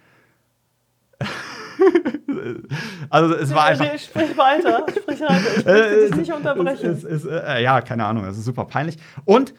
also 3.10 3.36
es 3.36 3.54
war 3.54 3.66
einfach. 3.66 3.92
Nee, 3.92 3.98
sprich 3.98 4.38
weiter, 4.38 4.86
sprich 4.90 5.22
weiter. 5.22 5.58
Ich 5.58 5.66
möchte 5.66 5.96
äh, 5.96 6.08
dich 6.08 6.16
nicht 6.16 6.34
unterbrechen. 6.34 6.90
Es, 6.92 7.04
es, 7.04 7.26
äh, 7.26 7.64
ja, 7.64 7.82
keine 7.82 8.06
Ahnung, 8.06 8.26
es 8.26 8.38
ist 8.38 8.46
super 8.46 8.66
peinlich. 8.66 8.98
Und 9.26 9.54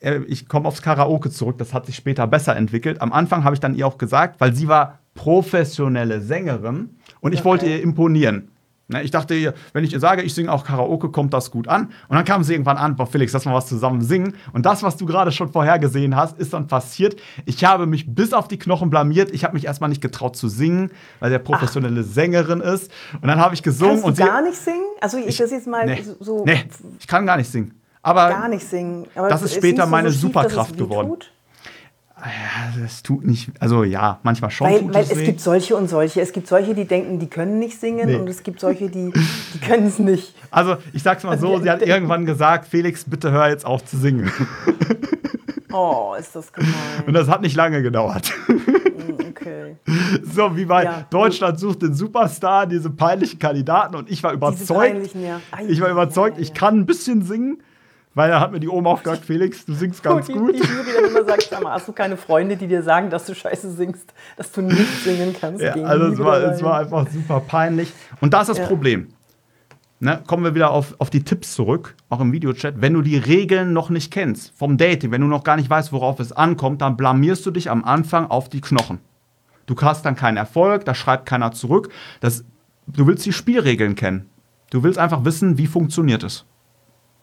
äh, 0.00 0.20
ich 0.26 0.48
komme 0.48 0.68
aufs 0.68 0.82
Karaoke 0.82 1.30
zurück, 1.30 1.58
das 1.58 1.74
hat 1.74 1.86
sich 1.86 1.96
später 1.96 2.26
besser 2.26 2.56
entwickelt. 2.56 3.00
Am 3.00 3.12
Anfang 3.12 3.44
habe 3.44 3.54
ich 3.54 3.60
dann 3.60 3.74
ihr 3.74 3.86
auch 3.86 3.98
gesagt, 3.98 4.40
weil 4.40 4.54
sie 4.54 4.68
war 4.68 4.98
professionelle 5.14 6.20
Sängerin 6.20 6.96
und 7.20 7.32
ich 7.32 7.40
okay. 7.40 7.48
wollte 7.48 7.66
ihr 7.66 7.82
imponieren. 7.82 8.51
Ne, 8.92 9.02
ich 9.02 9.10
dachte, 9.10 9.54
wenn 9.72 9.84
ich 9.84 9.92
ihr 9.92 10.00
sage, 10.00 10.22
ich 10.22 10.34
singe 10.34 10.52
auch 10.52 10.64
Karaoke, 10.64 11.08
kommt 11.08 11.32
das 11.32 11.50
gut 11.50 11.66
an. 11.66 11.86
Und 12.08 12.16
dann 12.16 12.24
kam 12.24 12.44
sie 12.44 12.52
irgendwann 12.52 12.76
an, 12.76 12.94
boah, 12.96 13.06
Felix, 13.06 13.32
lass 13.32 13.46
mal 13.46 13.54
was 13.54 13.66
zusammen 13.66 14.02
singen. 14.02 14.34
Und 14.52 14.66
das, 14.66 14.82
was 14.82 14.96
du 14.98 15.06
gerade 15.06 15.32
schon 15.32 15.50
vorher 15.50 15.78
gesehen 15.78 16.14
hast, 16.14 16.38
ist 16.38 16.52
dann 16.52 16.66
passiert. 16.66 17.16
Ich 17.46 17.64
habe 17.64 17.86
mich 17.86 18.14
bis 18.14 18.32
auf 18.32 18.48
die 18.48 18.58
Knochen 18.58 18.90
blamiert. 18.90 19.30
Ich 19.30 19.44
habe 19.44 19.54
mich 19.54 19.64
erstmal 19.64 19.88
nicht 19.88 20.02
getraut 20.02 20.36
zu 20.36 20.48
singen, 20.48 20.90
weil 21.20 21.30
sie 21.32 21.38
professionelle 21.38 22.02
Ach. 22.02 22.12
Sängerin 22.12 22.60
ist. 22.60 22.92
Und 23.20 23.28
dann 23.28 23.40
habe 23.40 23.54
ich 23.54 23.62
gesungen. 23.62 24.02
Kannst 24.02 24.18
du 24.18 24.22
und 24.22 24.28
gar 24.28 24.42
nicht 24.42 24.56
singen? 24.56 24.84
Also 25.00 25.16
ich, 25.16 25.28
ich 25.28 25.36
das 25.38 25.50
jetzt 25.50 25.66
mal 25.66 25.86
nee, 25.86 26.04
so. 26.20 26.44
Nee, 26.44 26.64
ich 26.98 27.06
kann 27.06 27.24
gar 27.24 27.38
nicht 27.38 27.50
singen. 27.50 27.80
Aber 28.02 28.28
gar 28.28 28.48
nicht 28.48 28.68
singen. 28.68 29.06
Aber 29.14 29.28
das 29.28 29.42
ist 29.42 29.54
später 29.54 29.86
meine 29.86 30.10
so 30.10 30.14
schief, 30.14 30.22
Superkraft 30.22 30.76
geworden. 30.76 31.08
Tut? 31.08 31.32
Ja, 32.24 32.80
das 32.80 33.02
tut 33.02 33.24
nicht, 33.26 33.50
also 33.58 33.82
ja, 33.82 34.20
manchmal 34.22 34.50
schon. 34.52 34.68
Weil, 34.68 34.94
weil 34.94 35.02
es, 35.02 35.10
es 35.10 35.24
gibt 35.24 35.40
solche 35.40 35.74
und 35.74 35.88
solche. 35.88 36.20
Es 36.20 36.32
gibt 36.32 36.46
solche, 36.46 36.72
die 36.72 36.84
denken, 36.84 37.18
die 37.18 37.26
können 37.26 37.58
nicht 37.58 37.80
singen 37.80 38.08
nee. 38.08 38.14
und 38.14 38.28
es 38.28 38.44
gibt 38.44 38.60
solche, 38.60 38.88
die, 38.88 39.12
die 39.54 39.58
können 39.58 39.88
es 39.88 39.98
nicht. 39.98 40.34
Also 40.52 40.76
ich 40.92 41.02
sag's 41.02 41.24
mal 41.24 41.36
so, 41.36 41.58
sie 41.58 41.68
hat 41.68 41.82
irgendwann 41.82 42.24
gesagt, 42.24 42.68
Felix, 42.68 43.04
bitte 43.04 43.32
hör 43.32 43.48
jetzt 43.48 43.66
auf 43.66 43.84
zu 43.84 43.96
singen. 43.96 44.30
Oh, 45.74 46.14
ist 46.18 46.36
das 46.36 46.52
gemein. 46.52 46.72
Und 47.06 47.14
das 47.14 47.28
hat 47.28 47.40
nicht 47.40 47.56
lange 47.56 47.82
gedauert. 47.82 48.30
Mm, 48.46 49.30
okay. 49.30 49.76
So, 50.22 50.54
wie 50.54 50.66
bei 50.66 50.84
ja. 50.84 51.06
Deutschland 51.08 51.58
sucht 51.58 51.80
den 51.80 51.94
Superstar, 51.94 52.66
diese 52.66 52.90
peinlichen 52.90 53.38
Kandidaten 53.38 53.96
und 53.96 54.10
ich 54.10 54.22
war 54.22 54.34
überzeugt. 54.34 55.14
Ja. 55.14 55.40
Ich 55.68 55.80
war 55.80 55.88
überzeugt, 55.88 56.38
ich 56.38 56.52
kann 56.52 56.80
ein 56.80 56.86
bisschen 56.86 57.22
singen 57.22 57.62
weil 58.14 58.30
er 58.30 58.40
hat 58.40 58.52
mir 58.52 58.60
die 58.60 58.68
Oma 58.68 58.90
auch 58.90 59.02
gesagt, 59.02 59.24
Felix, 59.24 59.64
du 59.64 59.72
singst 59.72 60.02
ganz 60.02 60.26
gut. 60.26 60.54
Die, 60.54 60.60
die 60.60 60.66
Jury 60.66 60.90
dann 60.94 61.10
immer 61.10 61.24
sagt, 61.24 61.48
sag 61.50 61.62
mal, 61.62 61.72
hast 61.72 61.88
du 61.88 61.92
keine 61.92 62.16
Freunde, 62.16 62.56
die 62.56 62.66
dir 62.66 62.82
sagen, 62.82 63.10
dass 63.10 63.26
du 63.26 63.34
scheiße 63.34 63.72
singst, 63.72 64.12
dass 64.36 64.52
du 64.52 64.60
nicht 64.60 65.04
singen 65.04 65.34
kannst? 65.38 65.62
Ja, 65.62 65.74
also 65.74 66.06
es 66.06 66.18
war, 66.18 66.40
es 66.42 66.62
war, 66.62 66.78
einfach 66.78 67.08
super 67.10 67.40
peinlich. 67.40 67.92
Und 68.20 68.34
da 68.34 68.42
ist 68.42 68.48
das 68.48 68.58
ja. 68.58 68.66
Problem. 68.66 69.08
Ne, 70.00 70.20
kommen 70.26 70.42
wir 70.42 70.56
wieder 70.56 70.72
auf, 70.72 70.96
auf 70.98 71.10
die 71.10 71.22
Tipps 71.22 71.54
zurück, 71.54 71.94
auch 72.08 72.20
im 72.20 72.32
Videochat. 72.32 72.80
Wenn 72.80 72.92
du 72.92 73.02
die 73.02 73.16
Regeln 73.16 73.72
noch 73.72 73.88
nicht 73.88 74.12
kennst 74.12 74.52
vom 74.58 74.76
Dating, 74.76 75.12
wenn 75.12 75.20
du 75.20 75.28
noch 75.28 75.44
gar 75.44 75.56
nicht 75.56 75.70
weißt, 75.70 75.92
worauf 75.92 76.18
es 76.18 76.32
ankommt, 76.32 76.82
dann 76.82 76.96
blamierst 76.96 77.46
du 77.46 77.52
dich 77.52 77.70
am 77.70 77.84
Anfang 77.84 78.26
auf 78.26 78.48
die 78.48 78.60
Knochen. 78.60 78.98
Du 79.66 79.76
hast 79.80 80.04
dann 80.04 80.16
keinen 80.16 80.38
Erfolg, 80.38 80.84
da 80.84 80.94
schreibt 80.96 81.26
keiner 81.26 81.52
zurück. 81.52 81.88
Das, 82.20 82.44
du 82.88 83.06
willst 83.06 83.24
die 83.24 83.32
Spielregeln 83.32 83.94
kennen. 83.94 84.28
Du 84.70 84.82
willst 84.82 84.98
einfach 84.98 85.24
wissen, 85.24 85.56
wie 85.56 85.68
funktioniert 85.68 86.24
es. 86.24 86.46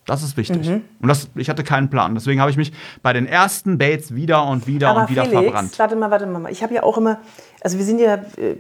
Das 0.10 0.24
ist 0.24 0.38
wichtig. 0.38 0.68
Mhm. 0.68 0.82
Und 1.02 1.08
das, 1.08 1.30
ich 1.36 1.50
hatte 1.50 1.64
keinen 1.64 1.90
Plan. 1.92 2.16
Deswegen 2.16 2.42
habe 2.42 2.50
ich 2.50 2.58
mich 2.58 2.74
bei 3.04 3.14
den 3.14 3.28
ersten 3.28 3.78
Dates 3.78 4.16
wieder 4.16 4.44
und 4.48 4.66
wieder 4.66 4.90
Aber 4.90 5.02
und 5.02 5.10
wieder 5.12 5.26
Felix, 5.26 5.44
verbrannt. 5.44 5.78
Warte 5.78 5.96
mal, 5.96 6.10
warte 6.10 6.26
mal. 6.26 6.52
Ich 6.52 6.64
habe 6.64 6.74
ja 6.74 6.82
auch 6.82 6.98
immer, 6.98 7.20
also 7.62 7.78
wir 7.78 7.86
sind 7.86 8.00
ja 8.00 8.16
äh, 8.16 8.56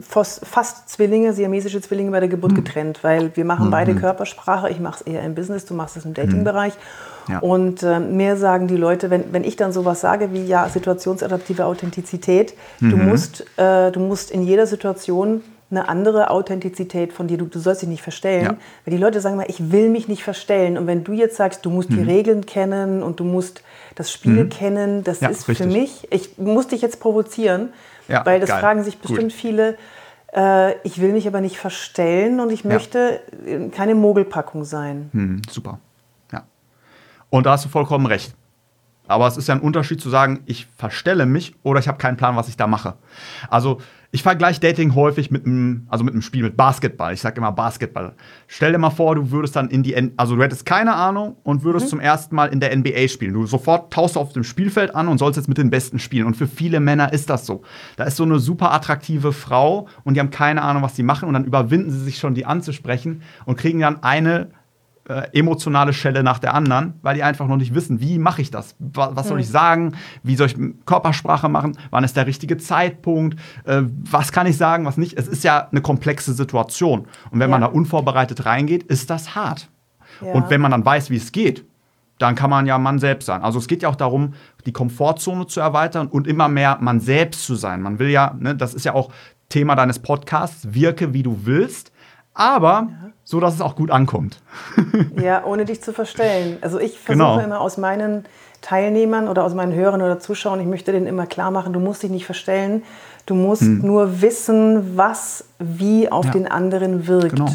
fast 0.00 0.88
Zwillinge, 0.88 1.34
siamesische 1.34 1.82
Zwillinge 1.82 2.10
bei 2.12 2.20
der 2.20 2.30
Geburt 2.30 2.52
mhm. 2.52 2.56
getrennt, 2.56 3.04
weil 3.04 3.36
wir 3.36 3.44
machen 3.44 3.66
mhm. 3.66 3.72
beide 3.72 3.94
Körpersprache. 3.94 4.70
Ich 4.70 4.80
mache 4.80 5.00
es 5.00 5.12
eher 5.12 5.22
im 5.22 5.34
Business, 5.34 5.66
du 5.66 5.74
machst 5.74 5.98
es 5.98 6.06
im 6.06 6.14
Dating-Bereich. 6.14 6.72
Mhm. 7.28 7.32
Ja. 7.32 7.38
Und 7.40 7.82
äh, 7.82 8.00
mir 8.00 8.38
sagen 8.38 8.66
die 8.66 8.76
Leute, 8.76 9.10
wenn, 9.10 9.32
wenn 9.32 9.44
ich 9.44 9.56
dann 9.56 9.72
sowas 9.72 10.00
sage 10.00 10.32
wie 10.32 10.46
ja, 10.46 10.66
situationsadaptive 10.70 11.66
Authentizität, 11.66 12.54
du, 12.80 12.96
mhm. 12.96 13.08
musst, 13.08 13.44
äh, 13.58 13.92
du 13.92 14.00
musst 14.00 14.30
in 14.30 14.44
jeder 14.44 14.66
Situation 14.66 15.42
eine 15.70 15.88
andere 15.88 16.30
Authentizität 16.30 17.12
von 17.12 17.26
dir. 17.26 17.38
Du, 17.38 17.46
du 17.46 17.58
sollst 17.58 17.82
dich 17.82 17.88
nicht 17.88 18.02
verstellen. 18.02 18.44
Ja. 18.44 18.56
Weil 18.84 18.92
die 18.92 18.98
Leute 18.98 19.20
sagen 19.20 19.36
mal, 19.36 19.46
ich 19.48 19.72
will 19.72 19.88
mich 19.88 20.06
nicht 20.06 20.22
verstellen. 20.22 20.78
Und 20.78 20.86
wenn 20.86 21.02
du 21.02 21.12
jetzt 21.12 21.36
sagst, 21.36 21.64
du 21.66 21.70
musst 21.70 21.90
mhm. 21.90 21.96
die 21.96 22.02
Regeln 22.02 22.46
kennen 22.46 23.02
und 23.02 23.18
du 23.18 23.24
musst 23.24 23.62
das 23.96 24.12
Spiel 24.12 24.44
mhm. 24.44 24.48
kennen, 24.48 25.04
das 25.04 25.20
ja, 25.20 25.28
ist 25.28 25.48
richtig. 25.48 25.66
für 25.66 25.72
mich, 25.72 26.06
ich 26.10 26.38
muss 26.38 26.68
dich 26.68 26.82
jetzt 26.82 27.00
provozieren, 27.00 27.70
ja, 28.08 28.24
weil 28.24 28.38
das 28.38 28.50
geil. 28.50 28.60
fragen 28.60 28.84
sich 28.84 28.98
bestimmt 28.98 29.32
Gut. 29.32 29.40
viele. 29.40 29.76
Äh, 30.32 30.74
ich 30.86 31.00
will 31.00 31.12
mich 31.12 31.26
aber 31.26 31.40
nicht 31.40 31.58
verstellen 31.58 32.38
und 32.38 32.52
ich 32.52 32.64
möchte 32.64 33.20
keine 33.72 33.96
Mogelpackung 33.96 34.64
sein. 34.64 35.10
Mhm, 35.12 35.42
super. 35.50 35.80
Ja. 36.32 36.44
Und 37.30 37.46
da 37.46 37.52
hast 37.52 37.64
du 37.64 37.68
vollkommen 37.68 38.06
recht. 38.06 38.34
Aber 39.08 39.26
es 39.26 39.36
ist 39.36 39.48
ja 39.48 39.54
ein 39.54 39.60
Unterschied 39.60 40.00
zu 40.00 40.10
sagen, 40.10 40.40
ich 40.46 40.66
verstelle 40.76 41.26
mich 41.26 41.54
oder 41.62 41.78
ich 41.78 41.88
habe 41.88 41.98
keinen 41.98 42.16
Plan, 42.16 42.36
was 42.36 42.48
ich 42.48 42.56
da 42.56 42.66
mache. 42.66 42.94
Also 43.48 43.80
ich 44.10 44.22
vergleiche 44.22 44.60
Dating 44.60 44.94
häufig 44.94 45.30
mit 45.30 45.46
einem, 45.46 45.86
also 45.88 46.04
mit 46.04 46.14
einem 46.14 46.22
Spiel, 46.22 46.42
mit 46.42 46.56
Basketball. 46.56 47.12
Ich 47.12 47.20
sage 47.20 47.38
immer 47.38 47.52
Basketball. 47.52 48.14
Stell 48.46 48.72
dir 48.72 48.78
mal 48.78 48.90
vor, 48.90 49.14
du 49.14 49.30
würdest 49.30 49.56
dann 49.56 49.68
in 49.68 49.82
die, 49.82 49.94
N 49.94 50.12
also 50.16 50.36
du 50.36 50.42
hättest 50.42 50.64
keine 50.64 50.94
Ahnung 50.94 51.36
und 51.42 51.64
würdest 51.64 51.86
mhm. 51.86 51.90
zum 51.90 52.00
ersten 52.00 52.34
Mal 52.34 52.46
in 52.46 52.60
der 52.60 52.76
NBA 52.76 53.08
spielen. 53.08 53.34
Du 53.34 53.46
sofort 53.46 53.92
tauchst 53.92 54.16
auf 54.16 54.32
dem 54.32 54.44
Spielfeld 54.44 54.94
an 54.94 55.08
und 55.08 55.18
sollst 55.18 55.36
jetzt 55.36 55.48
mit 55.48 55.58
den 55.58 55.70
Besten 55.70 55.98
spielen. 55.98 56.26
Und 56.26 56.36
für 56.36 56.46
viele 56.46 56.80
Männer 56.80 57.12
ist 57.12 57.30
das 57.30 57.46
so. 57.46 57.62
Da 57.96 58.04
ist 58.04 58.16
so 58.16 58.24
eine 58.24 58.38
super 58.38 58.72
attraktive 58.72 59.32
Frau 59.32 59.88
und 60.04 60.14
die 60.14 60.20
haben 60.20 60.30
keine 60.30 60.62
Ahnung, 60.62 60.82
was 60.82 60.96
sie 60.96 61.02
machen 61.02 61.28
und 61.28 61.34
dann 61.34 61.44
überwinden 61.44 61.90
sie 61.90 62.00
sich 62.00 62.18
schon, 62.18 62.34
die 62.34 62.46
anzusprechen 62.46 63.22
und 63.44 63.56
kriegen 63.58 63.80
dann 63.80 64.02
eine 64.02 64.50
äh, 65.08 65.28
emotionale 65.38 65.92
Schelle 65.92 66.22
nach 66.22 66.38
der 66.38 66.54
anderen, 66.54 66.94
weil 67.02 67.14
die 67.14 67.22
einfach 67.22 67.46
noch 67.46 67.56
nicht 67.56 67.74
wissen, 67.74 68.00
wie 68.00 68.18
mache 68.18 68.42
ich 68.42 68.50
das? 68.50 68.74
Was, 68.78 69.14
was 69.14 69.28
soll 69.28 69.40
ich 69.40 69.48
sagen? 69.48 69.94
Wie 70.22 70.34
soll 70.34 70.48
ich 70.48 70.56
Körpersprache 70.84 71.48
machen? 71.48 71.78
Wann 71.90 72.02
ist 72.02 72.16
der 72.16 72.26
richtige 72.26 72.56
Zeitpunkt? 72.56 73.38
Äh, 73.64 73.82
was 74.10 74.32
kann 74.32 74.46
ich 74.46 74.56
sagen, 74.56 74.84
was 74.84 74.96
nicht? 74.96 75.16
Es 75.16 75.28
ist 75.28 75.44
ja 75.44 75.68
eine 75.70 75.80
komplexe 75.80 76.32
Situation. 76.32 77.06
Und 77.30 77.38
wenn 77.38 77.42
ja. 77.42 77.48
man 77.48 77.60
da 77.60 77.68
unvorbereitet 77.68 78.46
reingeht, 78.46 78.82
ist 78.84 79.10
das 79.10 79.34
hart. 79.34 79.68
Ja. 80.20 80.32
Und 80.32 80.50
wenn 80.50 80.60
man 80.60 80.72
dann 80.72 80.84
weiß, 80.84 81.10
wie 81.10 81.16
es 81.16 81.30
geht, 81.30 81.64
dann 82.18 82.34
kann 82.34 82.50
man 82.50 82.66
ja 82.66 82.78
man 82.78 82.98
selbst 82.98 83.26
sein. 83.26 83.42
Also 83.42 83.58
es 83.58 83.68
geht 83.68 83.82
ja 83.82 83.88
auch 83.88 83.96
darum, 83.96 84.34
die 84.64 84.72
Komfortzone 84.72 85.46
zu 85.46 85.60
erweitern 85.60 86.08
und 86.08 86.26
immer 86.26 86.48
mehr 86.48 86.78
man 86.80 86.98
selbst 86.98 87.44
zu 87.44 87.54
sein. 87.54 87.82
Man 87.82 87.98
will 87.98 88.08
ja, 88.08 88.34
ne, 88.38 88.56
das 88.56 88.74
ist 88.74 88.84
ja 88.84 88.94
auch 88.94 89.12
Thema 89.48 89.76
deines 89.76 90.00
Podcasts, 90.00 90.74
wirke 90.74 91.12
wie 91.12 91.22
du 91.22 91.44
willst 91.44 91.92
aber 92.36 92.88
so, 93.24 93.40
dass 93.40 93.54
es 93.54 93.60
auch 93.60 93.74
gut 93.74 93.90
ankommt. 93.90 94.40
ja, 95.20 95.44
ohne 95.44 95.64
dich 95.64 95.82
zu 95.82 95.92
verstellen. 95.92 96.58
Also 96.60 96.78
ich 96.78 97.00
versuche 97.00 97.26
genau. 97.26 97.40
immer 97.40 97.60
aus 97.60 97.76
meinen 97.76 98.24
Teilnehmern 98.60 99.28
oder 99.28 99.44
aus 99.44 99.54
meinen 99.54 99.74
Hörern 99.74 100.02
oder 100.02 100.20
Zuschauern, 100.20 100.60
ich 100.60 100.66
möchte 100.66 100.92
denen 100.92 101.06
immer 101.06 101.26
klar 101.26 101.50
machen, 101.50 101.72
du 101.72 101.80
musst 101.80 102.02
dich 102.02 102.10
nicht 102.10 102.26
verstellen, 102.26 102.82
du 103.26 103.34
musst 103.34 103.62
hm. 103.62 103.80
nur 103.80 104.22
wissen, 104.22 104.96
was 104.96 105.44
wie 105.58 106.10
auf 106.10 106.26
ja. 106.26 106.30
den 106.32 106.50
anderen 106.50 107.06
wirkt. 107.06 107.36
Genau. 107.36 107.50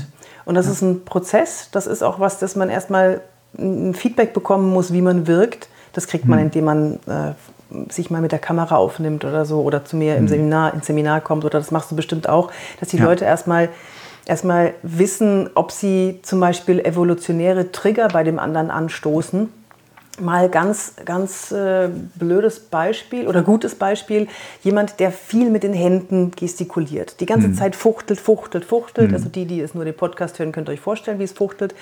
Und 0.45 0.55
das 0.55 0.65
ja. 0.65 0.73
ist 0.73 0.81
ein 0.81 1.05
Prozess, 1.05 1.69
das 1.71 1.87
ist 1.87 2.03
auch 2.03 2.19
was, 2.19 2.39
dass 2.39 2.55
man 2.55 2.69
erstmal 2.69 3.21
ein 3.57 3.93
Feedback 3.93 4.33
bekommen 4.33 4.71
muss, 4.71 4.93
wie 4.93 5.01
man 5.01 5.27
wirkt. 5.27 5.69
Das 5.93 6.07
kriegt 6.07 6.25
man, 6.25 6.39
hm. 6.39 6.45
indem 6.45 6.65
man 6.65 6.93
äh, 7.07 7.91
sich 7.91 8.09
mal 8.09 8.21
mit 8.21 8.31
der 8.31 8.39
Kamera 8.39 8.77
aufnimmt 8.77 9.25
oder 9.25 9.45
so 9.45 9.61
oder 9.61 9.85
zu 9.85 9.95
mir 9.95 10.13
hm. 10.13 10.21
im 10.21 10.27
Seminar, 10.27 10.73
ins 10.73 10.87
Seminar 10.87 11.21
kommt 11.21 11.45
oder 11.45 11.59
das 11.59 11.71
machst 11.71 11.91
du 11.91 11.95
bestimmt 11.95 12.27
auch, 12.27 12.51
dass 12.79 12.89
die 12.89 12.97
ja. 12.97 13.05
Leute 13.05 13.25
erstmal 13.25 13.69
erstmal 14.25 14.73
wissen, 14.83 15.49
ob 15.55 15.71
sie 15.71 16.19
zum 16.21 16.39
Beispiel 16.39 16.79
evolutionäre 16.79 17.71
Trigger 17.71 18.07
bei 18.07 18.23
dem 18.23 18.39
anderen 18.39 18.71
anstoßen. 18.71 19.49
mal 20.19 20.49
ganz, 20.49 20.93
ganz 21.05 21.51
äh, 21.51 21.89
blödes 22.15 22.59
Beispiel 22.59 23.27
oder 23.27 23.41
gutes 23.41 23.75
Beispiel. 23.75 24.27
Jemand, 24.61 24.99
der 24.99 25.11
viel 25.11 25.49
mit 25.49 25.63
den 25.63 25.73
Händen 25.73 26.31
gestikuliert. 26.31 27.19
Die 27.21 27.25
ganze 27.25 27.47
mhm. 27.47 27.55
Zeit 27.55 27.75
fuchtelt, 27.75 28.19
fuchtelt, 28.19 28.65
fuchtelt. 28.65 29.09
Mhm. 29.09 29.15
Also 29.15 29.29
die, 29.29 29.45
die 29.45 29.61
es 29.61 29.73
nur 29.73 29.85
den 29.85 29.95
Podcast 29.95 30.37
hören, 30.37 30.51
könnt 30.51 30.69
ihr 30.69 30.73
euch 30.73 30.81
vorstellen, 30.81 31.17
wie 31.19 31.23
es 31.23 31.31
fuchtelt. 31.31 31.73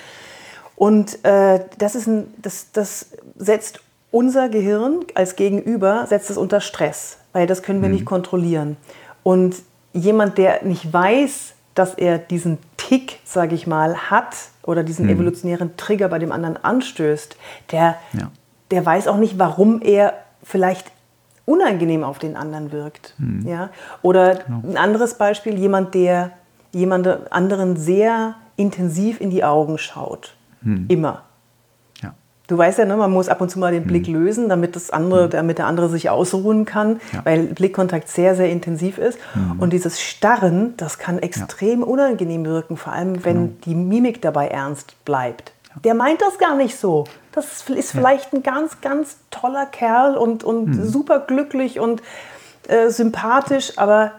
Und 0.75 1.25
äh, 1.25 1.59
das, 1.77 1.95
ist 1.95 2.07
ein, 2.07 2.33
das, 2.37 2.71
das 2.71 3.07
setzt 3.37 3.81
unser 4.11 4.47
Gehirn 4.47 5.05
als 5.13 5.35
Gegenüber, 5.35 6.05
setzt 6.07 6.29
es 6.29 6.37
unter 6.37 6.61
Stress, 6.61 7.17
weil 7.33 7.47
das 7.47 7.63
können 7.63 7.81
wir 7.81 7.89
mhm. 7.89 7.95
nicht 7.95 8.05
kontrollieren. 8.05 8.77
Und 9.23 9.57
jemand, 9.93 10.37
der 10.37 10.63
nicht 10.63 10.91
weiß, 10.91 11.53
dass 11.75 11.93
er 11.93 12.17
diesen 12.17 12.57
Tick, 12.77 13.19
sage 13.23 13.55
ich 13.55 13.67
mal, 13.67 14.09
hat 14.09 14.35
oder 14.63 14.83
diesen 14.83 15.05
mhm. 15.05 15.13
evolutionären 15.13 15.77
Trigger 15.77 16.09
bei 16.09 16.19
dem 16.19 16.31
anderen 16.31 16.57
anstößt, 16.57 17.37
der, 17.71 17.95
ja. 18.13 18.31
der 18.71 18.85
weiß 18.85 19.07
auch 19.07 19.17
nicht, 19.17 19.39
warum 19.39 19.81
er 19.81 20.13
vielleicht 20.43 20.91
unangenehm 21.45 22.03
auf 22.03 22.19
den 22.19 22.35
anderen 22.35 22.71
wirkt. 22.71 23.15
Mhm. 23.17 23.47
Ja? 23.47 23.69
Oder 24.01 24.35
genau. 24.35 24.61
ein 24.63 24.77
anderes 24.77 25.15
Beispiel, 25.15 25.57
jemand, 25.57 25.95
der 25.95 26.31
jemand 26.71 27.31
anderen 27.31 27.75
sehr 27.77 28.35
intensiv 28.55 29.19
in 29.19 29.29
die 29.29 29.43
Augen 29.43 29.77
schaut. 29.77 30.35
Mhm. 30.61 30.85
Immer. 30.87 31.23
Du 32.49 32.57
weißt 32.57 32.79
ja, 32.79 32.85
ne, 32.85 32.97
man 32.97 33.11
muss 33.11 33.29
ab 33.29 33.41
und 33.41 33.49
zu 33.49 33.59
mal 33.59 33.71
den 33.71 33.85
Blick 33.85 34.07
mhm. 34.07 34.15
lösen, 34.15 34.49
damit, 34.49 34.75
das 34.75 34.89
andere, 34.89 35.27
mhm. 35.27 35.29
damit 35.29 35.59
der 35.59 35.67
andere 35.67 35.87
sich 35.87 36.09
ausruhen 36.09 36.65
kann, 36.65 36.99
ja. 37.13 37.23
weil 37.23 37.43
Blickkontakt 37.43 38.09
sehr, 38.09 38.35
sehr 38.35 38.49
intensiv 38.49 38.97
ist. 38.97 39.19
Mhm. 39.35 39.59
Und 39.59 39.71
dieses 39.71 40.01
Starren, 40.01 40.73
das 40.75 40.97
kann 40.97 41.19
extrem 41.19 41.81
ja. 41.81 41.85
unangenehm 41.85 42.45
wirken, 42.45 42.75
vor 42.75 42.91
allem 42.91 43.23
wenn 43.23 43.35
genau. 43.35 43.53
die 43.65 43.75
Mimik 43.75 44.23
dabei 44.23 44.47
ernst 44.47 45.05
bleibt. 45.05 45.53
Ja. 45.69 45.81
Der 45.83 45.93
meint 45.93 46.21
das 46.21 46.39
gar 46.39 46.55
nicht 46.55 46.75
so. 46.75 47.03
Das 47.33 47.69
ist 47.69 47.91
vielleicht 47.91 48.33
ein 48.33 48.41
ganz, 48.41 48.81
ganz 48.81 49.17
toller 49.29 49.67
Kerl 49.67 50.17
und, 50.17 50.43
und 50.43 50.69
mhm. 50.69 50.89
super 50.89 51.19
glücklich 51.19 51.79
und 51.79 52.01
äh, 52.67 52.89
sympathisch, 52.89 53.77
aber 53.77 54.13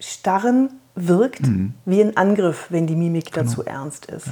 Starren 0.00 0.70
wirkt 0.96 1.46
mhm. 1.46 1.74
wie 1.84 2.00
ein 2.00 2.16
Angriff, 2.16 2.66
wenn 2.70 2.88
die 2.88 2.96
Mimik 2.96 3.30
genau. 3.30 3.46
dazu 3.46 3.64
ernst 3.64 4.06
ist. 4.06 4.26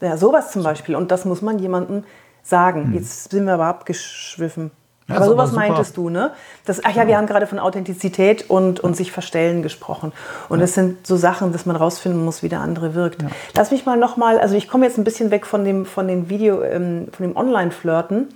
Ja, 0.00 0.16
sowas 0.16 0.52
zum 0.52 0.62
Beispiel. 0.62 0.94
Und 0.94 1.10
das 1.10 1.24
muss 1.24 1.42
man 1.42 1.58
jemandem 1.58 2.04
sagen. 2.42 2.86
Hm. 2.86 2.94
Jetzt 2.94 3.30
sind 3.30 3.46
wir 3.46 3.54
aber 3.54 3.66
abgeschwiffen. 3.66 4.70
Ja, 5.08 5.16
aber 5.16 5.26
sowas 5.26 5.50
aber 5.50 5.60
meintest 5.60 5.96
du, 5.96 6.08
ne? 6.10 6.32
Das, 6.64 6.84
ach 6.84 6.94
ja, 6.94 7.06
wir 7.06 7.16
haben 7.16 7.26
gerade 7.26 7.46
von 7.46 7.58
Authentizität 7.58 8.48
und, 8.48 8.80
und 8.80 8.96
sich 8.96 9.10
verstellen 9.10 9.62
gesprochen. 9.62 10.12
Und 10.48 10.58
ja. 10.58 10.62
das 10.62 10.74
sind 10.74 11.06
so 11.06 11.16
Sachen, 11.16 11.52
dass 11.52 11.66
man 11.66 11.76
rausfinden 11.76 12.24
muss, 12.24 12.42
wie 12.42 12.48
der 12.48 12.60
andere 12.60 12.94
wirkt. 12.94 13.22
Ja. 13.22 13.28
Lass 13.56 13.72
mich 13.72 13.84
mal 13.84 13.96
nochmal, 13.96 14.38
also 14.38 14.54
ich 14.54 14.68
komme 14.68 14.86
jetzt 14.86 14.98
ein 14.98 15.04
bisschen 15.04 15.30
weg 15.30 15.44
von 15.44 15.64
dem, 15.64 15.86
von 15.86 16.06
den 16.06 16.28
Video, 16.28 16.62
ähm, 16.62 17.08
von 17.12 17.26
dem 17.26 17.36
Online-Flirten. 17.36 18.28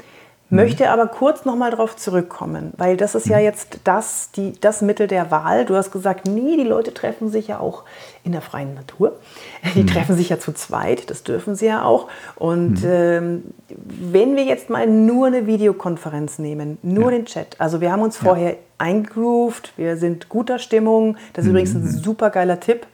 Mhm. 0.49 0.57
Möchte 0.59 0.91
aber 0.91 1.09
kurz 1.09 1.45
nochmal 1.45 1.71
darauf 1.73 1.97
zurückkommen, 1.97 2.73
weil 2.77 2.97
das 2.97 3.15
ist 3.15 3.27
ja 3.27 3.39
mhm. 3.39 3.45
jetzt 3.45 3.81
das, 3.85 4.31
die, 4.31 4.53
das 4.61 4.81
Mittel 4.81 5.09
der 5.09 5.31
Wahl. 5.31 5.65
Du 5.65 5.75
hast 5.75 5.91
gesagt, 5.91 6.27
nee, 6.27 6.57
die 6.57 6.63
Leute 6.63 6.95
treffen 6.95 7.31
sich 7.31 7.49
ja 7.49 7.59
auch 7.59 7.83
in 8.23 8.33
der 8.33 8.43
freien 8.43 8.75
Natur. 8.75 9.17
Die 9.75 9.83
mhm. 9.83 9.87
treffen 9.89 10.17
sich 10.17 10.29
ja 10.29 10.39
zu 10.39 10.53
zweit, 10.53 11.11
das 11.11 11.23
dürfen 11.23 11.55
sie 11.57 11.67
ja 11.67 11.85
auch. 11.85 12.09
Und 12.37 12.83
mhm. 12.83 12.91
ähm, 12.91 13.43
wenn 13.69 14.37
wir 14.37 14.45
jetzt 14.45 14.71
mal 14.71 14.87
nur 14.87 15.27
eine 15.27 15.47
Videokonferenz 15.47 16.39
nehmen, 16.39 16.79
nur 16.83 17.11
ja. 17.11 17.19
den 17.19 17.27
Chat, 17.27 17.57
also 17.59 17.81
wir 17.81 17.91
haben 17.91 18.03
uns 18.03 18.17
vorher 18.17 18.51
ja. 18.51 18.57
eingegroovt, 18.79 19.73
wir 19.77 19.97
sind 19.97 20.29
guter 20.29 20.59
Stimmung, 20.59 21.17
das 21.33 21.45
ist 21.45 21.49
mhm. 21.49 21.51
übrigens 21.57 21.75
ein 21.75 21.83
mhm. 21.83 21.91
super 21.91 22.31
geiler 22.31 22.61
Tipp 22.61 22.87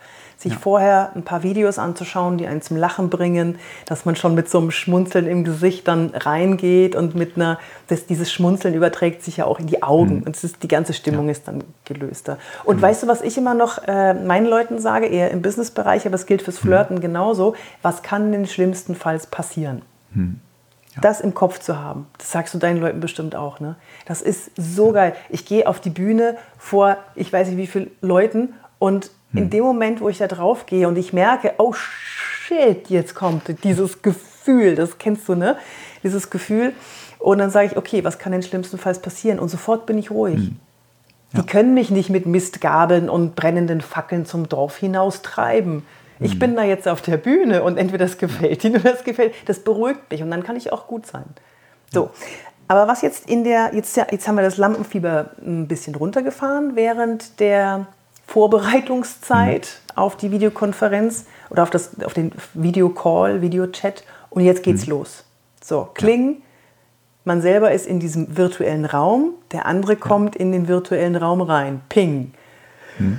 sich 0.42 0.52
ja. 0.52 0.58
vorher 0.58 1.12
ein 1.14 1.22
paar 1.22 1.42
Videos 1.42 1.78
anzuschauen, 1.78 2.36
die 2.36 2.46
einen 2.46 2.62
zum 2.62 2.76
Lachen 2.76 3.10
bringen, 3.10 3.58
dass 3.86 4.04
man 4.04 4.16
schon 4.16 4.34
mit 4.34 4.48
so 4.50 4.58
einem 4.58 4.70
Schmunzeln 4.70 5.26
im 5.26 5.44
Gesicht 5.44 5.86
dann 5.86 6.10
reingeht 6.14 6.96
und 6.96 7.14
mit 7.14 7.36
einer, 7.36 7.58
das, 7.86 8.06
dieses 8.06 8.32
Schmunzeln 8.32 8.74
überträgt 8.74 9.22
sich 9.22 9.38
ja 9.38 9.44
auch 9.44 9.60
in 9.60 9.66
die 9.66 9.82
Augen 9.82 10.16
mhm. 10.16 10.22
und 10.24 10.42
ist, 10.42 10.62
die 10.62 10.68
ganze 10.68 10.92
Stimmung 10.92 11.26
ja. 11.26 11.32
ist 11.32 11.46
dann 11.46 11.62
gelöster. 11.84 12.38
Und 12.64 12.78
mhm. 12.78 12.82
weißt 12.82 13.04
du, 13.04 13.06
was 13.06 13.22
ich 13.22 13.38
immer 13.38 13.54
noch 13.54 13.78
äh, 13.86 14.14
meinen 14.14 14.46
Leuten 14.46 14.80
sage, 14.80 15.06
eher 15.06 15.30
im 15.30 15.42
Businessbereich, 15.42 16.06
aber 16.06 16.16
es 16.16 16.26
gilt 16.26 16.42
fürs 16.42 16.62
mhm. 16.62 16.68
Flirten 16.68 16.96
mhm. 16.96 17.00
genauso, 17.00 17.54
was 17.82 18.02
kann 18.02 18.32
denn 18.32 18.46
schlimmstenfalls 18.46 19.28
passieren? 19.28 19.82
Mhm. 20.12 20.40
Ja. 20.96 21.00
Das 21.00 21.20
im 21.22 21.32
Kopf 21.32 21.60
zu 21.60 21.78
haben, 21.78 22.06
das 22.18 22.32
sagst 22.32 22.52
du 22.52 22.58
deinen 22.58 22.78
Leuten 22.78 23.00
bestimmt 23.00 23.34
auch. 23.34 23.60
Ne? 23.60 23.76
Das 24.04 24.20
ist 24.20 24.50
so 24.56 24.92
geil. 24.92 25.14
Ich 25.30 25.46
gehe 25.46 25.66
auf 25.66 25.80
die 25.80 25.88
Bühne 25.88 26.36
vor, 26.58 26.98
ich 27.14 27.32
weiß 27.32 27.48
nicht 27.48 27.56
wie 27.56 27.66
vielen 27.66 27.90
Leuten 28.02 28.52
und 28.78 29.10
in 29.32 29.44
hm. 29.44 29.50
dem 29.50 29.64
Moment, 29.64 30.00
wo 30.00 30.08
ich 30.08 30.18
da 30.18 30.26
drauf 30.26 30.66
gehe 30.66 30.86
und 30.88 30.96
ich 30.98 31.12
merke, 31.12 31.54
oh 31.58 31.72
shit, 31.72 32.88
jetzt 32.88 33.14
kommt 33.14 33.42
dieses 33.64 34.02
Gefühl, 34.02 34.74
das 34.74 34.98
kennst 34.98 35.28
du, 35.28 35.34
ne? 35.34 35.56
Dieses 36.02 36.30
Gefühl. 36.30 36.72
Und 37.18 37.38
dann 37.38 37.50
sage 37.50 37.66
ich, 37.66 37.76
okay, 37.76 38.04
was 38.04 38.18
kann 38.18 38.32
denn 38.32 38.42
schlimmstenfalls 38.42 39.00
passieren? 39.00 39.38
Und 39.38 39.48
sofort 39.48 39.86
bin 39.86 39.96
ich 39.98 40.10
ruhig. 40.10 40.36
Hm. 40.36 40.56
Ja. 41.32 41.40
Die 41.40 41.46
können 41.46 41.72
mich 41.72 41.90
nicht 41.90 42.10
mit 42.10 42.26
Mistgabeln 42.26 43.08
und 43.08 43.36
brennenden 43.36 43.80
Fackeln 43.80 44.26
zum 44.26 44.48
Dorf 44.48 44.76
hinaus 44.76 45.22
treiben. 45.22 45.86
Ich 46.20 46.32
hm. 46.32 46.38
bin 46.38 46.56
da 46.56 46.64
jetzt 46.64 46.88
auf 46.88 47.00
der 47.00 47.16
Bühne 47.16 47.62
und 47.62 47.78
entweder 47.78 48.04
das 48.04 48.18
gefällt 48.18 48.64
ihnen 48.64 48.80
oder 48.80 48.92
das 48.92 49.04
gefällt. 49.04 49.34
Das 49.46 49.60
beruhigt 49.60 50.10
mich 50.10 50.22
und 50.22 50.30
dann 50.30 50.42
kann 50.42 50.56
ich 50.56 50.72
auch 50.72 50.86
gut 50.86 51.06
sein. 51.06 51.24
So. 51.92 52.10
Aber 52.68 52.88
was 52.88 53.02
jetzt 53.02 53.28
in 53.28 53.44
der, 53.44 53.74
jetzt, 53.74 53.96
jetzt 53.96 54.26
haben 54.26 54.36
wir 54.36 54.42
das 54.42 54.56
Lampenfieber 54.56 55.30
ein 55.44 55.68
bisschen 55.68 55.94
runtergefahren, 55.94 56.74
während 56.74 57.38
der 57.38 57.86
Vorbereitungszeit 58.26 59.80
mhm. 59.88 59.98
auf 59.98 60.16
die 60.16 60.30
Videokonferenz 60.30 61.26
oder 61.50 61.62
auf, 61.62 61.70
das, 61.70 62.00
auf 62.02 62.14
den 62.14 62.32
Videocall, 62.54 63.42
Videochat 63.42 64.04
und 64.30 64.42
jetzt 64.42 64.62
geht's 64.62 64.86
mhm. 64.86 64.92
los. 64.92 65.24
So, 65.62 65.88
Kling, 65.94 66.42
man 67.24 67.40
selber 67.40 67.72
ist 67.72 67.86
in 67.86 68.00
diesem 68.00 68.36
virtuellen 68.36 68.84
Raum, 68.84 69.34
der 69.52 69.66
andere 69.66 69.96
kommt 69.96 70.34
in 70.34 70.50
den 70.50 70.66
virtuellen 70.66 71.16
Raum 71.16 71.40
rein. 71.40 71.82
Ping. 71.88 72.32
Mhm. 72.98 73.18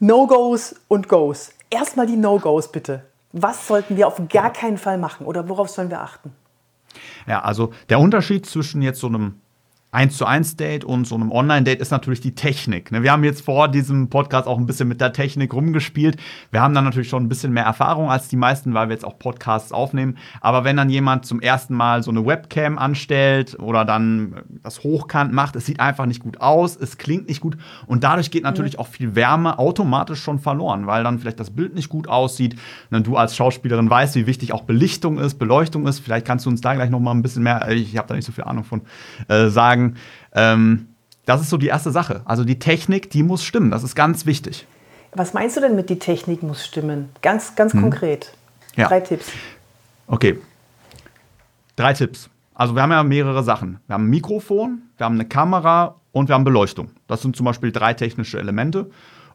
No-Gos 0.00 0.74
und 0.88 1.08
Goes. 1.08 1.52
Erstmal 1.70 2.06
die 2.06 2.16
No-Gos 2.16 2.72
bitte. 2.72 3.04
Was 3.32 3.66
sollten 3.66 3.96
wir 3.96 4.08
auf 4.08 4.20
gar 4.28 4.52
keinen 4.52 4.76
Fall 4.76 4.98
machen 4.98 5.24
oder 5.26 5.48
worauf 5.48 5.70
sollen 5.70 5.90
wir 5.90 6.00
achten? 6.00 6.34
Ja, 7.26 7.40
also 7.40 7.72
der 7.88 7.98
Unterschied 7.98 8.44
zwischen 8.44 8.82
jetzt 8.82 9.00
so 9.00 9.06
einem 9.06 9.40
1 9.92 10.16
zu 10.16 10.24
1 10.24 10.56
Date 10.56 10.86
und 10.86 11.06
so 11.06 11.14
einem 11.14 11.30
Online-Date 11.30 11.78
ist 11.82 11.90
natürlich 11.90 12.22
die 12.22 12.34
Technik. 12.34 12.92
Ne? 12.92 13.02
Wir 13.02 13.12
haben 13.12 13.24
jetzt 13.24 13.44
vor 13.44 13.68
diesem 13.68 14.08
Podcast 14.08 14.48
auch 14.48 14.56
ein 14.56 14.64
bisschen 14.64 14.88
mit 14.88 15.02
der 15.02 15.12
Technik 15.12 15.52
rumgespielt. 15.52 16.16
Wir 16.50 16.62
haben 16.62 16.72
dann 16.72 16.84
natürlich 16.84 17.10
schon 17.10 17.22
ein 17.22 17.28
bisschen 17.28 17.52
mehr 17.52 17.64
Erfahrung 17.64 18.10
als 18.10 18.28
die 18.28 18.36
meisten, 18.36 18.72
weil 18.72 18.88
wir 18.88 18.94
jetzt 18.94 19.04
auch 19.04 19.18
Podcasts 19.18 19.70
aufnehmen. 19.70 20.16
Aber 20.40 20.64
wenn 20.64 20.78
dann 20.78 20.88
jemand 20.88 21.26
zum 21.26 21.42
ersten 21.42 21.74
Mal 21.74 22.02
so 22.02 22.10
eine 22.10 22.24
Webcam 22.24 22.78
anstellt 22.78 23.58
oder 23.60 23.84
dann 23.84 24.36
das 24.62 24.82
hochkant 24.82 25.34
macht, 25.34 25.56
es 25.56 25.66
sieht 25.66 25.78
einfach 25.78 26.06
nicht 26.06 26.22
gut 26.22 26.40
aus, 26.40 26.74
es 26.74 26.96
klingt 26.96 27.28
nicht 27.28 27.42
gut 27.42 27.58
und 27.86 28.02
dadurch 28.02 28.30
geht 28.30 28.44
natürlich 28.44 28.78
auch 28.78 28.86
viel 28.86 29.14
Wärme 29.14 29.58
automatisch 29.58 30.22
schon 30.22 30.38
verloren, 30.38 30.86
weil 30.86 31.04
dann 31.04 31.18
vielleicht 31.18 31.38
das 31.38 31.50
Bild 31.50 31.74
nicht 31.74 31.90
gut 31.90 32.08
aussieht. 32.08 32.56
Und 32.90 33.06
du 33.06 33.18
als 33.18 33.36
Schauspielerin 33.36 33.90
weißt, 33.90 34.14
wie 34.14 34.26
wichtig 34.26 34.54
auch 34.54 34.62
Belichtung 34.62 35.18
ist, 35.18 35.34
Beleuchtung 35.34 35.86
ist. 35.86 35.98
Vielleicht 35.98 36.26
kannst 36.26 36.46
du 36.46 36.50
uns 36.50 36.62
da 36.62 36.72
gleich 36.72 36.88
noch 36.88 37.00
mal 37.00 37.10
ein 37.10 37.20
bisschen 37.20 37.42
mehr, 37.42 37.68
ich 37.68 37.98
habe 37.98 38.08
da 38.08 38.14
nicht 38.14 38.24
so 38.24 38.32
viel 38.32 38.44
Ahnung 38.44 38.64
von, 38.64 38.80
äh, 39.28 39.48
sagen 39.48 39.81
sagen, 39.82 39.96
ähm, 40.34 40.86
das 41.26 41.40
ist 41.40 41.50
so 41.50 41.56
die 41.56 41.68
erste 41.68 41.90
Sache. 41.90 42.22
Also 42.24 42.44
die 42.44 42.58
Technik, 42.58 43.10
die 43.10 43.22
muss 43.22 43.44
stimmen. 43.44 43.70
Das 43.70 43.82
ist 43.82 43.94
ganz 43.94 44.26
wichtig. 44.26 44.66
Was 45.14 45.34
meinst 45.34 45.56
du 45.56 45.60
denn 45.60 45.76
mit 45.76 45.90
die 45.90 45.98
Technik 45.98 46.42
muss 46.42 46.64
stimmen? 46.64 47.10
Ganz, 47.20 47.54
ganz 47.54 47.72
hm. 47.72 47.82
konkret. 47.82 48.32
Ja. 48.76 48.88
Drei 48.88 49.00
Tipps. 49.00 49.30
Okay. 50.06 50.38
Drei 51.76 51.92
Tipps. 51.92 52.28
Also 52.54 52.74
wir 52.74 52.82
haben 52.82 52.90
ja 52.90 53.02
mehrere 53.02 53.42
Sachen. 53.42 53.78
Wir 53.86 53.94
haben 53.94 54.06
ein 54.06 54.10
Mikrofon, 54.10 54.82
wir 54.96 55.06
haben 55.06 55.14
eine 55.14 55.26
Kamera 55.26 55.96
und 56.12 56.28
wir 56.28 56.34
haben 56.34 56.44
Beleuchtung. 56.44 56.90
Das 57.06 57.22
sind 57.22 57.36
zum 57.36 57.46
Beispiel 57.46 57.72
drei 57.72 57.94
technische 57.94 58.38
Elemente. 58.38 58.90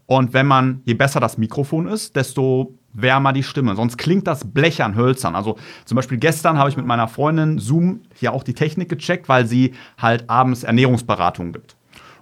Und 0.05 0.33
wenn 0.33 0.45
man, 0.45 0.81
je 0.86 0.93
besser 0.93 1.19
das 1.19 1.38
Mikrofon 1.38 1.88
ist, 1.88 2.15
desto 2.15 2.73
wärmer 2.97 3.31
die 3.31 3.43
Stimme. 3.43 3.75
Sonst 3.75 3.97
klingt 3.97 4.27
das 4.27 4.51
blechern, 4.51 4.95
hölzern. 4.95 5.36
Also 5.36 5.57
zum 5.86 5.95
Beispiel 5.95 6.17
gestern 6.17 6.57
habe 6.57 6.69
ich 6.69 6.77
mit 6.77 6.86
meiner 6.86 7.07
Freundin 7.07 7.60
Zoom 7.60 8.01
hier 8.15 8.33
auch 8.33 8.43
die 8.43 8.53
Technik 8.53 8.89
gecheckt, 8.89 9.29
weil 9.29 9.45
sie 9.45 9.73
halt 9.97 10.29
abends 10.29 10.63
Ernährungsberatungen 10.63 11.53
gibt. 11.53 11.77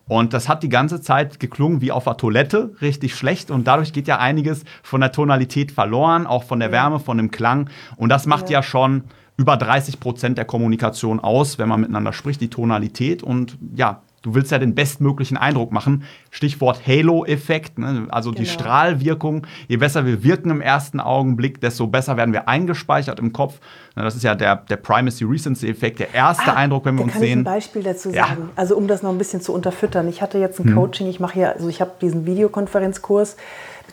Und 0.07 0.33
das 0.33 0.47
hat 0.47 0.61
die 0.61 0.69
ganze 0.69 1.01
Zeit 1.01 1.39
geklungen 1.39 1.81
wie 1.81 1.91
auf 1.91 2.03
der 2.03 2.17
Toilette, 2.17 2.75
richtig 2.81 3.15
schlecht. 3.15 3.49
Und 3.49 3.65
dadurch 3.65 3.91
geht 3.91 4.07
ja 4.07 4.19
einiges 4.19 4.63
von 4.83 5.01
der 5.01 5.11
Tonalität 5.11 5.71
verloren, 5.71 6.27
auch 6.27 6.43
von 6.43 6.59
der 6.59 6.71
Wärme, 6.71 6.99
von 6.99 7.17
dem 7.17 7.31
Klang. 7.31 7.69
Und 7.95 8.09
das 8.09 8.27
macht 8.27 8.49
ja, 8.49 8.59
ja 8.59 8.63
schon 8.63 9.05
über 9.38 9.57
30 9.57 9.99
Prozent 9.99 10.38
der 10.38 10.45
Kommunikation 10.45 11.19
aus, 11.19 11.57
wenn 11.57 11.67
man 11.67 11.81
miteinander 11.81 12.13
spricht, 12.13 12.39
die 12.39 12.49
Tonalität. 12.49 13.23
Und 13.23 13.57
ja, 13.75 14.01
du 14.25 14.33
willst 14.33 14.51
ja 14.51 14.57
den 14.57 14.73
bestmöglichen 14.73 15.38
Eindruck 15.38 15.71
machen. 15.71 16.03
Stichwort 16.31 16.85
Halo-Effekt, 16.85 17.77
ne? 17.77 18.07
also 18.09 18.31
genau. 18.31 18.41
die 18.41 18.47
Strahlwirkung. 18.47 19.45
Je 19.67 19.77
besser 19.77 20.05
wir 20.07 20.23
wirken 20.23 20.49
im 20.49 20.61
ersten 20.61 20.99
Augenblick, 20.99 21.61
desto 21.61 21.85
besser 21.85 22.17
werden 22.17 22.33
wir 22.33 22.49
eingespeichert 22.49 23.19
im 23.19 23.33
Kopf. 23.33 23.59
Das 23.93 24.15
ist 24.15 24.23
ja 24.23 24.33
der, 24.33 24.55
der 24.55 24.77
Primacy-Recency-Effekt, 24.77 25.99
der 25.99 26.13
erste 26.13 26.51
ah, 26.51 26.55
Eindruck, 26.55 26.85
wenn 26.85 26.95
wir 26.95 27.03
uns 27.03 27.13
kann 27.13 27.21
sehen. 27.21 27.41
Ich 27.41 27.47
ein 27.47 27.53
Beispiel 27.53 27.83
dazu 27.83 28.09
sagen, 28.09 28.15
ja. 28.15 28.49
also 28.55 28.75
um 28.75 28.88
das 28.88 29.03
noch 29.03 29.11
ein 29.11 29.19
bisschen 29.19 29.41
zu 29.41 29.53
unterfüttern. 29.53 30.09
Ich 30.09 30.23
hatte 30.23 30.39
jetzt 30.39 30.59
ein 30.59 30.69
hm. 30.69 30.75
Coaching, 30.75 31.07
ich 31.07 31.19
mache 31.19 31.39
ja, 31.39 31.51
also 31.51 31.69
ich 31.69 31.79
habe 31.79 31.91
diesen 32.01 32.25
Videokonferenzkurs 32.25 33.38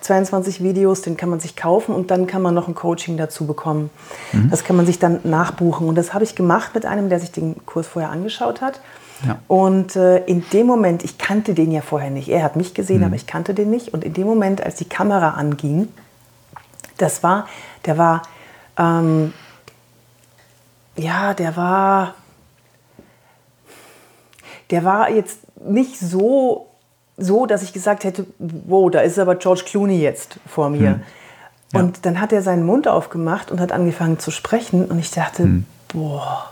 22 0.00 0.62
Videos, 0.62 1.02
den 1.02 1.18
kann 1.18 1.28
man 1.28 1.40
sich 1.40 1.54
kaufen 1.54 1.94
und 1.94 2.10
dann 2.10 2.26
kann 2.26 2.40
man 2.42 2.54
noch 2.54 2.68
ein 2.68 2.74
Coaching 2.74 3.18
dazu 3.18 3.46
bekommen. 3.46 3.90
Mhm. 4.32 4.50
Das 4.50 4.64
kann 4.64 4.74
man 4.74 4.84
sich 4.84 4.98
dann 4.98 5.20
nachbuchen. 5.22 5.86
Und 5.86 5.94
das 5.94 6.12
habe 6.12 6.24
ich 6.24 6.34
gemacht 6.34 6.74
mit 6.74 6.86
einem, 6.86 7.08
der 7.08 7.20
sich 7.20 7.30
den 7.30 7.64
Kurs 7.66 7.86
vorher 7.86 8.10
angeschaut 8.10 8.62
hat. 8.62 8.80
Ja. 9.26 9.38
Und 9.48 9.96
äh, 9.96 10.24
in 10.24 10.44
dem 10.52 10.66
Moment, 10.66 11.04
ich 11.04 11.18
kannte 11.18 11.54
den 11.54 11.70
ja 11.70 11.80
vorher 11.80 12.10
nicht. 12.10 12.28
Er 12.28 12.42
hat 12.42 12.56
mich 12.56 12.74
gesehen, 12.74 12.98
mhm. 12.98 13.04
aber 13.04 13.16
ich 13.16 13.26
kannte 13.26 13.54
den 13.54 13.70
nicht. 13.70 13.94
Und 13.94 14.04
in 14.04 14.12
dem 14.12 14.26
Moment, 14.26 14.62
als 14.62 14.76
die 14.76 14.84
Kamera 14.84 15.30
anging, 15.30 15.88
das 16.98 17.22
war, 17.22 17.46
der 17.86 17.98
war, 17.98 18.22
ähm, 18.78 19.32
ja, 20.96 21.34
der 21.34 21.56
war, 21.56 22.14
der 24.70 24.84
war 24.84 25.10
jetzt 25.10 25.40
nicht 25.64 25.98
so, 25.98 26.68
so, 27.16 27.46
dass 27.46 27.62
ich 27.62 27.72
gesagt 27.72 28.04
hätte, 28.04 28.26
wow, 28.38 28.90
da 28.90 29.00
ist 29.00 29.18
aber 29.18 29.36
George 29.36 29.62
Clooney 29.66 30.00
jetzt 30.00 30.38
vor 30.46 30.70
mir. 30.70 30.94
Hm. 30.94 31.02
Ja. 31.72 31.80
Und 31.80 32.04
dann 32.04 32.20
hat 32.20 32.32
er 32.32 32.42
seinen 32.42 32.66
Mund 32.66 32.88
aufgemacht 32.88 33.50
und 33.50 33.60
hat 33.60 33.72
angefangen 33.72 34.18
zu 34.18 34.30
sprechen 34.30 34.86
und 34.86 34.98
ich 34.98 35.10
dachte, 35.10 35.44
hm. 35.44 35.66
boah, 35.88 36.51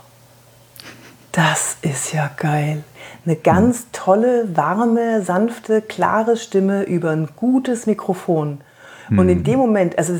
das 1.31 1.77
ist 1.81 2.13
ja 2.13 2.29
geil. 2.37 2.83
Eine 3.25 3.35
ganz 3.35 3.87
tolle, 3.91 4.55
warme, 4.55 5.21
sanfte, 5.21 5.81
klare 5.81 6.37
Stimme 6.37 6.83
über 6.83 7.11
ein 7.11 7.29
gutes 7.35 7.85
Mikrofon. 7.85 8.59
Und 9.17 9.27
in 9.27 9.39
hm. 9.39 9.43
dem 9.43 9.59
Moment, 9.59 9.97
also 9.97 10.13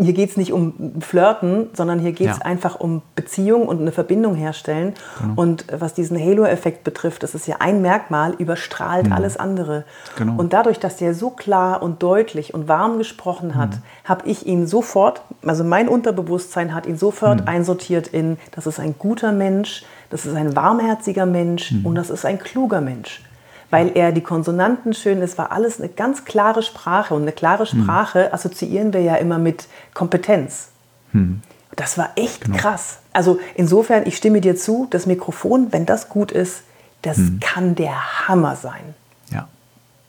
hier 0.00 0.14
geht 0.14 0.30
es 0.30 0.36
nicht 0.38 0.52
um 0.52 0.94
Flirten, 1.00 1.68
sondern 1.74 1.98
hier 1.98 2.12
geht 2.12 2.30
es 2.30 2.38
ja. 2.38 2.44
einfach 2.44 2.80
um 2.80 3.02
Beziehung 3.14 3.68
und 3.68 3.80
eine 3.80 3.92
Verbindung 3.92 4.34
herstellen. 4.34 4.94
Genau. 5.20 5.42
Und 5.42 5.66
was 5.70 5.92
diesen 5.92 6.18
Halo-Effekt 6.18 6.82
betrifft, 6.82 7.22
das 7.22 7.34
ist 7.34 7.46
ja 7.46 7.56
ein 7.58 7.82
Merkmal, 7.82 8.32
überstrahlt 8.38 9.08
mhm. 9.08 9.12
alles 9.12 9.36
andere. 9.36 9.84
Genau. 10.16 10.36
Und 10.38 10.54
dadurch, 10.54 10.78
dass 10.78 10.96
der 10.96 11.12
so 11.12 11.30
klar 11.30 11.82
und 11.82 12.02
deutlich 12.02 12.54
und 12.54 12.66
warm 12.66 12.96
gesprochen 12.96 13.56
hat, 13.56 13.70
mhm. 13.70 13.82
habe 14.04 14.26
ich 14.26 14.46
ihn 14.46 14.66
sofort, 14.66 15.20
also 15.44 15.62
mein 15.62 15.88
Unterbewusstsein 15.88 16.74
hat 16.74 16.86
ihn 16.86 16.96
sofort 16.96 17.42
mhm. 17.42 17.48
einsortiert 17.48 18.08
in, 18.08 18.38
das 18.52 18.66
ist 18.66 18.80
ein 18.80 18.94
guter 18.98 19.32
Mensch, 19.32 19.84
das 20.10 20.26
ist 20.26 20.34
ein 20.34 20.54
warmherziger 20.54 21.26
Mensch 21.26 21.70
hm. 21.70 21.86
und 21.86 21.94
das 21.94 22.10
ist 22.10 22.24
ein 22.24 22.38
kluger 22.38 22.80
Mensch 22.80 23.22
weil 23.70 23.96
er 23.96 24.12
die 24.12 24.20
Konsonanten 24.20 24.92
schön, 24.94 25.22
es 25.22 25.38
war 25.38 25.52
alles 25.52 25.80
eine 25.80 25.88
ganz 25.88 26.24
klare 26.24 26.62
Sprache 26.62 27.14
und 27.14 27.22
eine 27.22 27.32
klare 27.32 27.64
hm. 27.64 27.82
Sprache 27.82 28.26
hm. 28.26 28.34
assoziieren 28.34 28.92
wir 28.92 29.00
ja 29.00 29.14
immer 29.16 29.38
mit 29.38 29.68
Kompetenz. 29.94 30.68
Hm. 31.12 31.40
Das 31.76 31.96
war 31.96 32.10
echt 32.16 32.44
genau. 32.44 32.58
krass. 32.58 32.98
Also 33.12 33.38
insofern, 33.54 34.06
ich 34.06 34.16
stimme 34.16 34.40
dir 34.40 34.56
zu, 34.56 34.88
das 34.90 35.06
Mikrofon, 35.06 35.68
wenn 35.70 35.86
das 35.86 36.08
gut 36.08 36.32
ist, 36.32 36.62
das 37.02 37.16
hm. 37.16 37.40
kann 37.40 37.74
der 37.76 38.28
Hammer 38.28 38.56
sein. 38.56 38.94
Ja. 39.30 39.48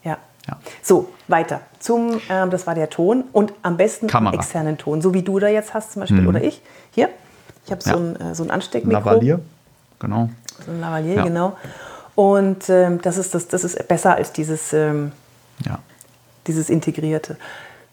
Ja. 0.04 0.18
ja. 0.48 0.58
So, 0.82 1.10
weiter. 1.28 1.62
Zum, 1.80 2.20
ähm, 2.30 2.50
das 2.50 2.66
war 2.68 2.76
der 2.76 2.90
Ton 2.90 3.26
und 3.32 3.54
am 3.62 3.78
besten 3.78 4.08
Kamera. 4.08 4.34
externen 4.36 4.78
Ton, 4.78 5.02
so 5.02 5.14
wie 5.14 5.22
du 5.22 5.40
da 5.40 5.48
jetzt 5.48 5.74
hast 5.74 5.94
zum 5.94 6.02
Beispiel 6.02 6.20
hm. 6.20 6.28
oder 6.28 6.44
ich. 6.44 6.62
Hier, 6.92 7.10
ich 7.66 7.72
habe 7.72 7.82
so, 7.82 7.96
ein, 7.96 8.16
äh, 8.20 8.36
so 8.36 8.44
ein 8.44 8.50
Ansteckmikro. 8.50 9.00
Lavalier, 9.00 9.40
genau. 10.02 10.30
So 10.66 10.72
ein 10.72 10.82
Lavalier, 10.82 11.16
ja. 11.16 11.24
genau. 11.24 11.58
Und 12.16 12.70
ähm, 12.70 13.02
das, 13.02 13.18
ist 13.18 13.34
das, 13.34 13.48
das 13.48 13.64
ist 13.64 13.88
besser 13.88 14.16
als 14.16 14.34
dieses, 14.34 14.74
ähm, 14.74 15.14
ja. 15.66 15.80
dieses 16.48 16.70
Integrierte. 16.70 17.38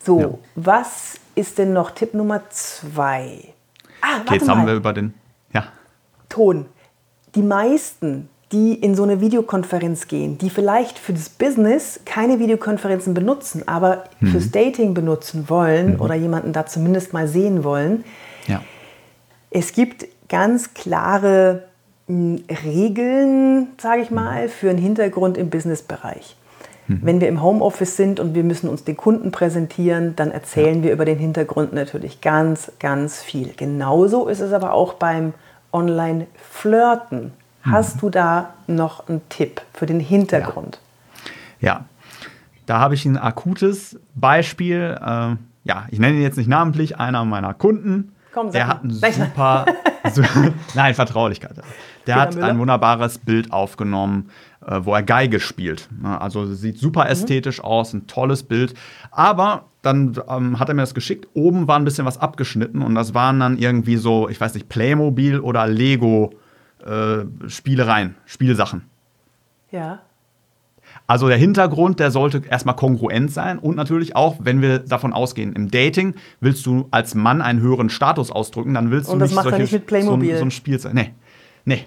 So, 0.04 0.20
ja. 0.20 0.28
was 0.56 1.20
ist 1.34 1.58
denn 1.58 1.72
noch 1.72 1.92
Tipp 1.92 2.14
Nummer 2.14 2.42
zwei? 2.50 3.54
Ah, 4.00 4.20
okay, 4.22 4.34
jetzt 4.34 4.48
haben 4.48 4.66
wir 4.66 4.74
über 4.74 4.92
den 4.92 5.14
ja. 5.52 5.64
Ton. 6.28 6.66
Die 7.34 7.42
meisten, 7.42 8.28
die 8.52 8.74
in 8.74 8.94
so 8.94 9.02
eine 9.02 9.20
Videokonferenz 9.20 10.08
gehen, 10.08 10.38
die 10.38 10.50
vielleicht 10.50 10.98
für 10.98 11.12
das 11.12 11.28
Business 11.28 12.00
keine 12.04 12.38
Videokonferenzen 12.38 13.14
benutzen, 13.14 13.66
aber 13.66 14.04
mhm. 14.20 14.28
fürs 14.28 14.50
Dating 14.50 14.94
benutzen 14.94 15.48
wollen 15.48 15.94
mhm. 15.94 16.00
oder 16.00 16.14
jemanden 16.14 16.52
da 16.52 16.66
zumindest 16.66 17.12
mal 17.12 17.28
sehen 17.28 17.62
wollen, 17.64 18.04
ja. 18.46 18.62
es 19.50 19.72
gibt 19.72 20.06
ganz 20.28 20.74
klare 20.74 21.67
Regeln, 22.08 23.68
sage 23.78 24.02
ich 24.02 24.10
mal, 24.10 24.48
für 24.48 24.70
einen 24.70 24.78
Hintergrund 24.78 25.36
im 25.36 25.50
Businessbereich. 25.50 26.36
Mhm. 26.86 27.00
Wenn 27.02 27.20
wir 27.20 27.28
im 27.28 27.42
Homeoffice 27.42 27.96
sind 27.96 28.18
und 28.18 28.34
wir 28.34 28.44
müssen 28.44 28.68
uns 28.68 28.84
den 28.84 28.96
Kunden 28.96 29.30
präsentieren, 29.30 30.16
dann 30.16 30.30
erzählen 30.30 30.78
ja. 30.78 30.84
wir 30.84 30.92
über 30.92 31.04
den 31.04 31.18
Hintergrund 31.18 31.72
natürlich 31.72 32.20
ganz, 32.20 32.72
ganz 32.80 33.22
viel. 33.22 33.52
Genauso 33.56 34.26
ist 34.26 34.40
es 34.40 34.52
aber 34.52 34.72
auch 34.72 34.94
beim 34.94 35.34
Online-Flirten. 35.72 37.32
Mhm. 37.64 37.70
Hast 37.70 38.00
du 38.02 38.08
da 38.08 38.54
noch 38.66 39.08
einen 39.08 39.20
Tipp 39.28 39.60
für 39.74 39.86
den 39.86 40.00
Hintergrund? 40.00 40.80
Ja, 41.60 41.68
ja. 41.68 41.84
da 42.66 42.78
habe 42.78 42.94
ich 42.94 43.04
ein 43.04 43.18
akutes 43.18 43.98
Beispiel. 44.14 44.96
Äh, 44.98 45.36
ja, 45.64 45.86
ich 45.90 45.98
nenne 45.98 46.16
ihn 46.16 46.22
jetzt 46.22 46.38
nicht 46.38 46.48
namentlich, 46.48 46.98
einer 46.98 47.24
meiner 47.26 47.52
Kunden. 47.52 48.14
Komm, 48.32 48.52
der 48.52 48.68
hat 48.68 48.84
ein 48.84 48.90
super, 48.90 49.66
nein, 50.74 50.94
Vertraulichkeit. 50.94 51.56
Der 52.08 52.20
hat 52.22 52.36
ein 52.36 52.58
wunderbares 52.58 53.18
Bild 53.18 53.52
aufgenommen, 53.52 54.30
äh, 54.66 54.80
wo 54.82 54.94
er 54.94 55.02
Geige 55.02 55.40
spielt. 55.40 55.88
Also 56.02 56.46
sieht 56.46 56.78
super 56.78 57.04
mhm. 57.04 57.10
ästhetisch 57.10 57.58
mhm. 57.58 57.64
aus, 57.64 57.92
ein 57.92 58.06
tolles 58.06 58.42
Bild. 58.42 58.74
Aber 59.10 59.64
dann 59.82 60.18
ähm, 60.28 60.58
hat 60.58 60.68
er 60.68 60.74
mir 60.74 60.82
das 60.82 60.94
geschickt. 60.94 61.28
Oben 61.34 61.68
war 61.68 61.78
ein 61.78 61.84
bisschen 61.84 62.06
was 62.06 62.18
abgeschnitten 62.18 62.82
und 62.82 62.94
das 62.94 63.14
waren 63.14 63.40
dann 63.40 63.58
irgendwie 63.58 63.96
so, 63.96 64.28
ich 64.28 64.40
weiß 64.40 64.54
nicht, 64.54 64.68
Playmobil 64.68 65.40
oder 65.40 65.66
Lego 65.66 66.32
äh, 66.84 67.24
Spielereien, 67.48 68.14
Spielsachen. 68.24 68.82
Ja. 69.70 70.00
Also 71.06 71.28
der 71.28 71.36
Hintergrund, 71.36 72.00
der 72.00 72.10
sollte 72.10 72.42
erstmal 72.48 72.76
kongruent 72.76 73.30
sein 73.30 73.58
und 73.58 73.76
natürlich 73.76 74.16
auch, 74.16 74.36
wenn 74.40 74.60
wir 74.60 74.78
davon 74.80 75.12
ausgehen, 75.12 75.52
im 75.54 75.70
Dating 75.70 76.14
willst 76.40 76.66
du 76.66 76.88
als 76.90 77.14
Mann 77.14 77.40
einen 77.40 77.60
höheren 77.60 77.88
Status 77.88 78.30
ausdrücken, 78.30 78.74
dann 78.74 78.90
willst 78.90 79.08
und 79.08 79.18
du 79.18 79.24
nicht, 79.24 79.34
solche, 79.34 79.58
nicht 79.58 79.72
mit 79.72 79.86
Playmobil. 79.86 80.32
So, 80.32 80.38
so 80.38 80.44
ein 80.44 80.50
Spiel 80.50 80.78
sein. 80.78 80.94
Nee, 80.94 81.14
nee. 81.64 81.84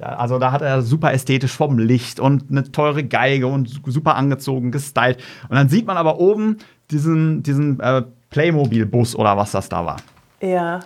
Also 0.00 0.38
da 0.38 0.50
hat 0.50 0.62
er 0.62 0.82
super 0.82 1.12
ästhetisch 1.12 1.52
vom 1.52 1.78
Licht 1.78 2.18
und 2.18 2.50
eine 2.50 2.70
teure 2.72 3.04
Geige 3.04 3.46
und 3.46 3.80
super 3.86 4.16
angezogen, 4.16 4.72
gestylt. 4.72 5.18
Und 5.48 5.56
dann 5.56 5.68
sieht 5.68 5.86
man 5.86 5.96
aber 5.96 6.18
oben 6.18 6.58
diesen, 6.90 7.42
diesen 7.42 7.78
äh, 7.80 8.02
Playmobil-Bus 8.30 9.14
oder 9.14 9.36
was 9.36 9.52
das 9.52 9.68
da 9.68 9.86
war. 9.86 9.96
Ja. 10.40 10.80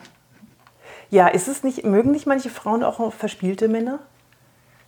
Ja, 1.11 1.29
ist 1.29 1.49
es 1.49 1.65
nicht, 1.65 1.85
mögen 1.85 2.11
nicht 2.11 2.27
manche 2.27 2.51
Frauen 2.51 2.85
auch 2.85 3.13
verspielte 3.15 3.69
Männer? 3.69 4.01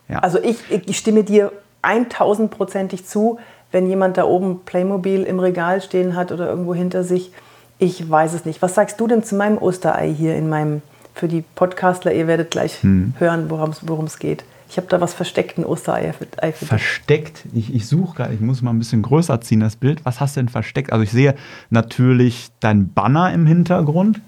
Ja. 0.09 0.18
Also 0.18 0.38
ich, 0.42 0.59
ich 0.70 0.98
stimme 0.98 1.24
dir 1.24 1.50
1000%ig 1.83 3.06
zu, 3.06 3.38
wenn 3.72 3.87
jemand 3.87 4.18
da 4.18 4.24
oben 4.24 4.61
Playmobil 4.64 5.22
im 5.22 5.40
Regal 5.40 5.80
stehen 5.80 6.14
hat 6.16 6.30
oder 6.33 6.48
irgendwo 6.48 6.74
hinter 6.74 7.04
sich. 7.04 7.33
Ich 7.78 8.11
weiß 8.11 8.35
es 8.35 8.44
nicht. 8.44 8.61
Was 8.61 8.74
sagst 8.74 9.00
du 9.00 9.06
denn 9.06 9.22
zu 9.22 9.37
meinem 9.37 9.56
Osterei 9.56 10.12
hier 10.12 10.37
in 10.37 10.50
meinem 10.50 10.83
für 11.20 11.28
die 11.28 11.44
Podcastler, 11.54 12.14
ihr 12.14 12.26
werdet 12.26 12.50
gleich 12.50 12.83
hm. 12.83 13.12
hören, 13.18 13.50
worum 13.50 14.06
es 14.06 14.18
geht. 14.18 14.42
Ich 14.70 14.78
habe 14.78 14.87
da 14.87 15.02
was 15.02 15.12
versteckt, 15.12 15.59
ein 15.59 15.66
Osterei 15.66 16.14
für, 16.14 16.26
Ei 16.42 16.52
für 16.52 16.64
Versteckt? 16.64 17.44
Ich, 17.52 17.74
ich 17.74 17.87
suche 17.87 18.16
gerade, 18.16 18.35
ich 18.35 18.40
muss 18.40 18.62
mal 18.62 18.70
ein 18.70 18.78
bisschen 18.78 19.02
größer 19.02 19.38
ziehen, 19.42 19.61
das 19.61 19.76
Bild. 19.76 20.02
Was 20.04 20.18
hast 20.18 20.37
du 20.37 20.40
denn 20.40 20.48
versteckt? 20.48 20.92
Also 20.92 21.02
ich 21.02 21.11
sehe 21.11 21.35
natürlich 21.68 22.50
dein 22.61 22.90
Banner 22.92 23.35
im 23.35 23.44
Hintergrund. 23.44 24.20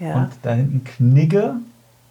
Ja. 0.00 0.14
Und 0.14 0.30
da 0.42 0.54
hinten 0.54 0.82
Knigge. 0.82 1.54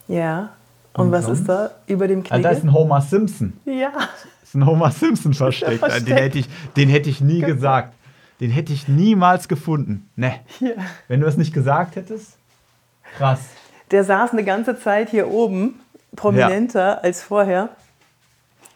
Ja. 0.08 0.52
Und, 0.94 1.08
und 1.08 1.12
was 1.12 1.26
sonst? 1.26 1.40
ist 1.42 1.50
da 1.50 1.72
über 1.88 2.08
dem 2.08 2.24
Knigge? 2.24 2.36
Ah, 2.36 2.52
da 2.52 2.56
ist 2.56 2.64
ein 2.64 2.72
Homer 2.72 3.02
Simpson. 3.02 3.52
Ja. 3.66 3.92
Das 3.94 4.50
ist 4.50 4.56
ein 4.56 4.66
Homer 4.66 4.92
Simpson 4.92 5.34
versteckt. 5.34 5.80
versteckt. 5.80 6.08
Den, 6.08 6.18
hätte 6.18 6.40
ich, 6.40 6.50
den 6.78 6.88
hätte 6.88 7.10
ich 7.10 7.20
nie 7.20 7.42
genau. 7.42 7.56
gesagt. 7.56 7.96
Den 8.40 8.52
hätte 8.52 8.72
ich 8.72 8.88
niemals 8.88 9.50
gefunden. 9.50 10.10
Ne. 10.16 10.36
Ja. 10.62 10.72
Wenn 11.10 11.20
du 11.20 11.28
es 11.28 11.36
nicht 11.36 11.54
gesagt 11.54 11.98
hättest, 11.98 12.38
krass 13.18 13.42
der 13.92 14.04
saß 14.04 14.32
eine 14.32 14.44
ganze 14.44 14.80
Zeit 14.80 15.10
hier 15.10 15.30
oben, 15.30 15.80
prominenter 16.16 16.80
ja. 16.80 16.98
als 17.00 17.22
vorher. 17.22 17.70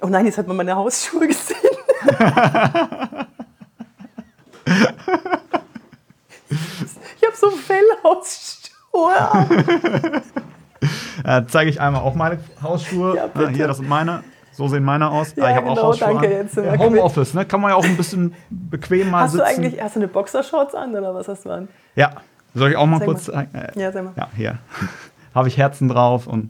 Oh 0.02 0.08
nein, 0.08 0.26
jetzt 0.26 0.38
hat 0.38 0.48
man 0.48 0.58
meine 0.58 0.76
Hausschuhe 0.76 1.28
gesehen. 1.28 1.58
ich 7.18 7.26
habe 7.26 7.36
so 7.36 7.50
Fellhausschuhe. 7.52 9.16
äh, 11.24 11.44
zeige 11.48 11.70
ich 11.70 11.80
einmal 11.80 12.02
auch 12.02 12.16
meine 12.16 12.40
Hausschuhe. 12.62 13.16
Ja, 13.16 13.30
ah, 13.34 13.48
hier, 13.48 13.68
das 13.68 13.78
sind 13.78 13.88
meine. 13.90 14.24
So 14.52 14.68
sehen 14.68 14.84
meine 14.84 15.10
aus. 15.10 15.36
Ja, 15.36 15.46
ah, 15.46 15.50
ich 15.50 15.56
habe 15.56 15.68
genau, 15.68 15.82
auch 15.82 15.86
Hausschuhe 15.88 16.08
danke, 16.14 16.32
Jetzt 16.32 16.56
ja, 16.56 16.78
Homeoffice, 16.78 17.34
ne? 17.34 17.46
Kann 17.46 17.60
man 17.62 17.72
ja 17.72 17.76
auch 17.76 17.84
ein 17.84 17.98
bisschen 17.98 18.34
bequem 18.50 19.10
mal 19.10 19.24
hast 19.24 19.32
sitzen. 19.32 19.44
Du 19.44 19.50
eigentlich, 19.50 19.82
hast 19.82 19.96
du 19.96 20.00
eine 20.00 20.08
Boxershorts 20.08 20.76
an 20.76 20.96
oder 20.96 21.14
was 21.14 21.28
hast 21.28 21.46
du 21.46 21.50
an? 21.50 21.68
Ja, 21.96 22.12
soll 22.56 22.72
ich 22.72 22.78
auch 22.78 22.86
mal 22.86 23.00
sag 23.00 23.06
kurz 23.06 23.26
zeigen? 23.26 23.54
Äh, 23.54 23.80
ja, 23.80 23.92
sag 23.92 24.04
mal. 24.04 24.14
Ja, 24.16 24.30
hier. 24.36 24.58
Habe 25.36 25.48
ich 25.48 25.58
Herzen 25.58 25.90
drauf 25.90 26.28
und 26.28 26.50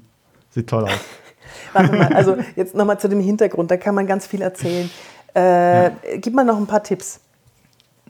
sieht 0.52 0.68
toll 0.68 0.86
aus. 0.86 0.92
Warte 1.74 1.96
mal, 1.96 2.14
also 2.14 2.38
jetzt 2.56 2.76
nochmal 2.76 3.00
zu 3.00 3.10
dem 3.10 3.20
Hintergrund, 3.20 3.72
da 3.72 3.78
kann 3.78 3.96
man 3.96 4.08
ganz 4.08 4.28
viel 4.28 4.42
erzählen. 4.42 4.90
Äh, 5.36 5.86
ja. 5.86 5.92
Gib 6.18 6.34
mal 6.34 6.46
noch 6.46 6.58
ein 6.58 6.68
paar 6.68 6.84
Tipps 6.84 7.20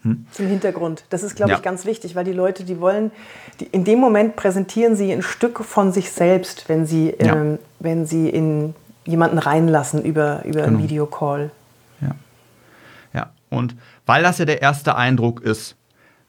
hm? 0.02 0.26
zum 0.32 0.48
Hintergrund. 0.48 1.06
Das 1.10 1.24
ist, 1.24 1.36
glaube 1.36 1.52
ja. 1.52 1.58
ich, 1.58 1.64
ganz 1.64 1.86
wichtig, 1.86 2.16
weil 2.16 2.24
die 2.24 2.34
Leute, 2.34 2.64
die 2.64 2.80
wollen, 2.80 3.12
die, 3.60 3.66
in 3.66 3.84
dem 3.84 4.00
Moment 4.00 4.36
präsentieren 4.36 4.96
sie 4.96 5.12
ein 5.12 5.24
Stück 5.24 5.64
von 5.64 5.92
sich 5.92 6.12
selbst, 6.12 6.70
wenn 6.70 6.86
sie, 6.86 7.16
ja. 7.20 7.36
ähm, 7.36 7.60
wenn 7.80 8.06
sie 8.06 8.30
in 8.30 8.76
jemanden 9.06 9.38
reinlassen 9.38 10.04
über, 10.04 10.44
über 10.46 10.62
genau. 10.62 10.68
einen 10.68 10.84
Videocall. 10.84 11.52
Ja. 12.02 12.12
Ja, 13.14 13.32
und 13.50 13.76
weil 14.06 14.24
das 14.24 14.38
ja 14.38 14.46
der 14.46 14.62
erste 14.62 14.96
Eindruck 14.96 15.42
ist, 15.42 15.76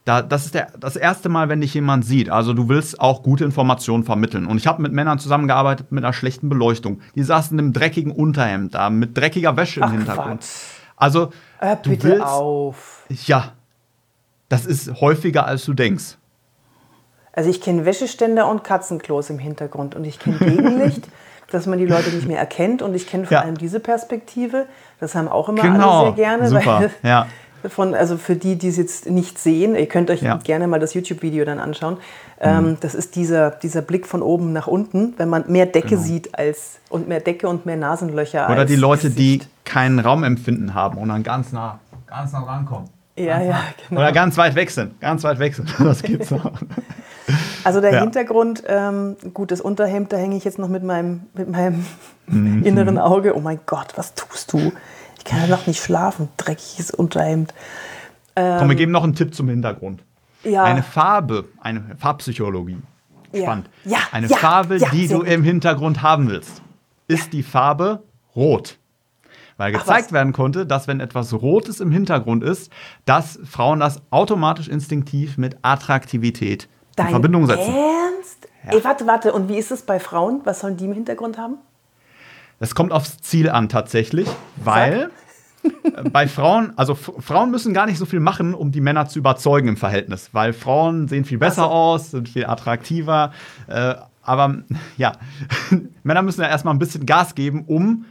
da, 0.07 0.23
das 0.23 0.47
ist 0.47 0.55
der, 0.55 0.69
das 0.81 0.97
erste 0.97 1.29
Mal, 1.29 1.49
wenn 1.51 1.61
dich 1.61 1.75
jemand 1.75 2.05
sieht. 2.07 2.31
Also 2.31 2.55
du 2.55 2.69
willst 2.71 3.01
auch 3.01 3.23
gute 3.23 3.45
Informationen 3.45 4.05
vermitteln. 4.05 4.47
Und 4.47 4.57
ich 4.57 4.67
habe 4.67 4.81
mit 4.81 4.93
Männern 4.93 5.19
zusammengearbeitet 5.19 5.93
mit 5.93 6.05
einer 6.05 6.13
schlechten 6.15 6.49
Beleuchtung. 6.49 7.01
Die 7.17 7.23
saßen 7.25 7.59
im 7.59 7.73
dreckigen 7.75 8.13
Unterhemd 8.13 8.75
da, 8.75 8.89
mit 8.89 9.19
dreckiger 9.19 9.57
Wäsche 9.57 9.81
im 9.81 9.87
Ach, 9.87 9.91
Hintergrund. 9.93 10.41
Quatsch. 10.41 10.49
Also 10.97 11.33
Hör 11.59 11.77
du 11.77 11.91
bitte 11.91 12.09
willst, 12.09 12.25
auf. 12.27 13.05
ja, 13.27 13.53
das 14.49 14.65
ist 14.65 15.01
häufiger 15.01 15.45
als 15.45 15.65
du 15.65 15.75
denkst. 15.75 16.17
Also 17.33 17.51
ich 17.51 17.61
kenne 17.61 17.85
Wäscheständer 17.85 18.49
und 18.49 18.65
Katzenklos 18.65 19.29
im 19.29 19.39
Hintergrund 19.39 19.95
und 19.95 20.05
ich 20.05 20.19
kenne 20.19 20.39
Gegenlicht, 20.39 21.07
dass 21.51 21.67
man 21.67 21.79
die 21.79 21.85
Leute 21.87 22.11
nicht 22.11 22.27
mehr 22.27 22.39
erkennt 22.39 22.81
und 22.81 22.95
ich 22.95 23.07
kenne 23.07 23.25
vor 23.27 23.33
Ja. 23.35 23.41
allem 23.43 23.59
diese 23.59 23.81
Perspektive. 23.81 24.67
Das 25.01 25.15
haben 25.15 25.29
auch 25.29 25.49
immer 25.49 25.63
Genau, 25.63 25.99
alle 26.07 26.07
sehr 26.07 26.25
gerne. 26.25 26.49
super, 26.49 26.81
Weil 26.81 26.91
ja. 27.03 27.27
Von, 27.69 27.95
also 27.95 28.17
für 28.17 28.37
die, 28.37 28.57
die 28.57 28.69
es 28.69 28.77
jetzt 28.77 29.09
nicht 29.11 29.39
sehen, 29.39 29.75
ihr 29.75 29.87
könnt 29.87 30.11
euch 30.11 30.23
Ja. 30.23 30.37
Mhm. 30.37 30.43
gerne 30.43 30.67
mal 30.67 30.81
das 30.81 30.95
YouTube-Video 30.95 31.45
dann 31.45 31.59
anschauen. 31.59 31.99
Ähm, 32.41 32.77
das 32.81 32.95
ist 32.95 33.17
dieser, 33.17 33.51
dieser 33.51 33.83
Blick 33.83 34.07
von 34.07 34.23
oben 34.23 34.53
nach 34.53 34.67
unten, 34.67 35.15
wenn 35.17 35.29
man 35.29 35.45
mehr 35.51 35.67
Decke 35.67 35.97
sieht 35.97 36.39
als 36.39 36.79
und 36.91 37.09
mehr 37.09 37.21
Decke 37.21 37.49
und 37.49 37.65
mehr 37.67 37.77
Nasenlöcher 37.77 38.43
Genau. 38.43 38.53
Oder 38.53 38.65
die 38.67 38.77
Leute, 38.77 39.11
die 39.11 39.39
Gesicht. 39.39 39.51
kein 39.65 39.99
Raumempfinden 39.99 40.75
haben 40.75 40.99
und 40.99 41.09
dann 41.09 41.23
ganz 41.23 41.53
nah, 41.53 41.79
ganz 42.07 42.33
nah 42.33 42.41
rankommen. 42.43 42.89
Ja, 43.19 43.41
ja, 43.41 43.61
genau. 43.89 44.03
Oder 44.03 44.13
ganz 44.13 44.37
weit 44.37 44.55
weg 44.55 44.71
sind. 44.71 45.01
Ganz 45.01 45.25
weit 45.25 45.39
weg 45.39 45.55
sind. 45.55 45.75
Das 45.79 46.03
gibt's 46.03 46.33
auch. 46.33 46.53
Also 47.65 47.81
der 47.81 47.93
Ja. 47.93 48.01
Hintergrund, 48.03 48.63
ähm, 48.69 49.17
gut, 49.35 49.51
das 49.51 49.61
Unterhemd, 49.61 50.13
da 50.13 50.17
hänge 50.17 50.37
ich 50.37 50.45
jetzt 50.45 50.61
noch 50.61 50.69
mit 50.69 50.85
meinem, 50.85 51.23
mit 51.35 51.51
meinem 51.51 51.85
Mhm. 52.29 52.63
inneren 52.65 52.99
Auge. 52.99 53.37
Oh 53.37 53.41
mein 53.41 53.59
Gott, 53.67 53.95
was 53.97 54.15
tust 54.15 54.53
du? 54.53 54.73
Ich 55.27 55.33
kann 55.33 55.41
ja 55.41 55.49
noch 55.49 55.67
nicht 55.67 55.83
schlafen. 55.83 56.29
Dreckiges 56.37 56.93
Unterhemd. 56.93 57.53
Komm, 58.37 58.69
wir 58.69 58.77
geben 58.77 58.93
noch 58.93 59.03
einen 59.03 59.15
Tipp 59.15 59.35
zum 59.35 59.49
Hintergrund. 59.49 60.03
Ähm. 60.45 60.53
Ja. 60.53 60.63
Eine 60.63 60.85
Farbe, 60.85 61.47
eine 61.61 61.97
Farbpsychologie. 61.99 62.79
Ja. 63.33 63.43
Spannend. 63.43 63.69
Ja, 63.85 63.99
Eine 64.13 64.29
ja, 64.29 64.37
Farbe, 64.37 64.77
ja, 64.77 64.89
die 64.91 65.09
du 65.09 65.19
gut. 65.19 65.27
im 65.27 65.43
Hintergrund 65.43 66.03
haben 66.03 66.29
willst, 66.29 66.63
ist 67.09 67.33
die 67.33 67.43
Farbe 67.43 68.05
Rot. 68.37 68.79
Weil 69.57 69.75
Ach, 69.75 69.81
gezeigt 69.81 70.07
was? 70.07 70.13
werden 70.13 70.33
konnte, 70.33 70.65
dass 70.65 70.87
wenn 70.87 71.01
etwas 71.01 71.33
Rotes 71.33 71.81
im 71.81 71.91
Hintergrund 71.91 72.45
ist, 72.45 72.71
dass 73.05 73.41
Frauen 73.45 73.81
das 73.81 74.01
automatisch 74.11 74.69
instinktiv 74.69 75.39
mit 75.39 75.57
Attraktivität 75.63 76.65
in 76.65 76.69
Dein 76.97 77.09
Verbindung 77.09 77.47
setzen. 77.47 77.75
Ernst? 77.75 78.49
Ey, 78.65 78.85
warte, 78.85 79.07
warte. 79.07 79.33
Und 79.33 79.49
wie 79.49 79.57
ist 79.57 79.73
es 79.73 79.83
bei 79.83 79.99
Frauen? 79.99 80.43
Was 80.45 80.61
sollen 80.61 80.77
die 80.77 80.85
im 80.85 80.93
Hintergrund 80.93 81.37
haben? 81.37 81.57
Das 82.59 82.75
kommt 82.75 82.93
aufs 82.93 83.19
Ziel 83.19 83.51
an 83.51 83.69
tatsächlich, 83.69 84.29
weil 84.57 85.11
bei 86.13 86.29
Frauen, 86.29 86.73
also 86.77 86.95
Frauen 86.95 87.51
müssen 87.51 87.75
gar 87.75 87.87
nicht 87.87 87.99
so 87.99 88.07
viel 88.07 88.21
machen, 88.21 88.55
um 88.55 88.73
die 88.73 88.81
Männer 88.81 89.09
zu 89.09 89.19
überzeugen 89.19 89.69
im 89.69 89.77
Verhältnis, 89.77 90.31
weil 90.33 90.53
Frauen 90.53 91.09
sehen 91.09 91.25
viel 91.25 91.39
besser 91.39 91.65
Ach 91.65 91.71
so. 91.71 91.73
aus, 91.73 92.11
sind 92.13 92.29
viel 92.29 92.47
attraktiver. 92.47 93.33
Äh, 93.67 93.95
aber 94.23 94.63
ja, 94.97 95.13
Männer 96.03 96.23
müssen 96.23 96.41
ja 96.41 96.49
erstmal 96.49 96.75
ein 96.75 96.79
bisschen 96.79 97.07
Gas 97.07 97.35
geben, 97.35 97.65
um 97.67 98.07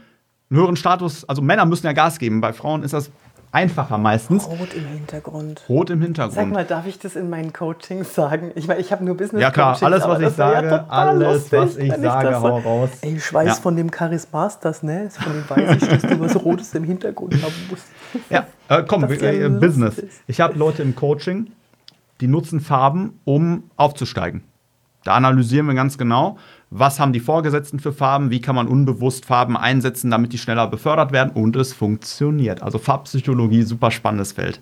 einen 0.48 0.60
höheren 0.60 0.76
Status, 0.76 1.24
also 1.28 1.42
Männer 1.42 1.66
müssen 1.66 1.86
ja 1.86 1.92
Gas 1.92 2.18
geben. 2.18 2.40
Bei 2.40 2.52
Frauen 2.52 2.82
ist 2.82 2.92
das 2.92 3.10
einfacher 3.56 3.96
meistens. 3.96 4.46
Rot 4.46 4.74
im 4.74 4.86
Hintergrund. 4.86 5.62
Rot 5.68 5.88
im 5.88 5.98
Sag 6.00 6.04
Hintergrund. 6.04 6.52
mal, 6.52 6.64
darf 6.66 6.86
ich 6.86 6.98
das 6.98 7.16
in 7.16 7.30
meinen 7.30 7.54
Coachings 7.54 8.14
sagen? 8.14 8.52
Ich 8.54 8.68
meine, 8.68 8.80
ich 8.80 8.92
habe 8.92 9.02
nur 9.02 9.16
Business 9.16 9.40
Ja, 9.40 9.50
klar, 9.50 9.72
Coachings, 9.72 9.82
alles, 9.92 10.06
was 10.06 10.20
ich 10.20 10.36
sage, 10.36 10.68
total 10.68 10.86
alles, 10.90 11.50
was 11.52 11.76
ich 11.78 11.92
sage, 11.94 12.28
das 12.30 12.42
hau 12.42 12.58
raus. 12.58 12.90
Ey, 13.00 13.16
ich 13.16 13.32
weiß 13.32 13.48
Ja. 13.48 13.54
von 13.54 13.74
dem 13.74 13.90
Charismasters, 13.90 14.82
ne? 14.82 15.08
Von 15.10 15.32
dem 15.32 15.48
weiß 15.48 15.82
ich, 15.82 15.88
dass 15.88 16.02
du 16.02 16.20
was 16.20 16.36
Rotes 16.44 16.74
im 16.74 16.84
Hintergrund 16.84 17.34
haben 17.42 17.54
musst. 17.70 17.86
Ja, 18.28 18.46
äh, 18.68 18.82
komm, 18.86 19.02
ja 19.08 19.08
äh, 19.08 19.38
lustig 19.46 19.60
Business. 19.60 19.98
ist. 19.98 20.20
Ich 20.26 20.40
habe 20.42 20.58
Leute 20.58 20.82
im 20.82 20.94
Coaching, 20.94 21.46
die 22.20 22.26
nutzen 22.28 22.60
Farben, 22.60 23.18
um 23.24 23.70
aufzusteigen. 23.76 24.44
Da 25.04 25.14
analysieren 25.14 25.66
wir 25.66 25.74
ganz 25.74 25.96
genau, 25.96 26.36
was 26.70 26.98
haben 26.98 27.12
die 27.12 27.20
Vorgesetzten 27.20 27.78
für 27.78 27.92
Farben, 27.92 28.30
wie 28.30 28.40
kann 28.40 28.54
man 28.56 28.68
unbewusst 28.68 29.24
Farben 29.24 29.56
einsetzen, 29.56 30.10
damit 30.10 30.32
die 30.32 30.38
schneller 30.38 30.66
befördert 30.66 31.12
werden 31.12 31.30
und 31.30 31.56
es 31.56 31.72
funktioniert. 31.72 32.62
Also 32.62 32.78
Farbpsychologie, 32.78 33.62
super 33.62 33.90
spannendes 33.90 34.32
Feld. 34.32 34.60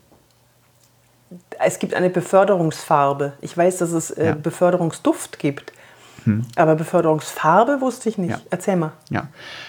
Es 1.58 1.78
gibt 1.78 1.94
eine 1.94 2.10
Beförderungsfarbe. 2.10 3.34
Ich 3.40 3.56
weiß, 3.56 3.78
dass 3.78 3.92
es 3.92 4.10
äh, 4.10 4.26
Ja. 4.28 4.34
Beförderungsduft 4.34 5.38
gibt. 5.38 5.72
Aber 6.56 6.74
Beförderungsfarbe 6.74 7.80
wusste 7.80 8.08
ich 8.08 8.18
nicht. 8.18 8.30
Ja. 8.30 8.40
Erzähl 8.50 8.76
mal. 8.76 8.92
Ja, 9.10 9.28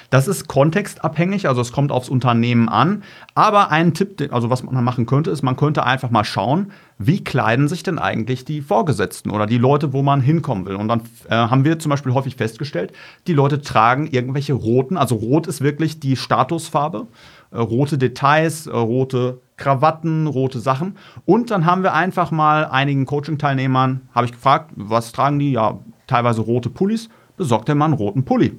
das 0.09 0.27
ist 0.27 0.47
kontextabhängig, 0.47 1.47
also 1.47 1.61
es 1.61 1.71
kommt 1.71 1.91
aufs 1.91 2.09
Unternehmen 2.09 2.69
an. 2.69 3.03
Aber 3.33 3.71
ein 3.71 3.93
Tipp, 3.93 4.29
also 4.31 4.49
was 4.49 4.63
man 4.63 4.83
machen 4.83 5.05
könnte, 5.05 5.31
ist, 5.31 5.41
man 5.41 5.57
könnte 5.57 5.83
einfach 5.83 6.09
mal 6.09 6.23
schauen, 6.23 6.71
wie 6.97 7.23
kleiden 7.23 7.67
sich 7.67 7.83
denn 7.83 7.99
eigentlich 7.99 8.45
die 8.45 8.61
Vorgesetzten 8.61 9.31
oder 9.31 9.45
die 9.45 9.57
Leute, 9.57 9.91
wo 9.91 10.01
man 10.01 10.21
hinkommen 10.21 10.65
will. 10.65 10.75
Und 10.75 10.87
dann 10.87 11.01
äh, 11.29 11.35
haben 11.35 11.65
wir 11.65 11.79
zum 11.79 11.89
Beispiel 11.89 12.13
häufig 12.13 12.35
festgestellt, 12.35 12.93
die 13.27 13.33
Leute 13.33 13.61
tragen 13.61 14.07
irgendwelche 14.07 14.53
roten, 14.53 14.97
also 14.97 15.15
rot 15.15 15.47
ist 15.47 15.61
wirklich 15.61 15.99
die 15.99 16.15
Statusfarbe, 16.15 17.07
äh, 17.51 17.57
rote 17.57 17.97
Details, 17.97 18.67
äh, 18.67 18.71
rote 18.71 19.41
Krawatten, 19.57 20.27
rote 20.27 20.59
Sachen. 20.59 20.97
Und 21.25 21.51
dann 21.51 21.65
haben 21.65 21.83
wir 21.83 21.93
einfach 21.93 22.31
mal 22.31 22.65
einigen 22.65 23.05
Coaching-Teilnehmern, 23.05 24.01
habe 24.13 24.25
ich 24.25 24.33
gefragt, 24.33 24.71
was 24.75 25.11
tragen 25.11 25.39
die? 25.39 25.51
Ja, 25.51 25.79
teilweise 26.07 26.41
rote 26.41 26.69
Pullis. 26.69 27.09
Besorgt 27.37 27.67
der 27.67 27.75
Mann 27.75 27.93
roten 27.93 28.23
Pulli. 28.23 28.57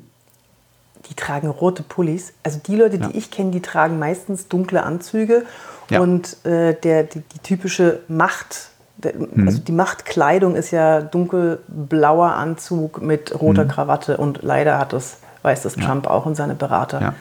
Die 1.09 1.15
tragen 1.15 1.49
rote 1.49 1.83
Pullis. 1.83 2.33
Also 2.43 2.61
die 2.67 2.77
Leute, 2.77 2.97
Ja. 2.97 3.09
die 3.09 3.17
ich 3.19 3.31
kenne, 3.31 3.51
die 3.53 3.61
tragen 3.63 3.99
meistens 3.99 4.49
dunkle 4.49 4.83
Anzüge. 4.83 5.45
Ja. 5.89 6.01
Und 6.01 6.45
äh, 6.45 6.75
der, 6.75 7.05
die, 7.05 7.21
die 7.21 7.39
typische 7.39 8.01
Macht, 8.09 8.71
der, 8.99 9.15
Mhm. 9.15 9.47
also 9.47 9.59
die 9.61 9.73
Machtkleidung 9.73 10.57
ist 10.57 10.73
ja 10.73 11.01
dunkelblauer 11.01 12.33
Anzug 12.35 13.01
mit 13.03 13.39
roter 13.41 13.65
Mhm. 13.65 13.69
Krawatte. 13.69 14.17
Und 14.17 14.41
leider 14.43 14.79
hat 14.79 14.93
das, 14.93 15.19
weiß 15.43 15.63
das 15.63 15.75
Trump 15.75 16.07
auch 16.09 16.27
und 16.27 16.35
seine 16.35 16.55
Berater. 16.55 17.01
Ja. 17.01 17.15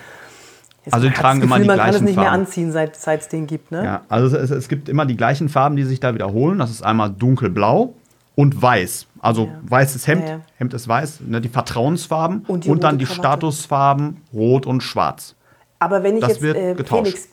Jetzt 0.84 0.94
Also 0.94 1.08
die 1.08 1.14
tragen 1.14 1.40
das 1.40 1.46
immer 1.48 1.56
Gefühl, 1.58 1.64
die 1.64 1.68
man 1.68 1.78
kann 1.78 1.86
es 1.88 1.92
gleichen 1.94 2.06
nicht 2.06 2.16
mehr 2.16 2.26
Farben. 2.26 2.42
anziehen, 2.42 2.72
seit 2.72 2.96
seit 2.96 3.22
es 3.22 3.28
den 3.28 3.48
gibt. 3.48 3.72
Ne? 3.72 3.84
Ja, 3.84 4.02
also 4.10 4.36
es, 4.36 4.52
es 4.52 4.68
gibt 4.68 4.88
immer 4.90 5.06
die 5.06 5.16
gleichen 5.18 5.50
Farben, 5.50 5.76
die 5.76 5.84
sich 5.84 6.00
da 6.00 6.14
wiederholen. 6.14 6.60
Das 6.60 6.70
ist 6.70 6.84
einmal 6.84 7.10
dunkelblau 7.12 7.94
und 8.36 8.62
weiß. 8.62 9.08
Also 9.20 9.46
Ja. 9.46 9.60
weißes 9.64 10.08
Hemd, 10.08 10.24
Ja, 10.24 10.30
ja. 10.36 10.42
Hemd 10.58 10.74
ist 10.74 10.88
weiß, 10.88 11.22
ne, 11.22 11.42
die 11.42 11.50
Vertrauensfarben 11.50 12.40
Und 12.48 12.50
und, 12.50 12.64
die 12.66 12.70
dann 12.80 12.96
rote 12.96 12.98
die 12.98 13.06
Krawatte. 13.06 13.22
Statusfarben 13.22 14.22
rot 14.34 14.66
und 14.66 14.82
schwarz. 14.82 15.36
Aber 15.80 16.04
wenn 16.04 16.16
ich 16.16 16.22
Das 16.22 16.32
jetzt, 16.34 16.42
wird 16.42 16.58
äh, 16.58 16.74
getauscht. 16.74 17.04
Felix, 17.12 17.30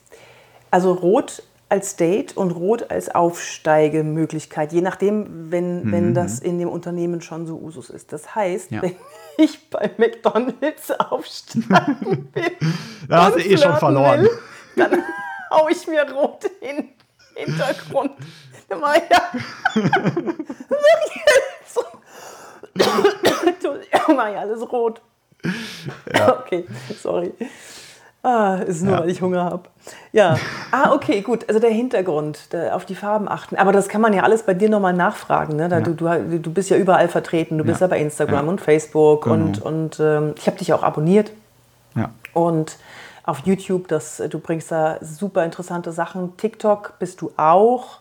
also 0.70 0.92
rot 0.92 1.42
als 1.68 1.96
Date 1.96 2.36
und 2.36 2.50
rot 2.50 2.90
als 2.90 3.08
Aufsteigemöglichkeit, 3.14 4.72
je 4.72 4.80
nachdem, 4.82 5.50
wenn, 5.50 5.84
Mhm. 5.84 5.92
wenn 5.92 6.14
das 6.14 6.38
in 6.38 6.58
dem 6.58 6.68
Unternehmen 6.68 7.20
schon 7.22 7.46
so 7.46 7.56
Usus 7.58 7.88
ist. 7.90 8.12
Das 8.12 8.34
heißt, 8.34 8.70
wenn 8.72 8.94
ich 9.38 9.70
bei 9.70 9.90
McDonalds 9.96 10.90
aufsteigen 10.98 12.28
will, 12.34 12.44
Da 13.08 13.24
hast 13.26 13.36
und 13.36 13.44
du 13.44 13.48
eh 13.48 13.56
schon 13.56 13.76
verloren. 13.76 14.20
Will, 14.22 14.30
dann 14.76 15.02
hau 15.50 15.68
ich 15.68 15.86
mir 15.88 16.02
rot 16.12 16.44
in 16.60 16.76
den 16.76 16.88
Hintergrund. 17.34 18.12
Ich 18.72 19.10
ja. 19.10 19.22
Entschuldigung, 23.46 24.16
mach 24.16 24.28
ich 24.30 24.36
alles 24.38 24.72
rot. 24.72 25.00
Okay, 26.14 26.64
sorry. 27.00 27.32
Ah, 28.22 28.56
ist 28.64 28.82
nur, 28.82 28.94
Ja. 28.94 29.00
weil 29.00 29.10
ich 29.10 29.20
Hunger 29.20 29.44
habe. 29.44 29.62
Ja. 30.12 30.36
Ah, 30.70 30.92
okay, 30.92 31.22
gut. 31.22 31.48
Also 31.48 31.58
der 31.58 31.70
Hintergrund, 31.70 32.52
der, 32.52 32.76
auf 32.76 32.84
die 32.84 32.94
Farben 32.94 33.28
achten. 33.28 33.56
Aber 33.56 33.72
das 33.72 33.88
kann 33.88 34.00
man 34.00 34.12
ja 34.12 34.22
alles 34.22 34.44
bei 34.44 34.54
dir 34.54 34.68
nochmal 34.68 34.92
nachfragen. 34.92 35.56
Ne? 35.56 35.68
Da, 35.68 35.78
Ja. 35.78 35.84
du, 35.84 35.94
du, 35.94 36.38
du 36.38 36.52
bist 36.52 36.70
ja 36.70 36.76
überall 36.76 37.08
vertreten. 37.08 37.58
Du 37.58 37.64
bist 37.64 37.80
Ja. 37.80 37.88
ja 37.88 37.90
bei 37.90 37.98
Instagram 37.98 38.44
Ja. 38.44 38.50
und 38.50 38.60
Facebook. 38.60 39.24
Genau. 39.24 39.34
Und, 39.34 39.60
und 39.62 39.98
ähm, 40.00 40.34
ich 40.38 40.46
habe 40.46 40.56
dich 40.56 40.72
auch 40.72 40.84
abonniert. 40.84 41.32
Ja. 41.96 42.10
Und 42.32 42.76
auf 43.24 43.40
YouTube, 43.40 43.88
das, 43.88 44.22
du 44.30 44.38
bringst 44.38 44.70
da 44.70 44.98
super 45.00 45.44
interessante 45.44 45.90
Sachen. 45.90 46.36
TikTok 46.36 46.94
bist 47.00 47.20
du 47.22 47.32
auch. 47.36 47.98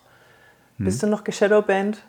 Hm. 0.78 0.84
Bist 0.86 1.02
du 1.02 1.06
noch 1.06 1.24
geshadowbanned? 1.24 2.02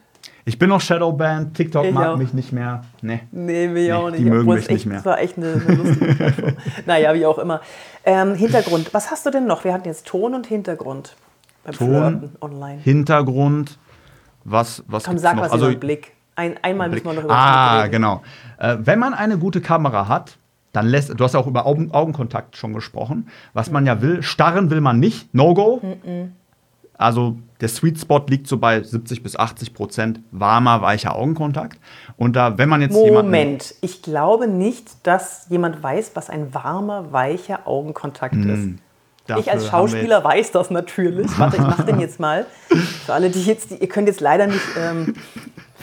Ich 0.46 0.60
bin 0.60 0.70
noch 0.70 0.82
Shadowband, 0.82 1.54
TikTok 1.56 1.86
Ich 1.86 1.94
mag 1.94 2.08
auch. 2.10 2.18
mich 2.18 2.34
nicht 2.34 2.52
mehr. 2.52 2.84
Nee. 3.02 3.22
Nee, 3.32 3.68
mich 3.68 3.84
Nee, 3.88 3.94
auch 3.94 4.10
nicht. 4.10 4.20
die 4.20 4.26
mögen 4.26 4.42
Obwohl 4.42 4.56
mich 4.56 4.66
echt, 4.66 4.72
nicht 4.72 4.86
mehr. 4.86 4.98
Das 4.98 5.06
war 5.06 5.20
echt 5.20 5.38
eine, 5.38 5.54
eine 5.54 5.76
lustige 5.76 6.14
Plattform. 6.16 6.54
naja, 6.86 7.14
wie 7.14 7.26
auch 7.26 7.38
immer. 7.40 7.62
Ähm, 8.06 8.36
Hintergrund, 8.36 8.94
was 8.94 9.10
hast 9.12 9.26
du 9.26 9.32
denn 9.32 9.46
noch? 9.48 9.64
Wir 9.64 9.74
hatten 9.74 9.88
jetzt 9.88 10.06
Ton 10.06 10.34
und 10.34 10.46
Hintergrund 10.48 11.16
beim 11.64 11.74
Ton, 11.76 11.88
Flirten 11.88 12.36
online. 12.42 12.80
Hintergrund, 12.82 13.78
was, 14.44 14.84
was 14.88 15.04
Komm, 15.06 15.18
sag 15.18 15.36
noch? 15.38 15.44
was 15.44 15.52
also, 15.52 15.66
über 15.66 15.76
den 15.76 15.80
Blick. 15.80 16.12
Ein, 16.36 16.56
einmal 16.62 16.90
müssen 16.90 17.06
wir 17.06 17.14
noch 17.14 17.24
über 17.24 17.34
ah, 17.34 17.84
den 17.84 17.92
Blick 17.92 18.02
reden. 18.02 18.04
genau. 18.04 18.22
Äh, 18.60 18.78
wenn 18.86 19.00
man 19.00 19.14
eine 19.14 19.38
gute 19.38 19.62
Kamera 19.62 20.08
hat, 20.10 20.38
dann 20.74 20.88
lässt, 20.88 21.18
du 21.18 21.24
hast 21.24 21.34
ja 21.34 21.40
auch 21.40 21.48
über 21.48 21.66
Augen, 21.66 21.92
Augenkontakt 21.92 22.58
schon 22.58 22.74
gesprochen, 22.74 23.28
was 23.54 23.72
man 23.72 23.86
ja 23.86 24.02
will, 24.02 24.24
starren 24.24 24.70
will 24.72 24.82
man 24.82 25.00
nicht, 25.00 25.34
No-Go. 25.34 25.82
Also 26.98 27.38
der 27.64 27.70
Sweet 27.70 27.98
Spot 27.98 28.22
liegt 28.28 28.46
so 28.48 28.58
bei 28.58 28.84
70 28.84 29.24
bis 29.24 29.38
80 29.38 29.74
Prozent 29.74 30.20
warmer, 30.32 30.82
weicher 30.82 31.16
Augenkontakt. 31.16 31.80
Und 32.18 32.36
da, 32.36 32.58
wenn 32.58 32.68
man 32.68 32.82
jetzt 32.82 32.94
jemanden. 32.94 33.32
Moment, 33.32 33.76
ich 33.80 34.02
glaube 34.02 34.50
nicht, 34.50 35.08
dass 35.08 35.46
jemand 35.48 35.82
weiß, 35.82 36.12
was 36.16 36.30
ein 36.30 36.54
warmer, 36.54 37.14
weicher 37.14 37.66
Augenkontakt 37.66 38.36
Hm. 38.36 38.80
ist. 39.30 39.40
ich 39.40 39.50
als 39.50 39.68
Schauspieler 39.68 40.22
weiß 40.26 40.52
das 40.52 40.72
natürlich. 40.72 41.40
Warte, 41.40 41.56
ich 41.56 41.62
mache 41.64 41.86
den 41.86 42.02
jetzt 42.02 42.20
mal. 42.20 42.46
Für 43.06 43.14
alle, 43.14 43.30
die 43.30 43.42
jetzt, 43.42 43.72
die, 43.72 43.76
ihr 43.76 43.88
könnt 43.88 44.10
jetzt 44.10 44.20
leider 44.20 44.48
nicht. 44.48 44.60
Ähm, 44.78 45.16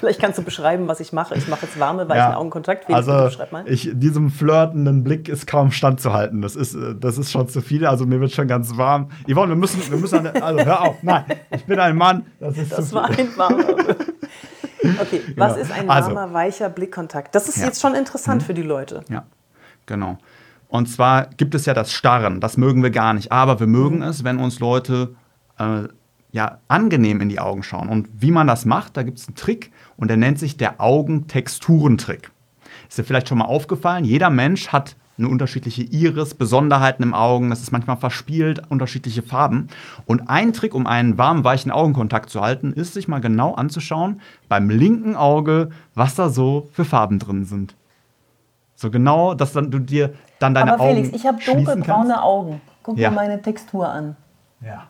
vielleicht 0.01 0.21
kannst 0.21 0.39
du 0.39 0.43
beschreiben, 0.43 0.89
was 0.89 0.99
ich 0.99 1.13
mache. 1.13 1.37
Ich 1.37 1.47
mache 1.47 1.67
jetzt 1.67 1.79
warme, 1.79 2.09
weichen 2.09 2.33
ja. 2.33 2.37
Augenkontakt. 2.37 2.87
Felix, 2.87 3.07
also, 3.07 3.45
ich, 3.67 3.91
diesem 3.93 4.31
flirtenden 4.31 5.05
Blick 5.05 5.29
ist 5.29 5.47
kaum 5.47 5.71
standzuhalten. 5.71 6.43
Das 6.43 6.57
ist, 6.57 6.75
äh, 6.75 6.97
das 6.99 7.19
ist 7.19 7.31
schon 7.31 7.49
zu 7.49 7.61
viel. 7.61 7.87
Also, 7.87 8.07
mir 8.07 8.21
wird 8.21 8.33
schon 8.33 8.49
ganz 8.49 8.77
warm. 8.77 9.11
Yvonne, 9.31 9.51
wir 9.51 9.57
müssen, 9.57 9.89
wir 9.91 9.99
müssen 9.99 10.27
eine, 10.27 10.43
also 10.43 10.65
hör 10.65 10.81
auf. 10.81 10.97
Nein, 11.03 11.25
ich 11.51 11.65
bin 11.67 11.79
ein 11.79 11.97
Mann. 11.97 12.27
Das, 12.41 12.57
ist 12.57 12.73
das 12.73 12.93
war 12.93 13.09
ein 13.09 13.29
warmer. 13.37 13.65
Okay, 14.99 15.21
was 15.37 15.55
genau. 15.55 15.63
ist 15.63 15.73
ein 15.73 15.91
also 15.91 16.09
warmer, 16.09 16.23
also, 16.23 16.35
weicher 16.35 16.71
Blickkontakt? 16.71 17.35
Das 17.35 17.51
ist 17.51 17.59
ja. 17.59 17.67
jetzt 17.67 17.83
schon 17.83 17.95
interessant 17.95 18.41
mhm. 18.41 18.47
für 18.47 18.55
die 18.55 18.63
Leute. 18.63 19.05
Ja, 19.11 19.25
genau. 19.85 20.17
Und 20.69 20.89
zwar 20.89 21.27
gibt 21.37 21.55
es 21.55 21.67
ja 21.67 21.75
das 21.75 21.93
Starren, 21.93 22.41
das 22.41 22.57
mögen 22.57 22.83
wir 22.83 22.91
gar 22.91 23.13
nicht. 23.13 23.31
Aber 23.31 23.61
wir 23.61 23.67
mögen 23.67 23.97
mhm. 23.97 24.05
es, 24.05 24.25
wenn 24.25 24.39
uns 24.39 24.59
Leute 24.59 25.15
äh, 25.59 25.83
ja, 26.33 26.59
angenehm 26.69 27.21
in 27.21 27.29
die 27.29 27.41
Augen 27.41 27.63
schauen. 27.63 27.89
Und 27.89 28.09
wie 28.13 28.31
man 28.31 28.47
das 28.47 28.65
macht, 28.65 28.97
da 28.97 29.03
gibt 29.03 29.19
es 29.19 29.27
einen 29.27 29.37
Trick 29.37 29.73
und 29.97 30.09
der 30.09 30.17
nennt 30.17 30.39
sich 30.39 30.57
der 30.57 30.81
Augentexturentrick. 30.81 32.31
Ist 32.89 32.99
dir 32.99 33.05
vielleicht 33.05 33.29
schon 33.29 33.39
mal 33.39 33.47
aufgefallen? 33.47 34.05
Jeder 34.05 34.31
Mensch 34.31 34.69
hat 34.69 34.97
eine 35.19 35.29
unterschiedliche 35.29 35.83
Iris, 35.83 36.35
Besonderheiten 36.35 37.03
im 37.03 37.15
Augen, 37.15 37.51
das 37.51 37.61
ist 37.61 37.73
manchmal 37.73 37.99
verspielt, 37.99 38.63
unterschiedliche 38.71 39.23
Farben. 39.23 39.69
Und 40.07 40.29
ein 40.29 40.53
Trick, 40.53 40.75
um 40.75 40.87
einen 40.87 41.19
warmen, 41.19 41.45
weichen 41.45 41.71
Augenkontakt 41.71 42.31
zu 42.31 42.41
halten, 42.41 42.73
ist, 42.73 42.95
sich 42.95 43.07
mal 43.07 43.21
genau 43.21 43.55
anzuschauen, 43.55 44.21
beim 44.49 44.71
linken 44.71 45.17
Auge, 45.17 45.71
was 45.95 46.15
da 46.15 46.31
so 46.31 46.69
für 46.73 46.85
Farben 46.85 47.19
drin 47.19 47.45
sind. 47.45 47.75
So 48.75 48.91
genau, 48.91 49.35
dass 49.35 49.53
dann 49.53 49.71
du 49.71 49.79
dir 49.79 50.15
dann 50.39 50.55
deine 50.55 50.73
Aber 50.73 50.85
Felix, 50.85 51.09
Augen 51.09 51.17
ich 51.17 51.27
habe 51.27 51.39
dunkelbraune 51.45 52.23
Augen. 52.23 52.63
Guck 52.83 52.97
ja. 52.97 53.11
dir 53.11 53.15
meine 53.15 53.43
Textur 53.43 53.87
an. 53.87 54.17
Ja. 54.65 54.89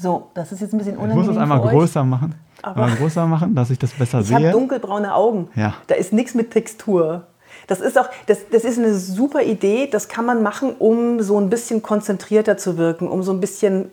So, 0.00 0.30
das 0.32 0.50
ist 0.50 0.60
jetzt 0.60 0.72
ein 0.72 0.78
bisschen 0.78 0.96
unangenehm. 0.96 1.20
Ich 1.20 1.26
muss 1.26 1.34
das 1.36 1.42
einmal 1.42 1.60
größer 1.60 2.04
machen. 2.04 2.34
Aber 2.62 2.84
einmal 2.84 2.96
größer 2.96 3.26
machen, 3.26 3.54
dass 3.54 3.68
ich 3.68 3.78
das 3.78 3.92
besser 3.92 4.20
ich 4.20 4.28
sehe. 4.28 4.38
Ich 4.38 4.44
habe 4.46 4.52
dunkelbraune 4.52 5.14
Augen. 5.14 5.48
Ja. 5.54 5.74
Da 5.88 5.94
ist 5.94 6.14
nichts 6.14 6.34
mit 6.34 6.52
Textur. 6.52 7.26
Das 7.66 7.80
ist 7.80 7.98
auch, 7.98 8.08
das, 8.26 8.48
das 8.50 8.64
ist 8.64 8.78
eine 8.78 8.94
super 8.94 9.42
Idee. 9.42 9.88
Das 9.90 10.08
kann 10.08 10.24
man 10.24 10.42
machen, 10.42 10.72
um 10.78 11.20
so 11.20 11.38
ein 11.38 11.50
bisschen 11.50 11.82
konzentrierter 11.82 12.56
zu 12.56 12.78
wirken, 12.78 13.08
um 13.08 13.22
so 13.22 13.32
ein 13.32 13.40
bisschen 13.40 13.90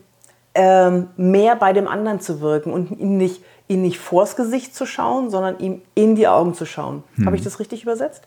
ähm, 0.56 1.08
mehr 1.18 1.58
bei 1.58 1.74
dem 1.74 1.90
anderen 1.90 2.22
zu 2.22 2.40
wirken 2.40 2.72
und 2.72 2.92
ihn 2.92 3.18
nicht, 3.18 3.44
ihn 3.68 3.82
nicht 3.82 4.00
vors 4.00 4.38
Gesicht 4.38 4.74
zu 4.74 4.86
schauen, 4.86 5.30
sondern 5.30 5.60
ihm 5.60 5.82
in 5.94 6.16
die 6.16 6.30
Augen 6.30 6.54
zu 6.54 6.66
schauen. 6.66 7.04
Hm. 7.16 7.26
Habe 7.26 7.36
ich 7.36 7.44
das 7.44 7.60
richtig 7.60 7.84
übersetzt? 7.84 8.24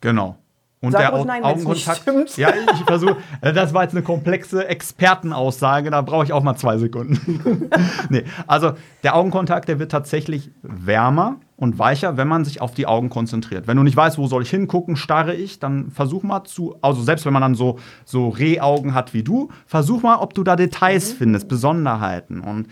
Genau. 0.00 0.36
Und 0.82 0.92
Sag 0.92 1.12
der 1.12 1.24
nein, 1.26 1.44
Augenkontakt. 1.44 2.06
Ja, 2.38 2.54
ich 2.72 2.84
versuche. 2.86 3.18
Äh, 3.42 3.52
das 3.52 3.74
war 3.74 3.82
jetzt 3.82 3.92
eine 3.92 4.02
komplexe 4.02 4.66
Expertenaussage, 4.66 5.90
da 5.90 6.00
brauche 6.00 6.24
ich 6.24 6.32
auch 6.32 6.42
mal 6.42 6.56
zwei 6.56 6.78
Sekunden. 6.78 7.70
nee, 8.08 8.24
also 8.46 8.72
der 9.02 9.14
Augenkontakt, 9.14 9.68
der 9.68 9.78
wird 9.78 9.92
tatsächlich 9.92 10.50
wärmer 10.62 11.36
und 11.56 11.78
weicher, 11.78 12.16
wenn 12.16 12.28
man 12.28 12.46
sich 12.46 12.62
auf 12.62 12.72
die 12.72 12.86
Augen 12.86 13.10
konzentriert. 13.10 13.66
Wenn 13.66 13.76
du 13.76 13.82
nicht 13.82 13.96
weißt, 13.96 14.16
wo 14.16 14.26
soll 14.26 14.42
ich 14.42 14.48
hingucken, 14.48 14.96
starre 14.96 15.34
ich, 15.34 15.58
dann 15.58 15.90
versuch 15.90 16.22
mal 16.22 16.44
zu, 16.44 16.76
also 16.80 17.02
selbst 17.02 17.26
wenn 17.26 17.34
man 17.34 17.42
dann 17.42 17.54
so, 17.54 17.78
so 18.06 18.30
Rehaugen 18.30 18.94
hat 18.94 19.12
wie 19.12 19.22
du, 19.22 19.50
versuch 19.66 20.00
mal, 20.00 20.16
ob 20.16 20.32
du 20.32 20.42
da 20.44 20.56
Details 20.56 21.12
mhm. 21.12 21.16
findest, 21.18 21.48
Besonderheiten. 21.48 22.40
Und 22.40 22.68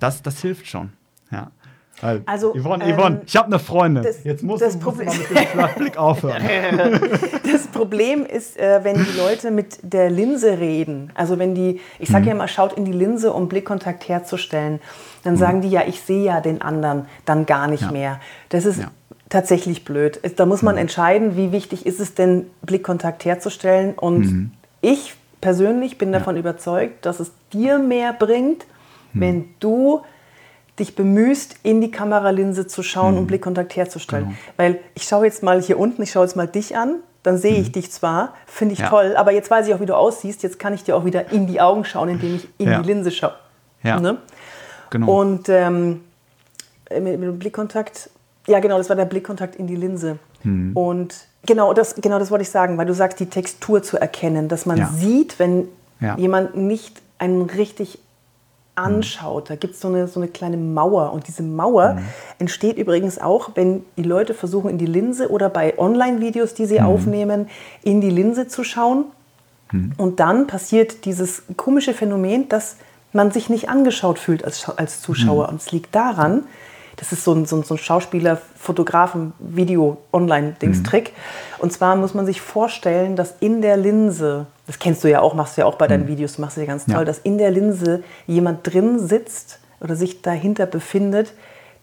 das, 0.00 0.22
das 0.22 0.40
hilft 0.40 0.66
schon. 0.66 0.92
Ja. 1.30 1.50
Halt. 2.02 2.22
Also, 2.26 2.52
Yvonne, 2.52 2.84
ähm, 2.84 2.96
Yvonne, 2.96 3.22
ich 3.24 3.36
habe 3.36 3.46
eine 3.46 3.60
Freundin. 3.60 4.02
Das, 4.02 4.24
Jetzt 4.24 4.42
musst 4.42 4.60
das 4.60 4.76
du 4.76 4.84
musst 4.84 4.98
mal 4.98 5.16
mit 5.16 5.30
dem 5.30 5.36
Flachblick 5.36 5.96
aufhören. 5.96 6.42
das 7.52 7.68
Problem 7.68 8.26
ist, 8.26 8.58
äh, 8.58 8.80
wenn 8.82 8.96
die 8.96 9.16
Leute 9.16 9.52
mit 9.52 9.78
der 9.82 10.10
Linse 10.10 10.58
reden. 10.58 11.12
Also 11.14 11.38
wenn 11.38 11.54
die, 11.54 11.80
ich 12.00 12.08
sage 12.08 12.22
mhm. 12.22 12.28
ja 12.28 12.34
immer, 12.34 12.48
schaut 12.48 12.72
in 12.72 12.84
die 12.84 12.92
Linse, 12.92 13.32
um 13.32 13.48
Blickkontakt 13.48 14.08
herzustellen. 14.08 14.80
Dann 15.22 15.34
mhm. 15.34 15.38
sagen 15.38 15.60
die 15.60 15.70
ja, 15.70 15.82
ich 15.86 16.00
sehe 16.00 16.24
ja 16.24 16.40
den 16.40 16.60
anderen 16.60 17.06
dann 17.24 17.46
gar 17.46 17.68
nicht 17.68 17.84
ja. 17.84 17.92
mehr. 17.92 18.20
Das 18.48 18.64
ist 18.64 18.80
ja. 18.80 18.90
tatsächlich 19.28 19.84
blöd. 19.84 20.20
Da 20.36 20.44
muss 20.44 20.62
man 20.62 20.74
mhm. 20.74 20.80
entscheiden, 20.82 21.36
wie 21.36 21.52
wichtig 21.52 21.86
ist 21.86 22.00
es 22.00 22.14
denn, 22.14 22.46
Blickkontakt 22.62 23.24
herzustellen. 23.24 23.94
Und 23.94 24.22
mhm. 24.22 24.50
ich 24.80 25.14
persönlich 25.40 25.98
bin 25.98 26.10
davon 26.10 26.34
ja. 26.34 26.40
überzeugt, 26.40 27.06
dass 27.06 27.20
es 27.20 27.30
dir 27.52 27.78
mehr 27.78 28.12
bringt, 28.12 28.66
mhm. 29.12 29.20
wenn 29.20 29.44
du 29.60 30.02
dich 30.78 30.94
bemühst, 30.96 31.56
in 31.62 31.80
die 31.80 31.90
Kameralinse 31.90 32.66
zu 32.66 32.82
schauen 32.82 33.12
mhm. 33.12 33.20
und 33.20 33.26
Blickkontakt 33.26 33.76
herzustellen. 33.76 34.24
Genau. 34.24 34.36
Weil 34.56 34.80
ich 34.94 35.04
schaue 35.04 35.26
jetzt 35.26 35.42
mal 35.42 35.60
hier 35.60 35.78
unten, 35.78 36.02
ich 36.02 36.12
schaue 36.12 36.24
jetzt 36.24 36.36
mal 36.36 36.48
dich 36.48 36.76
an, 36.76 36.96
dann 37.22 37.38
sehe 37.38 37.56
ich 37.56 37.68
mhm. 37.68 37.72
dich 37.72 37.92
zwar, 37.92 38.34
finde 38.46 38.74
ich 38.74 38.80
ja. 38.80 38.88
toll, 38.88 39.14
aber 39.16 39.32
jetzt 39.32 39.50
weiß 39.50 39.68
ich 39.68 39.74
auch, 39.74 39.80
wie 39.80 39.86
du 39.86 39.94
aussiehst, 39.94 40.42
jetzt 40.42 40.58
kann 40.58 40.74
ich 40.74 40.82
dir 40.82 40.96
auch 40.96 41.04
wieder 41.04 41.30
in 41.30 41.46
die 41.46 41.60
Augen 41.60 41.84
schauen, 41.84 42.08
indem 42.08 42.36
ich 42.36 42.48
in 42.58 42.70
ja. 42.70 42.80
die 42.80 42.86
Linse 42.86 43.10
schaue. 43.10 43.34
Ja. 43.82 44.00
Ne? 44.00 44.18
Genau. 44.90 45.20
Und 45.20 45.48
ähm, 45.48 46.00
mit, 46.90 47.02
mit, 47.02 47.22
dem 47.22 47.38
Blickkontakt, 47.38 48.10
ja 48.46 48.60
genau, 48.60 48.78
das 48.78 48.88
war 48.88 48.96
der 48.96 49.04
Blickkontakt 49.04 49.56
in 49.56 49.66
die 49.66 49.76
Linse. 49.76 50.18
Mhm. 50.42 50.76
Und 50.76 51.14
genau 51.46 51.72
das, 51.74 51.94
genau 51.96 52.18
das 52.18 52.30
wollte 52.30 52.42
ich 52.42 52.50
sagen, 52.50 52.78
weil 52.78 52.86
du 52.86 52.94
sagst, 52.94 53.20
die 53.20 53.26
Textur 53.26 53.82
zu 53.82 53.98
erkennen, 53.98 54.48
dass 54.48 54.66
man 54.66 54.88
sieht, 54.94 55.38
wenn 55.38 55.68
jemand 56.16 56.56
nicht 56.56 57.00
einen 57.18 57.42
richtig 57.42 58.00
anschaut. 58.74 59.50
Da 59.50 59.56
gibt 59.56 59.74
es 59.74 59.80
so 59.80 59.88
eine, 59.88 60.08
so 60.08 60.18
eine 60.20 60.28
kleine 60.28 60.56
Mauer. 60.56 61.12
Und 61.12 61.28
diese 61.28 61.42
Mauer 61.42 61.94
mhm. 61.94 62.04
entsteht 62.38 62.78
übrigens 62.78 63.18
auch, 63.18 63.50
wenn 63.54 63.84
die 63.96 64.02
Leute 64.02 64.34
versuchen, 64.34 64.70
in 64.70 64.78
die 64.78 64.86
Linse 64.86 65.30
oder 65.30 65.48
bei 65.50 65.78
Online-Videos, 65.78 66.54
die 66.54 66.66
sie 66.66 66.80
mhm. 66.80 66.86
aufnehmen, 66.86 67.48
in 67.82 68.00
die 68.00 68.10
Linse 68.10 68.48
zu 68.48 68.64
schauen. 68.64 69.04
Mhm. 69.72 69.92
Und 69.96 70.20
dann 70.20 70.46
passiert 70.46 71.04
dieses 71.04 71.42
komische 71.56 71.92
Phänomen, 71.92 72.48
dass 72.48 72.76
man 73.12 73.30
sich 73.30 73.50
nicht 73.50 73.68
angeschaut 73.68 74.18
fühlt 74.18 74.44
als, 74.44 74.68
als 74.68 75.02
Zuschauer. 75.02 75.44
Mhm. 75.44 75.50
Und 75.50 75.60
es 75.60 75.72
liegt 75.72 75.94
daran, 75.94 76.44
das 76.96 77.12
ist 77.12 77.24
so 77.24 77.32
ein, 77.32 77.46
so 77.46 77.56
ein, 77.56 77.62
so 77.62 77.74
ein 77.74 77.78
Schauspieler, 77.78 78.40
Fotografen, 78.56 79.32
Video, 79.38 79.98
Online-Dings-Trick. 80.12 81.10
Mhm. 81.10 81.62
Und 81.62 81.72
zwar 81.72 81.96
muss 81.96 82.14
man 82.14 82.26
sich 82.26 82.40
vorstellen, 82.40 83.16
dass 83.16 83.34
in 83.40 83.62
der 83.62 83.76
Linse, 83.76 84.46
das 84.66 84.78
kennst 84.78 85.04
du 85.04 85.08
ja 85.08 85.20
auch, 85.20 85.34
machst 85.34 85.56
du 85.56 85.62
ja 85.62 85.66
auch 85.66 85.76
bei 85.76 85.86
deinen 85.86 86.04
mhm. 86.04 86.08
Videos, 86.08 86.36
du 86.36 86.42
machst 86.42 86.56
es 86.56 86.62
ja 86.62 86.66
ganz 86.66 86.84
toll, 86.86 86.94
ja. 86.96 87.04
dass 87.04 87.18
in 87.18 87.38
der 87.38 87.50
Linse 87.50 88.02
jemand 88.26 88.72
drin 88.72 88.98
sitzt 88.98 89.58
oder 89.80 89.96
sich 89.96 90.22
dahinter 90.22 90.66
befindet, 90.66 91.32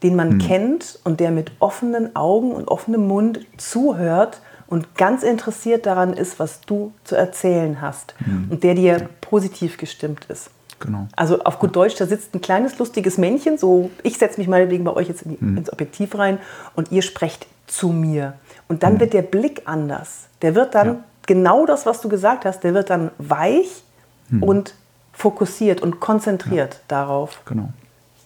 den 0.04 0.16
man 0.16 0.34
mhm. 0.34 0.40
kennt 0.40 1.00
und 1.04 1.20
der 1.20 1.32
mit 1.32 1.52
offenen 1.60 2.16
Augen 2.16 2.52
und 2.52 2.68
offenem 2.68 3.08
Mund 3.08 3.42
zuhört 3.58 4.42
und 4.68 4.96
ganz 4.96 5.24
interessiert 5.24 5.86
daran 5.86 6.14
ist, 6.14 6.40
was 6.40 6.62
du 6.62 6.94
zu 7.04 7.16
erzählen 7.16 7.82
hast 7.82 8.14
mhm. 8.26 8.48
und 8.50 8.64
der 8.64 8.76
dir 8.76 9.10
positiv 9.20 9.78
gestimmt 9.78 10.26
ist. 10.30 10.52
Genau. 10.80 11.08
Also 11.16 11.44
auf 11.44 11.60
gut 11.60 11.76
Deutsch, 11.76 11.96
da 11.96 12.06
sitzt 12.06 12.34
ein 12.34 12.42
kleines 12.42 12.78
lustiges 12.80 13.18
Männchen, 13.18 13.58
so 13.58 13.92
ich 14.04 14.18
setze 14.18 14.40
mich 14.40 14.48
meinetwegen 14.48 14.84
bei 14.84 14.94
euch 14.94 15.08
jetzt 15.08 15.24
in 15.24 15.32
die, 15.32 15.44
mhm. 15.44 15.58
ins 15.58 15.72
Objektiv 15.72 16.18
rein 16.18 16.40
und 16.76 16.92
ihr 16.92 17.02
sprecht 17.02 17.48
zu 17.68 17.90
mir. 17.90 18.34
Und 18.68 18.84
dann 18.84 18.96
mhm. 18.96 19.00
wird 19.02 19.14
der 19.14 19.22
Blick 19.22 19.64
anders. 19.66 20.28
Der 20.42 20.56
wird 20.56 20.76
dann, 20.76 20.88
ja. 20.88 21.04
genau 21.26 21.66
das, 21.66 21.86
was 21.86 22.02
du 22.02 22.10
gesagt 22.10 22.46
hast, 22.46 22.64
der 22.64 22.74
wird 22.74 22.90
dann 22.90 23.12
weich 23.18 23.84
mhm. 24.30 24.44
und 24.44 24.74
fokussiert 25.12 25.82
und 25.82 26.00
konzentriert 26.00 26.76
ja. 26.76 26.80
darauf. 26.88 27.42
Genau. 27.46 27.70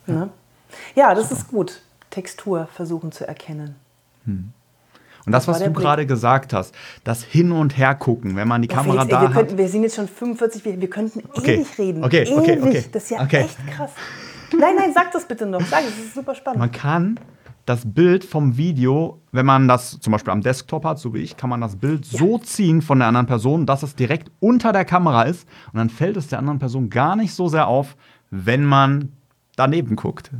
Ja, 0.06 0.14
ne? 0.14 0.30
ja 0.96 1.16
das 1.16 1.30
Super. 1.30 1.42
ist 1.42 1.48
gut. 1.50 1.82
Textur 2.10 2.68
versuchen 2.74 3.12
zu 3.12 3.28
erkennen. 3.28 3.76
Und 5.26 5.32
das, 5.32 5.48
was 5.48 5.64
du 5.64 5.72
gerade 5.72 6.06
gesagt 6.06 6.54
hast, 6.54 6.76
das 7.04 7.24
Hin- 7.24 7.52
und 7.52 7.78
Hergucken, 7.78 8.36
wenn 8.36 8.48
man 8.48 8.62
die 8.62 8.70
oh, 8.70 8.74
Kamera 8.74 9.02
Felix, 9.02 9.10
da 9.10 9.18
ey, 9.18 9.22
wir 9.22 9.30
hat. 9.30 9.36
Könnten, 9.36 9.58
wir 9.58 9.70
sind 9.70 9.84
jetzt 9.84 9.96
schon 9.96 10.08
45, 10.08 10.66
wir, 10.66 10.82
wir 10.82 10.90
könnten 10.90 11.24
okay. 11.34 11.56
ewig 11.56 11.78
reden. 11.78 12.04
Okay, 12.04 12.24
ewig. 12.24 12.38
okay, 12.38 12.60
okay. 12.62 12.86
Das 12.92 13.04
ist 13.04 13.10
ja 13.12 13.22
okay. 13.22 13.42
echt 13.42 13.68
krass. 13.68 13.92
Nein, 14.52 14.76
nein, 14.78 14.92
sag 14.94 15.12
das 15.12 15.28
bitte 15.28 15.46
noch. 15.46 15.62
Sag, 15.62 15.84
das 15.86 15.98
ist 15.98 16.14
super 16.14 16.36
spannend. 16.36 16.60
Man 16.60 16.72
kann 16.72 17.20
das 17.66 17.82
Bild 17.86 18.26
vom 18.26 18.58
Video, 18.58 19.22
wenn 19.32 19.46
man 19.46 19.68
das 19.68 20.00
zum 20.00 20.12
Beispiel 20.12 20.32
am 20.32 20.42
Desktop 20.42 20.84
hat, 20.84 21.00
so 21.00 21.14
wie 21.14 21.20
ich, 21.20 21.38
kann 21.38 21.50
man 21.50 21.62
das 21.62 21.78
Bild 21.78 22.06
ja. 22.08 22.20
so 22.20 22.38
ziehen 22.38 22.82
von 22.82 23.00
der 23.00 23.08
anderen 23.08 23.26
Person, 23.26 23.66
dass 23.66 23.84
es 23.84 23.96
direkt 23.96 24.30
unter 24.40 24.74
der 24.74 24.86
Kamera 24.86 25.24
ist. 25.24 25.48
Und 25.72 25.78
dann 25.78 25.90
fällt 25.90 26.18
es 26.18 26.28
der 26.28 26.40
anderen 26.40 26.60
Person 26.60 26.90
gar 26.90 27.16
nicht 27.16 27.34
so 27.34 27.48
sehr 27.48 27.68
auf, 27.68 27.96
wenn 28.30 28.66
man 28.66 29.14
daneben 29.56 29.96
guckt. 29.96 30.32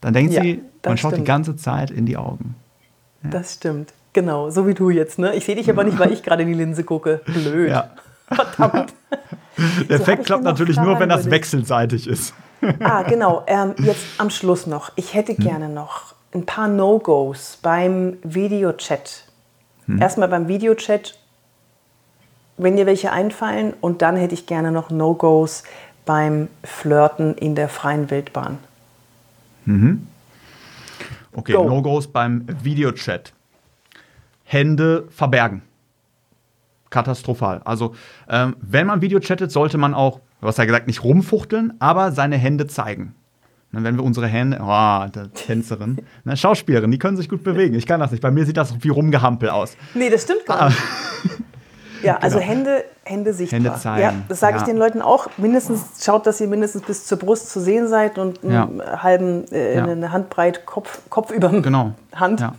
Dann 0.00 0.14
denkt 0.14 0.32
ja, 0.32 0.42
sie, 0.42 0.62
man 0.84 0.96
schaut 0.96 1.16
die 1.16 1.24
ganze 1.24 1.56
Zeit 1.56 1.90
in 1.90 2.06
die 2.06 2.16
Augen. 2.16 2.54
Ja. 3.22 3.30
Das 3.30 3.54
stimmt. 3.54 3.92
Genau, 4.12 4.50
so 4.50 4.66
wie 4.66 4.74
du 4.74 4.90
jetzt. 4.90 5.18
Ne? 5.18 5.34
Ich 5.34 5.44
sehe 5.44 5.54
dich 5.54 5.70
aber 5.70 5.84
nicht, 5.84 5.98
weil 5.98 6.12
ich 6.12 6.22
gerade 6.22 6.42
in 6.42 6.48
die 6.48 6.54
Linse 6.54 6.84
gucke. 6.84 7.20
Blöd. 7.26 7.70
Ja. 7.70 7.90
Verdammt. 8.26 8.92
Der 9.88 9.98
so 9.98 10.02
Effekt 10.02 10.26
klappt 10.26 10.44
natürlich 10.44 10.78
nur, 10.78 10.98
wenn 10.98 11.08
das 11.08 11.30
wechselseitig 11.30 12.06
ist. 12.06 12.34
Ah, 12.80 13.04
genau. 13.04 13.42
Ähm, 13.46 13.74
jetzt 13.78 14.04
am 14.18 14.28
Schluss 14.28 14.66
noch. 14.66 14.92
Ich 14.96 15.14
hätte 15.14 15.32
hm. 15.32 15.42
gerne 15.42 15.68
noch 15.70 16.14
ein 16.34 16.44
paar 16.44 16.68
No-Gos 16.68 17.58
beim 17.62 18.18
Videochat. 18.22 19.24
Hm. 19.86 19.98
Erstmal 19.98 20.28
beim 20.28 20.46
Videochat, 20.46 21.18
wenn 22.58 22.76
dir 22.76 22.84
welche 22.84 23.12
einfallen. 23.12 23.72
Und 23.80 24.02
dann 24.02 24.14
hätte 24.16 24.34
ich 24.34 24.44
gerne 24.44 24.72
noch 24.72 24.90
No-Gos 24.90 25.62
beim 26.04 26.48
Flirten 26.62 27.34
in 27.34 27.54
der 27.54 27.70
freien 27.70 28.10
Wildbahn. 28.10 28.58
Mhm. 29.64 30.06
Okay, 31.32 31.52
No-Gos 31.52 32.08
beim 32.08 32.44
Videochat. 32.62 33.32
Hände 34.50 35.06
verbergen. 35.10 35.62
katastrophal. 36.90 37.60
Also, 37.64 37.94
ähm, 38.28 38.56
wenn 38.60 38.88
man 38.88 39.00
Video 39.00 39.20
chattet, 39.20 39.52
sollte 39.52 39.78
man 39.78 39.94
auch, 39.94 40.18
du 40.40 40.48
hast 40.48 40.58
ja 40.58 40.64
gesagt, 40.64 40.88
nicht 40.88 41.04
rumfuchteln, 41.04 41.74
aber 41.78 42.10
seine 42.10 42.36
Hände 42.36 42.66
zeigen. 42.66 43.14
Ne, 43.70 43.84
wenn 43.84 43.94
wir 43.94 44.02
unsere 44.02 44.26
Hände, 44.26 44.58
oh, 44.60 45.06
der 45.14 45.32
Tänzerin, 45.32 45.98
ne, 46.24 46.36
Schauspielerin, 46.36 46.90
die 46.90 46.98
können 46.98 47.16
sich 47.16 47.28
gut 47.28 47.44
bewegen. 47.44 47.76
Ich 47.76 47.86
kann 47.86 48.00
das 48.00 48.10
nicht. 48.10 48.22
Bei 48.22 48.32
mir 48.32 48.44
sieht 48.44 48.56
das 48.56 48.74
wie 48.82 48.88
Rumgehampel 48.88 49.50
aus. 49.50 49.76
Nee, 49.94 50.10
das 50.10 50.24
stimmt 50.24 50.44
gar 50.46 50.70
nicht. 50.70 50.82
Ja, 52.02 52.16
also 52.20 52.40
genau. 52.40 52.50
Hände, 52.50 52.84
Hände 53.04 53.32
sichtbar. 53.32 53.60
Hände 53.60 53.74
zeigen. 53.78 54.02
Ja, 54.02 54.14
das 54.28 54.40
sage 54.40 54.54
ja. 54.54 54.62
ich 54.62 54.66
den 54.66 54.78
Leuten 54.78 55.00
auch. 55.00 55.28
Mindestens 55.36 56.04
schaut, 56.04 56.26
dass 56.26 56.40
ihr 56.40 56.48
mindestens 56.48 56.82
bis 56.82 57.06
zur 57.06 57.18
Brust 57.18 57.50
zu 57.50 57.60
sehen 57.60 57.86
seid 57.86 58.18
und 58.18 58.40
ja. 58.42 58.64
einen 58.64 58.82
halben, 58.82 59.44
äh, 59.52 59.76
ja. 59.76 59.84
eine 59.84 60.10
Handbreit 60.10 60.66
Kopf, 60.66 61.02
Kopf 61.08 61.30
über 61.30 61.50
genau. 61.50 61.94
Hand. 62.16 62.40
Ja. 62.40 62.54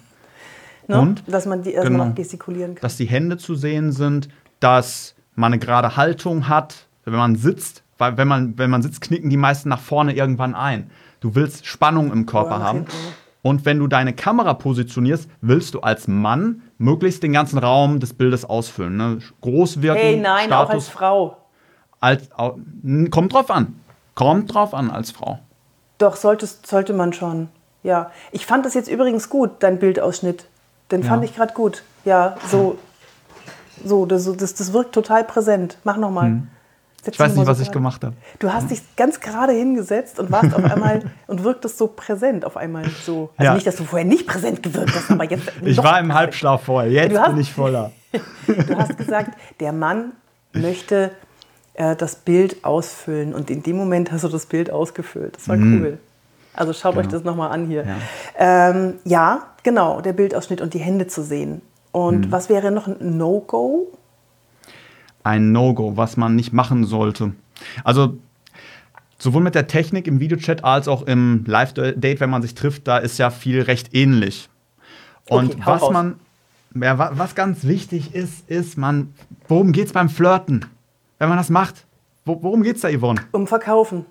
Ne? 0.91 0.99
Und 0.99 1.23
dass 1.27 1.45
man, 1.45 1.63
die, 1.63 1.73
dass 1.73 1.85
genau. 1.85 2.09
auch 2.09 2.15
gestikulieren 2.15 2.75
kann. 2.75 2.81
Dass 2.81 2.97
die 2.97 3.05
Hände 3.05 3.37
zu 3.37 3.55
sehen 3.55 3.91
sind, 3.91 4.27
dass 4.59 5.15
man 5.35 5.53
eine 5.53 5.59
gerade 5.59 5.95
Haltung 5.95 6.47
hat, 6.49 6.87
wenn 7.05 7.15
man 7.15 7.35
sitzt. 7.35 7.83
Weil 7.97 8.17
wenn 8.17 8.27
man, 8.27 8.57
wenn 8.57 8.69
man 8.69 8.81
sitzt, 8.81 9.01
knicken 9.01 9.29
die 9.29 9.37
meisten 9.37 9.69
nach 9.69 9.79
vorne 9.79 10.13
irgendwann 10.13 10.53
ein. 10.53 10.91
Du 11.21 11.35
willst 11.35 11.65
Spannung 11.65 12.11
im 12.11 12.25
Körper 12.25 12.59
haben. 12.59 12.79
Hinten. 12.79 12.97
Und 13.43 13.65
wenn 13.65 13.79
du 13.79 13.87
deine 13.87 14.13
Kamera 14.13 14.53
positionierst, 14.53 15.29
willst 15.41 15.73
du 15.73 15.79
als 15.79 16.07
Mann 16.07 16.61
möglichst 16.77 17.23
den 17.23 17.33
ganzen 17.33 17.57
Raum 17.57 17.99
des 17.99 18.13
Bildes 18.13 18.45
ausfüllen. 18.45 18.97
Ne? 18.97 19.19
Groß 19.41 19.81
wirken. 19.81 19.99
Hey, 19.99 20.19
nein, 20.19 20.47
Status, 20.47 20.69
auch 20.69 20.73
als 20.73 20.89
Frau. 20.89 21.37
Als, 21.99 22.29
kommt 23.09 23.33
drauf 23.33 23.49
an. 23.49 23.79
Kommt 24.15 24.53
drauf 24.53 24.73
an 24.73 24.91
als 24.91 25.11
Frau. 25.11 25.39
Doch, 25.97 26.15
solltest, 26.15 26.67
sollte 26.67 26.93
man 26.93 27.13
schon. 27.13 27.49
Ja. 27.83 28.11
Ich 28.31 28.45
fand 28.45 28.65
das 28.65 28.73
jetzt 28.73 28.89
übrigens 28.89 29.29
gut, 29.29 29.51
dein 29.59 29.79
Bildausschnitt. 29.79 30.47
Den 30.91 31.01
ja. 31.01 31.09
fand 31.09 31.23
ich 31.23 31.35
gerade 31.35 31.53
gut. 31.53 31.83
Ja, 32.05 32.37
so. 32.49 32.77
So, 33.83 34.05
das, 34.05 34.31
das, 34.37 34.53
das 34.53 34.73
wirkt 34.73 34.93
total 34.93 35.23
präsent. 35.23 35.77
Mach 35.83 35.97
nochmal. 35.97 36.27
Hm. 36.27 36.47
Ich 37.09 37.19
weiß 37.19 37.35
nicht, 37.35 37.47
was 37.47 37.59
ich 37.59 37.71
gemacht 37.71 38.03
habe. 38.03 38.15
Du 38.37 38.53
hast 38.53 38.69
dich 38.69 38.81
ganz 38.95 39.19
gerade 39.19 39.53
hingesetzt 39.53 40.19
und 40.19 40.31
warst 40.31 40.53
auf 40.53 40.63
einmal 40.63 41.01
und 41.27 41.43
wirktest 41.43 41.79
so 41.79 41.87
präsent 41.87 42.45
auf 42.45 42.57
einmal 42.57 42.85
so. 43.05 43.31
Also 43.37 43.49
ja. 43.49 43.53
nicht, 43.55 43.65
dass 43.65 43.77
du 43.77 43.85
vorher 43.85 44.07
nicht 44.07 44.27
präsent 44.27 44.61
gewirkt 44.61 44.93
hast, 44.93 45.09
aber 45.09 45.23
jetzt. 45.23 45.51
ich 45.63 45.77
war 45.77 45.99
im 45.99 46.13
Halbschlaf 46.13 46.63
vorher, 46.63 46.91
jetzt 46.91 47.17
hast, 47.17 47.31
bin 47.31 47.41
ich 47.41 47.51
voller. 47.51 47.91
du 48.47 48.75
hast 48.77 48.97
gesagt, 48.97 49.31
der 49.59 49.73
Mann 49.73 50.11
möchte 50.53 51.11
äh, 51.73 51.95
das 51.95 52.15
Bild 52.15 52.63
ausfüllen 52.63 53.33
und 53.33 53.49
in 53.49 53.63
dem 53.63 53.77
Moment 53.77 54.11
hast 54.11 54.23
du 54.23 54.27
das 54.27 54.45
Bild 54.45 54.69
ausgefüllt. 54.69 55.37
Das 55.37 55.47
war 55.47 55.57
mhm. 55.57 55.81
cool. 55.81 55.99
Also 56.53 56.73
schaut 56.73 56.93
genau. 56.93 57.05
euch 57.05 57.11
das 57.11 57.23
nochmal 57.23 57.51
an 57.51 57.67
hier. 57.67 57.85
Ja. 57.85 58.69
Ähm, 58.69 58.95
ja. 59.05 59.47
genau, 59.63 60.01
der 60.01 60.13
Bildausschnitt 60.13 60.61
und 60.61 60.73
die 60.73 60.79
Hände 60.79 61.07
zu 61.07 61.23
sehen. 61.23 61.61
Und 61.91 62.27
mhm. 62.27 62.31
was 62.31 62.49
wäre 62.49 62.71
noch 62.71 62.87
ein 62.87 63.17
No-Go? 63.17 63.87
ein 65.23 65.51
No-Go, 65.51 65.97
was 65.97 66.17
man 66.17 66.35
nicht 66.35 66.53
machen 66.53 66.85
sollte. 66.85 67.33
Also 67.83 68.17
sowohl 69.17 69.41
mit 69.41 69.55
der 69.55 69.67
Technik 69.67 70.07
im 70.07 70.19
Videochat 70.19 70.63
als 70.63 70.87
auch 70.87 71.03
im 71.03 71.43
Live-Date, 71.45 72.19
wenn 72.19 72.29
man 72.29 72.41
sich 72.41 72.55
trifft, 72.55 72.87
da 72.87 72.97
ist 72.97 73.17
ja 73.17 73.29
viel 73.29 73.61
recht 73.61 73.93
ähnlich. 73.93 74.49
Und 75.29 75.53
okay, 75.53 75.61
was 75.65 75.89
man, 75.89 76.15
ja, 76.75 77.17
was 77.17 77.35
ganz 77.35 77.65
wichtig 77.65 78.15
ist, 78.15 78.49
ist, 78.49 78.77
man, 78.77 79.13
worum 79.47 79.71
geht 79.71 79.87
es 79.87 79.93
beim 79.93 80.09
Flirten? 80.09 80.65
Wenn 81.19 81.29
man 81.29 81.37
das 81.37 81.49
macht, 81.49 81.85
worum 82.25 82.63
geht 82.63 82.77
es 82.77 82.81
da, 82.81 82.89
Yvonne? 82.89 83.21
Um 83.31 83.45
Verkaufen. 83.45 84.05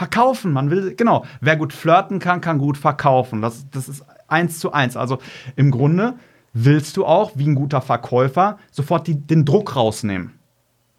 Verkaufen, 0.00 0.54
man 0.54 0.70
will, 0.70 0.94
genau. 0.94 1.26
Wer 1.42 1.56
gut 1.56 1.74
flirten 1.74 2.20
kann, 2.20 2.40
kann 2.40 2.56
gut 2.56 2.78
verkaufen. 2.78 3.42
Das, 3.42 3.66
das 3.70 3.86
ist 3.86 4.02
eins 4.28 4.58
zu 4.58 4.72
eins. 4.72 4.96
Also 4.96 5.18
im 5.56 5.70
Grunde 5.70 6.14
willst 6.54 6.96
du 6.96 7.04
auch, 7.04 7.32
wie 7.34 7.46
ein 7.46 7.54
guter 7.54 7.82
Verkäufer, 7.82 8.56
sofort 8.70 9.06
die, 9.08 9.16
den 9.16 9.44
Druck 9.44 9.76
rausnehmen. 9.76 10.38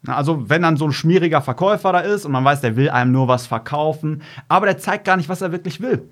Also, 0.06 0.48
wenn 0.48 0.62
dann 0.62 0.76
so 0.76 0.84
ein 0.84 0.92
schmieriger 0.92 1.42
Verkäufer 1.42 1.92
da 1.92 1.98
ist 1.98 2.24
und 2.24 2.30
man 2.30 2.44
weiß, 2.44 2.60
der 2.60 2.76
will 2.76 2.90
einem 2.90 3.10
nur 3.10 3.26
was 3.26 3.48
verkaufen, 3.48 4.22
aber 4.46 4.66
der 4.66 4.78
zeigt 4.78 5.04
gar 5.04 5.16
nicht, 5.16 5.28
was 5.28 5.42
er 5.42 5.50
wirklich 5.50 5.80
will. 5.80 6.08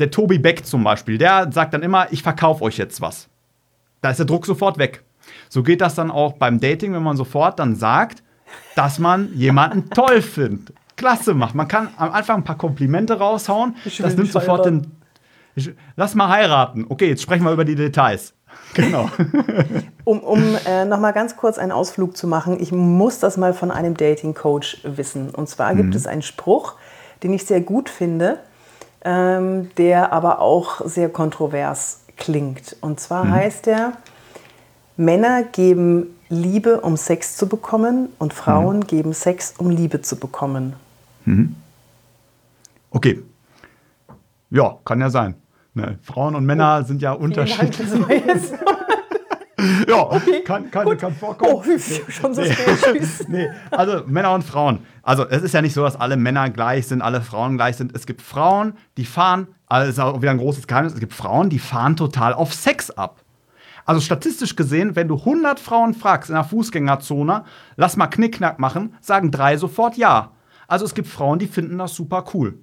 Der 0.00 0.10
Tobi 0.10 0.40
Beck 0.40 0.66
zum 0.66 0.82
Beispiel, 0.82 1.18
der 1.18 1.52
sagt 1.52 1.72
dann 1.72 1.82
immer, 1.82 2.12
ich 2.12 2.24
verkaufe 2.24 2.64
euch 2.64 2.78
jetzt 2.78 3.00
was. 3.00 3.28
Da 4.00 4.10
ist 4.10 4.16
der 4.16 4.26
Druck 4.26 4.44
sofort 4.44 4.76
weg. 4.78 5.04
So 5.48 5.62
geht 5.62 5.80
das 5.80 5.94
dann 5.94 6.10
auch 6.10 6.32
beim 6.32 6.58
Dating, 6.58 6.94
wenn 6.94 7.02
man 7.04 7.16
sofort 7.16 7.60
dann 7.60 7.76
sagt, 7.76 8.24
dass 8.74 8.98
man 8.98 9.32
jemanden 9.34 9.88
toll 9.90 10.20
findet. 10.20 10.74
Klasse 10.96 11.34
macht. 11.34 11.54
Man 11.54 11.68
kann 11.68 11.88
am 11.96 12.12
Anfang 12.12 12.38
ein 12.38 12.44
paar 12.44 12.58
Komplimente 12.58 13.18
raushauen. 13.18 13.76
Das 13.84 14.16
nimmt 14.16 14.32
sofort 14.32 14.66
den. 14.66 14.92
Ich, 15.56 15.70
lass 15.96 16.14
mal 16.14 16.28
heiraten. 16.28 16.86
Okay, 16.88 17.08
jetzt 17.08 17.22
sprechen 17.22 17.44
wir 17.44 17.52
über 17.52 17.64
die 17.64 17.74
Details. 17.74 18.34
Genau. 18.74 19.08
um 20.04 20.20
um 20.20 20.56
äh, 20.66 20.84
noch 20.84 20.98
mal 20.98 21.12
ganz 21.12 21.36
kurz 21.36 21.58
einen 21.58 21.72
Ausflug 21.72 22.16
zu 22.16 22.26
machen, 22.26 22.56
ich 22.60 22.72
muss 22.72 23.18
das 23.18 23.36
mal 23.36 23.52
von 23.52 23.70
einem 23.70 23.96
Dating-Coach 23.96 24.80
wissen. 24.84 25.30
Und 25.30 25.48
zwar 25.48 25.74
gibt 25.74 25.90
mhm. 25.90 25.96
es 25.96 26.06
einen 26.06 26.22
Spruch, 26.22 26.74
den 27.22 27.32
ich 27.32 27.46
sehr 27.46 27.60
gut 27.60 27.88
finde, 27.88 28.38
ähm, 29.04 29.70
der 29.76 30.12
aber 30.12 30.40
auch 30.40 30.80
sehr 30.84 31.08
kontrovers 31.08 32.00
klingt. 32.16 32.76
Und 32.80 33.00
zwar 33.00 33.24
mhm. 33.24 33.30
heißt 33.32 33.66
er, 33.68 33.92
Männer 34.96 35.42
geben 35.42 36.16
Liebe, 36.28 36.80
um 36.80 36.96
Sex 36.96 37.36
zu 37.36 37.48
bekommen 37.48 38.08
und 38.18 38.32
Frauen 38.34 38.78
mhm. 38.78 38.86
geben 38.86 39.12
Sex, 39.12 39.54
um 39.58 39.70
Liebe 39.70 40.02
zu 40.02 40.16
bekommen. 40.16 40.74
Mhm. 41.24 41.56
Okay. 42.90 43.22
Ja, 44.50 44.78
kann 44.84 45.00
ja 45.00 45.10
sein. 45.10 45.34
Ne, 45.74 45.98
Frauen 46.02 46.36
und 46.36 46.46
Männer 46.46 46.80
oh, 46.82 46.86
sind 46.86 47.02
ja 47.02 47.12
unterschiedlich. 47.12 47.88
ja, 49.88 50.02
okay, 50.02 50.42
kann, 50.42 50.70
kann, 50.70 50.96
kann 50.96 51.14
vorkommen. 51.14 51.52
Oh, 51.54 51.62
schon 52.08 52.34
so 52.34 52.42
nee. 52.42 52.54
Tschüss. 52.54 53.24
nee, 53.28 53.48
also 53.70 54.02
Männer 54.06 54.32
und 54.32 54.42
Frauen. 54.42 54.80
Also 55.02 55.26
es 55.28 55.42
ist 55.42 55.54
ja 55.54 55.62
nicht 55.62 55.74
so, 55.74 55.82
dass 55.82 55.96
alle 55.96 56.16
Männer 56.16 56.50
gleich 56.50 56.86
sind, 56.86 57.02
alle 57.02 57.20
Frauen 57.20 57.56
gleich 57.56 57.76
sind. 57.76 57.94
Es 57.94 58.06
gibt 58.06 58.22
Frauen, 58.22 58.74
die 58.96 59.04
fahren, 59.04 59.48
also 59.66 60.02
auch 60.02 60.22
wieder 60.22 60.32
ein 60.32 60.38
großes 60.38 60.66
Geheimnis, 60.66 60.94
es 60.94 61.00
gibt 61.00 61.14
Frauen, 61.14 61.50
die 61.50 61.58
fahren 61.58 61.96
total 61.96 62.34
auf 62.34 62.54
Sex 62.54 62.90
ab. 62.90 63.20
Also 63.86 64.00
statistisch 64.00 64.56
gesehen, 64.56 64.96
wenn 64.96 65.08
du 65.08 65.16
100 65.16 65.60
Frauen 65.60 65.94
fragst 65.94 66.30
in 66.30 66.36
der 66.36 66.44
Fußgängerzone, 66.44 67.44
lass 67.76 67.96
mal 67.96 68.06
Knickknack 68.06 68.58
machen, 68.58 68.96
sagen 69.00 69.30
drei 69.30 69.56
sofort 69.56 69.96
ja. 69.96 70.30
Also 70.68 70.84
es 70.84 70.94
gibt 70.94 71.08
Frauen, 71.08 71.38
die 71.38 71.46
finden 71.46 71.78
das 71.78 71.94
super 71.94 72.24
cool. 72.34 72.58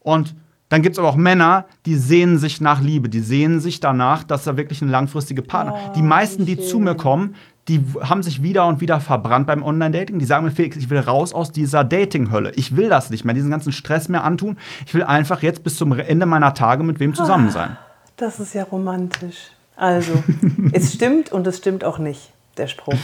Und 0.00 0.34
dann 0.68 0.80
gibt 0.80 0.94
es 0.94 0.98
aber 0.98 1.08
auch 1.08 1.16
Männer, 1.16 1.66
die 1.84 1.96
sehnen 1.96 2.38
sich 2.38 2.62
nach 2.62 2.80
Liebe, 2.80 3.10
die 3.10 3.20
sehnen 3.20 3.60
sich 3.60 3.80
danach, 3.80 4.24
dass 4.24 4.46
er 4.46 4.56
wirklich 4.56 4.80
eine 4.80 4.90
langfristige 4.90 5.42
Partner. 5.42 5.74
Oh, 5.74 5.92
die 5.94 6.00
meisten, 6.00 6.46
die 6.46 6.58
zu 6.58 6.78
mir 6.78 6.94
kommen, 6.94 7.34
die 7.68 7.84
haben 8.00 8.22
sich 8.22 8.42
wieder 8.42 8.66
und 8.66 8.80
wieder 8.80 8.98
verbrannt 8.98 9.46
beim 9.46 9.62
Online-Dating. 9.62 10.18
Die 10.18 10.24
sagen 10.24 10.46
mir, 10.46 10.50
Felix, 10.50 10.76
ich 10.78 10.88
will 10.88 10.98
raus 10.98 11.34
aus 11.34 11.52
dieser 11.52 11.84
Dating-Hölle. 11.84 12.52
Ich 12.56 12.74
will 12.74 12.88
das 12.88 13.10
nicht 13.10 13.24
mehr, 13.24 13.34
diesen 13.34 13.50
ganzen 13.50 13.70
Stress 13.70 14.08
mehr 14.08 14.24
antun. 14.24 14.56
Ich 14.86 14.94
will 14.94 15.02
einfach 15.02 15.42
jetzt 15.42 15.62
bis 15.62 15.76
zum 15.76 15.92
Ende 15.92 16.24
meiner 16.24 16.54
Tage 16.54 16.82
mit 16.82 16.98
wem 17.00 17.14
zusammen 17.14 17.50
sein. 17.50 17.76
Das 18.16 18.40
ist 18.40 18.54
ja 18.54 18.64
romantisch. 18.64 19.50
Also, 19.76 20.12
es 20.72 20.94
stimmt 20.94 21.30
und 21.32 21.46
es 21.46 21.58
stimmt 21.58 21.84
auch 21.84 21.98
nicht, 21.98 22.32
der 22.56 22.66
Spruch. 22.66 22.94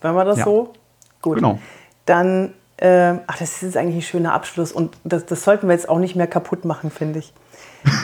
Wenn 0.00 0.14
wir 0.14 0.24
das 0.24 0.38
ja. 0.38 0.44
so? 0.44 0.72
Gut. 1.20 1.36
Genau. 1.36 1.58
Dann 2.06 2.54
äh, 2.76 3.14
ach, 3.26 3.38
das 3.38 3.62
ist 3.62 3.76
eigentlich 3.76 3.96
ein 3.96 4.02
schöner 4.02 4.32
Abschluss 4.32 4.72
und 4.72 4.96
das, 5.04 5.26
das 5.26 5.44
sollten 5.44 5.68
wir 5.68 5.74
jetzt 5.74 5.88
auch 5.88 5.98
nicht 5.98 6.16
mehr 6.16 6.26
kaputt 6.26 6.64
machen, 6.64 6.90
finde 6.90 7.20
ich. 7.20 7.32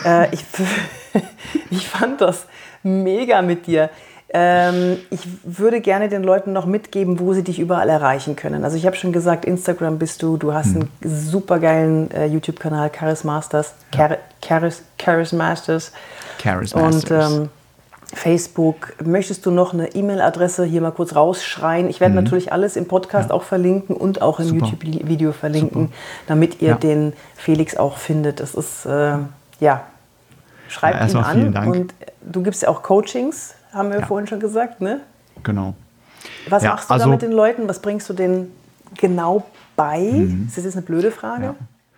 äh, 0.04 0.32
ich. 0.32 0.44
ich 1.70 1.88
fand 1.88 2.20
das 2.20 2.46
mega 2.82 3.42
mit 3.42 3.66
dir. 3.66 3.90
Ähm, 4.32 4.98
ich 5.10 5.26
würde 5.42 5.80
gerne 5.80 6.08
den 6.08 6.22
Leuten 6.22 6.52
noch 6.52 6.64
mitgeben, 6.64 7.18
wo 7.18 7.32
sie 7.32 7.42
dich 7.42 7.58
überall 7.58 7.88
erreichen 7.88 8.36
können. 8.36 8.62
Also 8.62 8.76
ich 8.76 8.86
habe 8.86 8.94
schon 8.94 9.12
gesagt, 9.12 9.44
Instagram 9.44 9.98
bist 9.98 10.22
du, 10.22 10.36
du 10.36 10.54
hast 10.54 10.76
einen 10.76 10.88
hm. 11.02 11.10
super 11.10 11.58
geilen 11.58 12.10
äh, 12.12 12.26
YouTube-Kanal, 12.26 12.92
Charis 12.96 13.24
Masters. 13.24 13.74
Ja. 13.96 14.16
Charis, 14.40 14.82
Charis 14.98 15.32
Masters. 15.32 15.92
Charis 16.38 16.74
Masters. 16.76 17.32
Und 17.32 17.42
ähm, 17.42 17.48
Facebook. 18.14 18.94
Möchtest 19.04 19.46
du 19.46 19.50
noch 19.50 19.72
eine 19.72 19.94
E-Mail-Adresse 19.94 20.64
hier 20.64 20.80
mal 20.80 20.90
kurz 20.90 21.14
rausschreien? 21.14 21.88
Ich 21.88 22.00
werde 22.00 22.14
mhm. 22.14 22.24
natürlich 22.24 22.52
alles 22.52 22.76
im 22.76 22.86
Podcast 22.86 23.30
ja. 23.30 23.34
auch 23.34 23.42
verlinken 23.42 23.96
und 23.96 24.22
auch 24.22 24.40
im 24.40 24.58
YouTube-Video 24.58 25.32
verlinken, 25.32 25.86
Super. 25.86 25.94
damit 26.26 26.60
ihr 26.60 26.70
ja. 26.70 26.74
den 26.76 27.12
Felix 27.36 27.76
auch 27.76 27.98
findet. 27.98 28.40
Das 28.40 28.54
ist, 28.54 28.84
äh, 28.86 29.16
ja, 29.60 29.84
schreibt 30.68 31.12
ja, 31.12 31.32
ihn 31.32 31.56
an. 31.56 31.68
Und 31.68 31.94
du 32.20 32.42
gibst 32.42 32.62
ja 32.62 32.68
auch 32.68 32.82
Coachings, 32.82 33.54
haben 33.72 33.92
wir 33.92 34.02
vorhin 34.02 34.26
schon 34.26 34.40
gesagt, 34.40 34.80
ne? 34.80 35.00
Genau. 35.42 35.74
Was 36.48 36.62
machst 36.64 36.90
du 36.90 36.94
also, 36.94 37.06
da 37.06 37.10
mit 37.10 37.22
den 37.22 37.32
Leuten? 37.32 37.68
Was 37.68 37.80
bringst 37.80 38.08
du 38.08 38.12
denen 38.12 38.52
genau 38.96 39.44
bei? 39.76 40.00
Mhm. 40.00 40.46
Ist 40.48 40.56
das 40.56 40.64
jetzt 40.64 40.76
eine 40.76 40.84
blöde 40.84 41.10
Frage? 41.10 41.54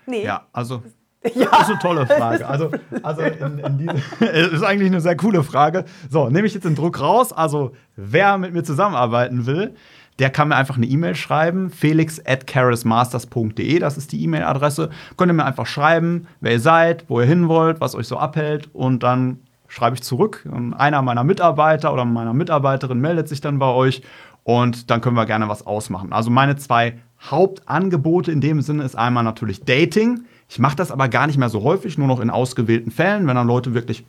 Nee. 0.07 0.25
Ja, 0.25 0.43
also 0.53 0.83
ja. 1.35 1.47
Das 1.51 1.63
ist 1.63 1.71
eine 1.71 1.79
tolle 1.79 2.07
Frage. 2.07 2.47
Also, 2.47 2.71
also 3.03 3.23
in, 3.23 3.59
in 3.59 3.79
diese, 3.79 4.25
ist 4.27 4.63
eigentlich 4.63 4.89
eine 4.89 5.01
sehr 5.01 5.17
coole 5.17 5.43
Frage. 5.43 5.85
So, 6.11 6.29
nehme 6.29 6.47
ich 6.47 6.55
jetzt 6.55 6.65
den 6.65 6.75
Druck 6.75 7.01
raus. 7.01 7.33
Also, 7.33 7.73
wer 7.97 8.39
mit 8.39 8.53
mir 8.53 8.65
zusammenarbeiten 8.65 9.47
will, 9.47 9.75
der 10.19 10.31
kann 10.31 10.49
mir 10.49 10.57
einfach 10.57 10.77
eine 10.77 10.87
E-Mail 10.87 11.15
schreiben, 11.15 11.71
felix 11.71 12.21
at 12.25 12.47
charismasters.de, 12.47 13.79
das 13.79 13.97
ist 13.97 14.13
die 14.13 14.23
E-Mail-Adresse. 14.25 14.91
Könnt 15.17 15.31
ihr 15.31 15.35
mir 15.35 15.45
einfach 15.45 15.67
schreiben, 15.67 16.27
wer 16.41 16.53
ihr 16.53 16.61
seid, 16.61 17.05
wo 17.09 17.21
ihr 17.21 17.27
hin 17.27 17.49
wollt, 17.49 17.81
was 17.81 17.95
euch 17.95 18.07
so 18.07 18.19
abhält 18.19 18.69
und 18.73 19.03
dann 19.03 19.39
schreibe 19.69 19.97
ich 19.97 20.03
zurück. 20.03 20.47
Einer 20.77 21.01
meiner 21.01 21.25
Mitarbeiter 21.25 21.93
oder 21.93 22.05
meiner 22.05 22.35
Mitarbeiterin 22.35 23.01
meldet 23.01 23.29
sich 23.29 23.41
dann 23.41 23.59
bei 23.59 23.69
euch 23.69 24.03
und 24.45 24.91
dann 24.91 25.01
können 25.01 25.17
wir 25.17 25.25
gerne 25.25 25.49
was 25.49 25.67
ausmachen. 25.67 26.13
Also 26.13 26.31
meine 26.31 26.57
zwei 26.57 26.99
Hauptangebote 27.31 28.31
in 28.31 28.41
dem 28.41 28.61
Sinne 28.61 28.85
ist 28.85 28.97
einmal 28.97 29.25
natürlich 29.25 29.65
Dating. 29.65 30.25
Ich 30.53 30.59
mache 30.59 30.77
das 30.77 30.91
aber 30.91 31.09
gar 31.09 31.27
nicht 31.27 31.39
mehr 31.39 31.49
so 31.49 31.63
häufig, 31.63 31.97
nur 31.97 32.07
noch 32.07 32.21
in 32.21 32.29
ausgewählten 32.29 32.91
Fällen, 32.91 33.27
wenn 33.27 33.37
dann 33.37 33.47
Leute 33.47 33.73
wirklich 33.73 34.05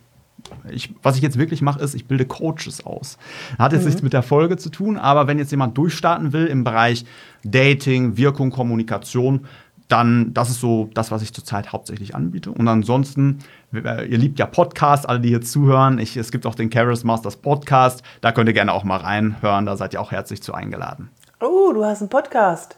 ich, 0.70 0.94
was 1.02 1.16
ich 1.16 1.22
jetzt 1.22 1.38
wirklich 1.38 1.62
mache, 1.62 1.80
ist, 1.80 1.94
ich 1.94 2.06
bilde 2.06 2.26
Coaches 2.26 2.84
aus. 2.84 3.16
Hat 3.58 3.72
jetzt 3.72 3.80
mhm. 3.82 3.86
nichts 3.86 4.02
mit 4.02 4.12
der 4.12 4.22
Folge 4.22 4.58
zu 4.58 4.68
tun, 4.68 4.98
aber 4.98 5.26
wenn 5.26 5.38
jetzt 5.38 5.52
jemand 5.52 5.78
durchstarten 5.78 6.34
will 6.34 6.44
im 6.44 6.64
Bereich 6.64 7.06
Dating, 7.44 8.18
Wirkung, 8.18 8.50
Kommunikation, 8.50 9.46
dann 9.88 10.34
das 10.34 10.50
ist 10.50 10.60
so 10.60 10.90
das, 10.92 11.10
was 11.10 11.22
ich 11.22 11.32
zurzeit 11.32 11.72
hauptsächlich 11.72 12.14
anbiete. 12.14 12.50
Und 12.50 12.68
ansonsten, 12.68 13.38
ihr 13.72 14.18
liebt 14.18 14.38
ja 14.38 14.44
Podcasts, 14.44 15.06
alle, 15.06 15.20
die 15.20 15.30
hier 15.30 15.40
zuhören. 15.40 15.98
Ich, 15.98 16.14
es 16.14 16.30
gibt 16.30 16.44
auch 16.44 16.54
den 16.54 16.70
Charis 16.70 17.04
Masters 17.04 17.36
Podcast. 17.36 18.02
Da 18.20 18.32
könnt 18.32 18.50
ihr 18.50 18.54
gerne 18.54 18.74
auch 18.74 18.84
mal 18.84 18.98
reinhören. 18.98 19.64
Da 19.64 19.78
seid 19.78 19.94
ihr 19.94 20.00
auch 20.02 20.12
herzlich 20.12 20.42
zu 20.42 20.52
eingeladen. 20.52 21.08
Oh, 21.40 21.72
du 21.72 21.86
hast 21.86 22.02
einen 22.02 22.10
Podcast. 22.10 22.76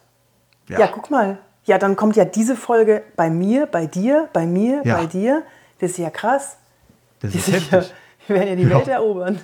Ja, 0.68 0.78
ja 0.78 0.86
guck 0.86 1.10
mal. 1.10 1.38
Ja, 1.66 1.78
dann 1.78 1.96
kommt 1.96 2.16
ja 2.16 2.24
diese 2.24 2.56
Folge 2.56 3.02
bei 3.16 3.28
mir, 3.28 3.66
bei 3.66 3.86
dir, 3.86 4.28
bei 4.32 4.46
mir, 4.46 4.82
ja. 4.84 4.96
bei 4.96 5.06
dir. 5.06 5.42
Das 5.80 5.90
ist 5.90 5.98
ja 5.98 6.10
krass. 6.10 6.56
Das 7.20 7.34
ist 7.34 7.48
heftig. 7.48 7.92
wir 8.28 8.36
werden 8.36 8.48
ja 8.48 8.56
die 8.56 8.62
ja. 8.62 8.70
Welt 8.70 8.88
erobern. 8.88 9.40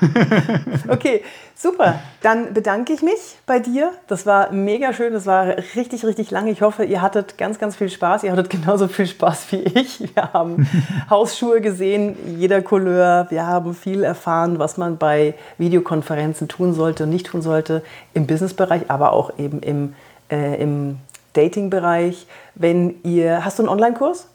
okay, 0.88 1.22
super. 1.54 1.98
Dann 2.22 2.54
bedanke 2.54 2.92
ich 2.92 3.02
mich 3.02 3.36
bei 3.44 3.58
dir. 3.58 3.92
Das 4.06 4.24
war 4.24 4.52
mega 4.52 4.92
schön. 4.92 5.12
Das 5.12 5.26
war 5.26 5.56
richtig, 5.74 6.04
richtig 6.04 6.30
lang. 6.30 6.46
Ich 6.46 6.62
hoffe, 6.62 6.84
ihr 6.84 7.02
hattet 7.02 7.36
ganz, 7.38 7.58
ganz 7.58 7.74
viel 7.74 7.90
Spaß. 7.90 8.22
Ihr 8.22 8.32
hattet 8.32 8.50
genauso 8.50 8.86
viel 8.86 9.06
Spaß 9.06 9.50
wie 9.52 9.62
ich. 9.62 10.14
Wir 10.14 10.32
haben 10.32 10.68
Hausschuhe 11.10 11.60
gesehen, 11.60 12.16
jeder 12.38 12.62
Couleur. 12.62 13.26
Wir 13.30 13.46
haben 13.46 13.74
viel 13.74 14.04
erfahren, 14.04 14.60
was 14.60 14.76
man 14.76 14.96
bei 14.96 15.34
Videokonferenzen 15.58 16.46
tun 16.48 16.72
sollte 16.72 17.02
und 17.02 17.10
nicht 17.10 17.26
tun 17.26 17.42
sollte 17.42 17.82
im 18.14 18.28
Businessbereich, 18.28 18.82
aber 18.88 19.12
auch 19.12 19.38
eben 19.38 19.60
im, 19.60 19.94
äh, 20.30 20.62
im 20.62 20.98
Dating-Bereich. 21.34 22.26
Wenn 22.54 22.94
ihr, 23.02 23.44
hast 23.44 23.58
du 23.58 23.62
einen 23.62 23.68
Online-Kurs? 23.68 24.28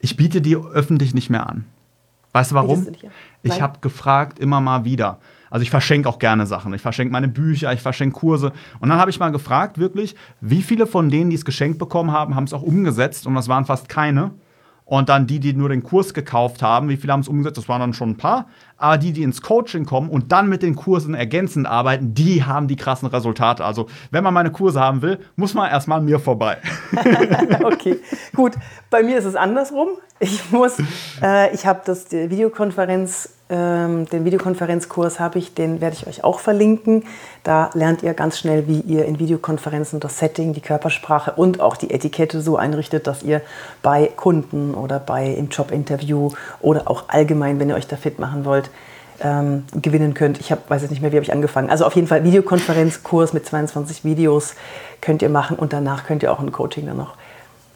Ich 0.00 0.16
biete 0.16 0.40
die 0.40 0.56
öffentlich 0.56 1.14
nicht 1.14 1.28
mehr 1.28 1.48
an. 1.48 1.66
Weißt 2.32 2.52
du 2.52 2.54
warum? 2.54 2.86
Ich 3.42 3.60
habe 3.60 3.80
gefragt 3.80 4.38
immer 4.38 4.60
mal 4.60 4.84
wieder. 4.84 5.18
Also 5.50 5.62
ich 5.62 5.70
verschenke 5.70 6.08
auch 6.08 6.18
gerne 6.18 6.46
Sachen. 6.46 6.74
Ich 6.74 6.82
verschenke 6.82 7.12
meine 7.12 7.28
Bücher, 7.28 7.72
ich 7.72 7.80
verschenke 7.80 8.18
Kurse. 8.18 8.52
Und 8.80 8.90
dann 8.90 8.98
habe 8.98 9.10
ich 9.10 9.18
mal 9.18 9.30
gefragt, 9.30 9.78
wirklich, 9.78 10.14
wie 10.40 10.62
viele 10.62 10.86
von 10.86 11.10
denen, 11.10 11.30
die 11.30 11.36
es 11.36 11.44
geschenkt 11.44 11.78
bekommen 11.78 12.12
haben, 12.12 12.34
haben 12.34 12.44
es 12.44 12.52
auch 12.52 12.62
umgesetzt? 12.62 13.26
Und 13.26 13.34
das 13.34 13.48
waren 13.48 13.64
fast 13.64 13.88
keine. 13.88 14.32
Und 14.84 15.08
dann 15.08 15.26
die, 15.26 15.40
die 15.40 15.52
nur 15.52 15.68
den 15.68 15.82
Kurs 15.82 16.14
gekauft 16.14 16.62
haben, 16.62 16.88
wie 16.88 16.96
viele 16.96 17.12
haben 17.12 17.20
es 17.20 17.28
umgesetzt? 17.28 17.58
Das 17.58 17.68
waren 17.68 17.80
dann 17.80 17.92
schon 17.92 18.10
ein 18.10 18.16
paar. 18.16 18.46
Aber 18.78 18.96
die, 18.96 19.12
die 19.12 19.22
ins 19.24 19.42
Coaching 19.42 19.84
kommen 19.84 20.08
und 20.08 20.32
dann 20.32 20.48
mit 20.48 20.62
den 20.62 20.76
Kursen 20.76 21.14
ergänzend 21.14 21.66
arbeiten, 21.66 22.14
die 22.14 22.44
haben 22.44 22.68
die 22.68 22.76
krassen 22.76 23.08
Resultate. 23.08 23.64
Also, 23.64 23.88
wenn 24.10 24.24
man 24.24 24.32
meine 24.32 24.52
Kurse 24.52 24.80
haben 24.80 25.02
will, 25.02 25.18
muss 25.36 25.52
man 25.54 25.68
erstmal 25.68 25.98
an 25.98 26.04
mir 26.04 26.20
vorbei. 26.20 26.58
okay, 27.64 27.98
gut. 28.34 28.54
Bei 28.88 29.02
mir 29.02 29.18
ist 29.18 29.24
es 29.24 29.34
andersrum. 29.34 29.88
Ich 30.20 30.50
muss, 30.50 30.78
äh, 31.22 31.52
ich 31.54 31.66
habe 31.66 31.82
das 31.84 32.10
Videokonferenz 32.10 33.30
ähm, 33.50 34.04
den 34.06 34.26
Videokonferenzkurs 34.26 35.20
habe 35.20 35.38
ich, 35.38 35.54
den 35.54 35.80
werde 35.80 35.96
ich 35.96 36.06
euch 36.06 36.22
auch 36.22 36.38
verlinken. 36.38 37.04
Da 37.44 37.70
lernt 37.72 38.02
ihr 38.02 38.12
ganz 38.12 38.38
schnell, 38.38 38.68
wie 38.68 38.80
ihr 38.80 39.06
in 39.06 39.18
Videokonferenzen 39.18 40.00
das 40.00 40.18
Setting, 40.18 40.52
die 40.52 40.60
Körpersprache 40.60 41.32
und 41.32 41.60
auch 41.60 41.76
die 41.76 41.90
Etikette 41.90 42.42
so 42.42 42.58
einrichtet, 42.58 43.06
dass 43.06 43.22
ihr 43.22 43.40
bei 43.82 44.10
Kunden 44.16 44.74
oder 44.74 44.98
bei 44.98 45.28
im 45.28 45.48
Jobinterview 45.48 46.32
oder 46.60 46.90
auch 46.90 47.04
allgemein, 47.08 47.58
wenn 47.58 47.70
ihr 47.70 47.76
euch 47.76 47.86
da 47.86 47.96
fit 47.96 48.18
machen 48.18 48.44
wollt, 48.44 48.67
ähm, 49.20 49.64
gewinnen 49.80 50.14
könnt. 50.14 50.38
Ich 50.40 50.52
hab, 50.52 50.68
weiß 50.70 50.82
jetzt 50.82 50.90
nicht 50.90 51.00
mehr, 51.00 51.12
wie 51.12 51.16
habe 51.16 51.24
ich 51.24 51.32
angefangen. 51.32 51.70
Also 51.70 51.84
auf 51.84 51.94
jeden 51.94 52.06
Fall 52.06 52.24
Videokonferenzkurs 52.24 53.32
mit 53.32 53.46
22 53.46 54.04
Videos 54.04 54.54
könnt 55.00 55.22
ihr 55.22 55.28
machen 55.28 55.56
und 55.56 55.72
danach 55.72 56.06
könnt 56.06 56.22
ihr 56.22 56.32
auch 56.32 56.40
ein 56.40 56.52
Coaching 56.52 56.86
dann 56.86 56.96
noch 56.96 57.14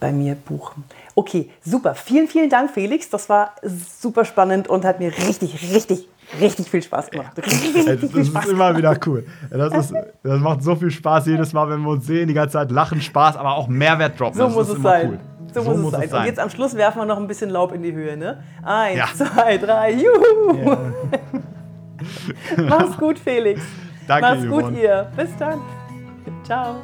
bei 0.01 0.12
mir 0.12 0.34
buchen. 0.34 0.84
Okay, 1.14 1.51
super. 1.64 1.95
Vielen, 1.95 2.26
vielen 2.26 2.51
Dank, 2.51 2.72
Felix. 2.72 3.09
Das 3.09 3.28
war 3.28 3.55
super 3.62 4.24
spannend 4.24 4.68
und 4.68 4.84
hat 4.84 4.99
mir 4.99 5.12
richtig, 5.16 5.72
richtig, 5.72 6.09
richtig 6.40 6.68
viel 6.68 6.82
Spaß 6.82 7.11
gemacht. 7.11 7.36
Richtig, 7.36 7.86
richtig 7.86 8.01
das 8.01 8.11
viel 8.11 8.24
Spaß 8.24 8.45
ist 8.47 8.51
immer 8.51 8.76
wieder 8.76 8.99
cool. 9.07 9.24
Das, 9.51 9.72
ist, 9.74 9.95
das 10.24 10.40
macht 10.40 10.62
so 10.64 10.74
viel 10.74 10.90
Spaß 10.90 11.26
jedes 11.26 11.53
Mal, 11.53 11.68
wenn 11.70 11.82
wir 11.82 11.90
uns 11.90 12.07
sehen, 12.07 12.26
die 12.26 12.34
ganze 12.34 12.55
Zeit 12.55 12.72
lachen, 12.72 13.01
Spaß, 13.01 13.36
aber 13.36 13.55
auch 13.55 13.68
Mehrwert 13.68 14.18
droppen. 14.18 14.38
So 14.38 14.47
das 14.47 14.55
muss 14.55 14.68
es 14.70 14.82
sein. 14.82 15.11
Cool. 15.11 15.32
So, 15.53 15.62
so, 15.62 15.74
muss, 15.74 15.93
es, 15.93 16.01
sein. 16.01 16.09
sein. 16.09 16.20
Und 16.20 16.26
jetzt 16.26 16.38
am 16.40 16.51
Schluss 16.51 16.74
werfen 16.76 16.99
wir 16.99 17.07
noch 17.07 17.18
ein 17.18 17.26
bisschen 17.26 17.51
Laub 17.51 17.72
in 17.72 17.82
die 17.82 17.93
Höhe, 17.93 18.16
ne? 18.16 18.43
Eins, 18.62 18.99
ja. 18.99 19.09
zwei, 19.14 19.59
drei, 19.59 19.93
juhu! 19.95 20.57
Ja. 20.64 20.78
Mach's 22.68 22.97
gut, 22.97 23.18
Felix. 23.18 23.61
Danke, 24.07 24.47
Mach's 24.47 24.49
gut, 24.49 24.76
ihr. 24.76 25.11
Bis 25.16 25.36
dann. 25.36 25.61
Ciao. 26.45 26.76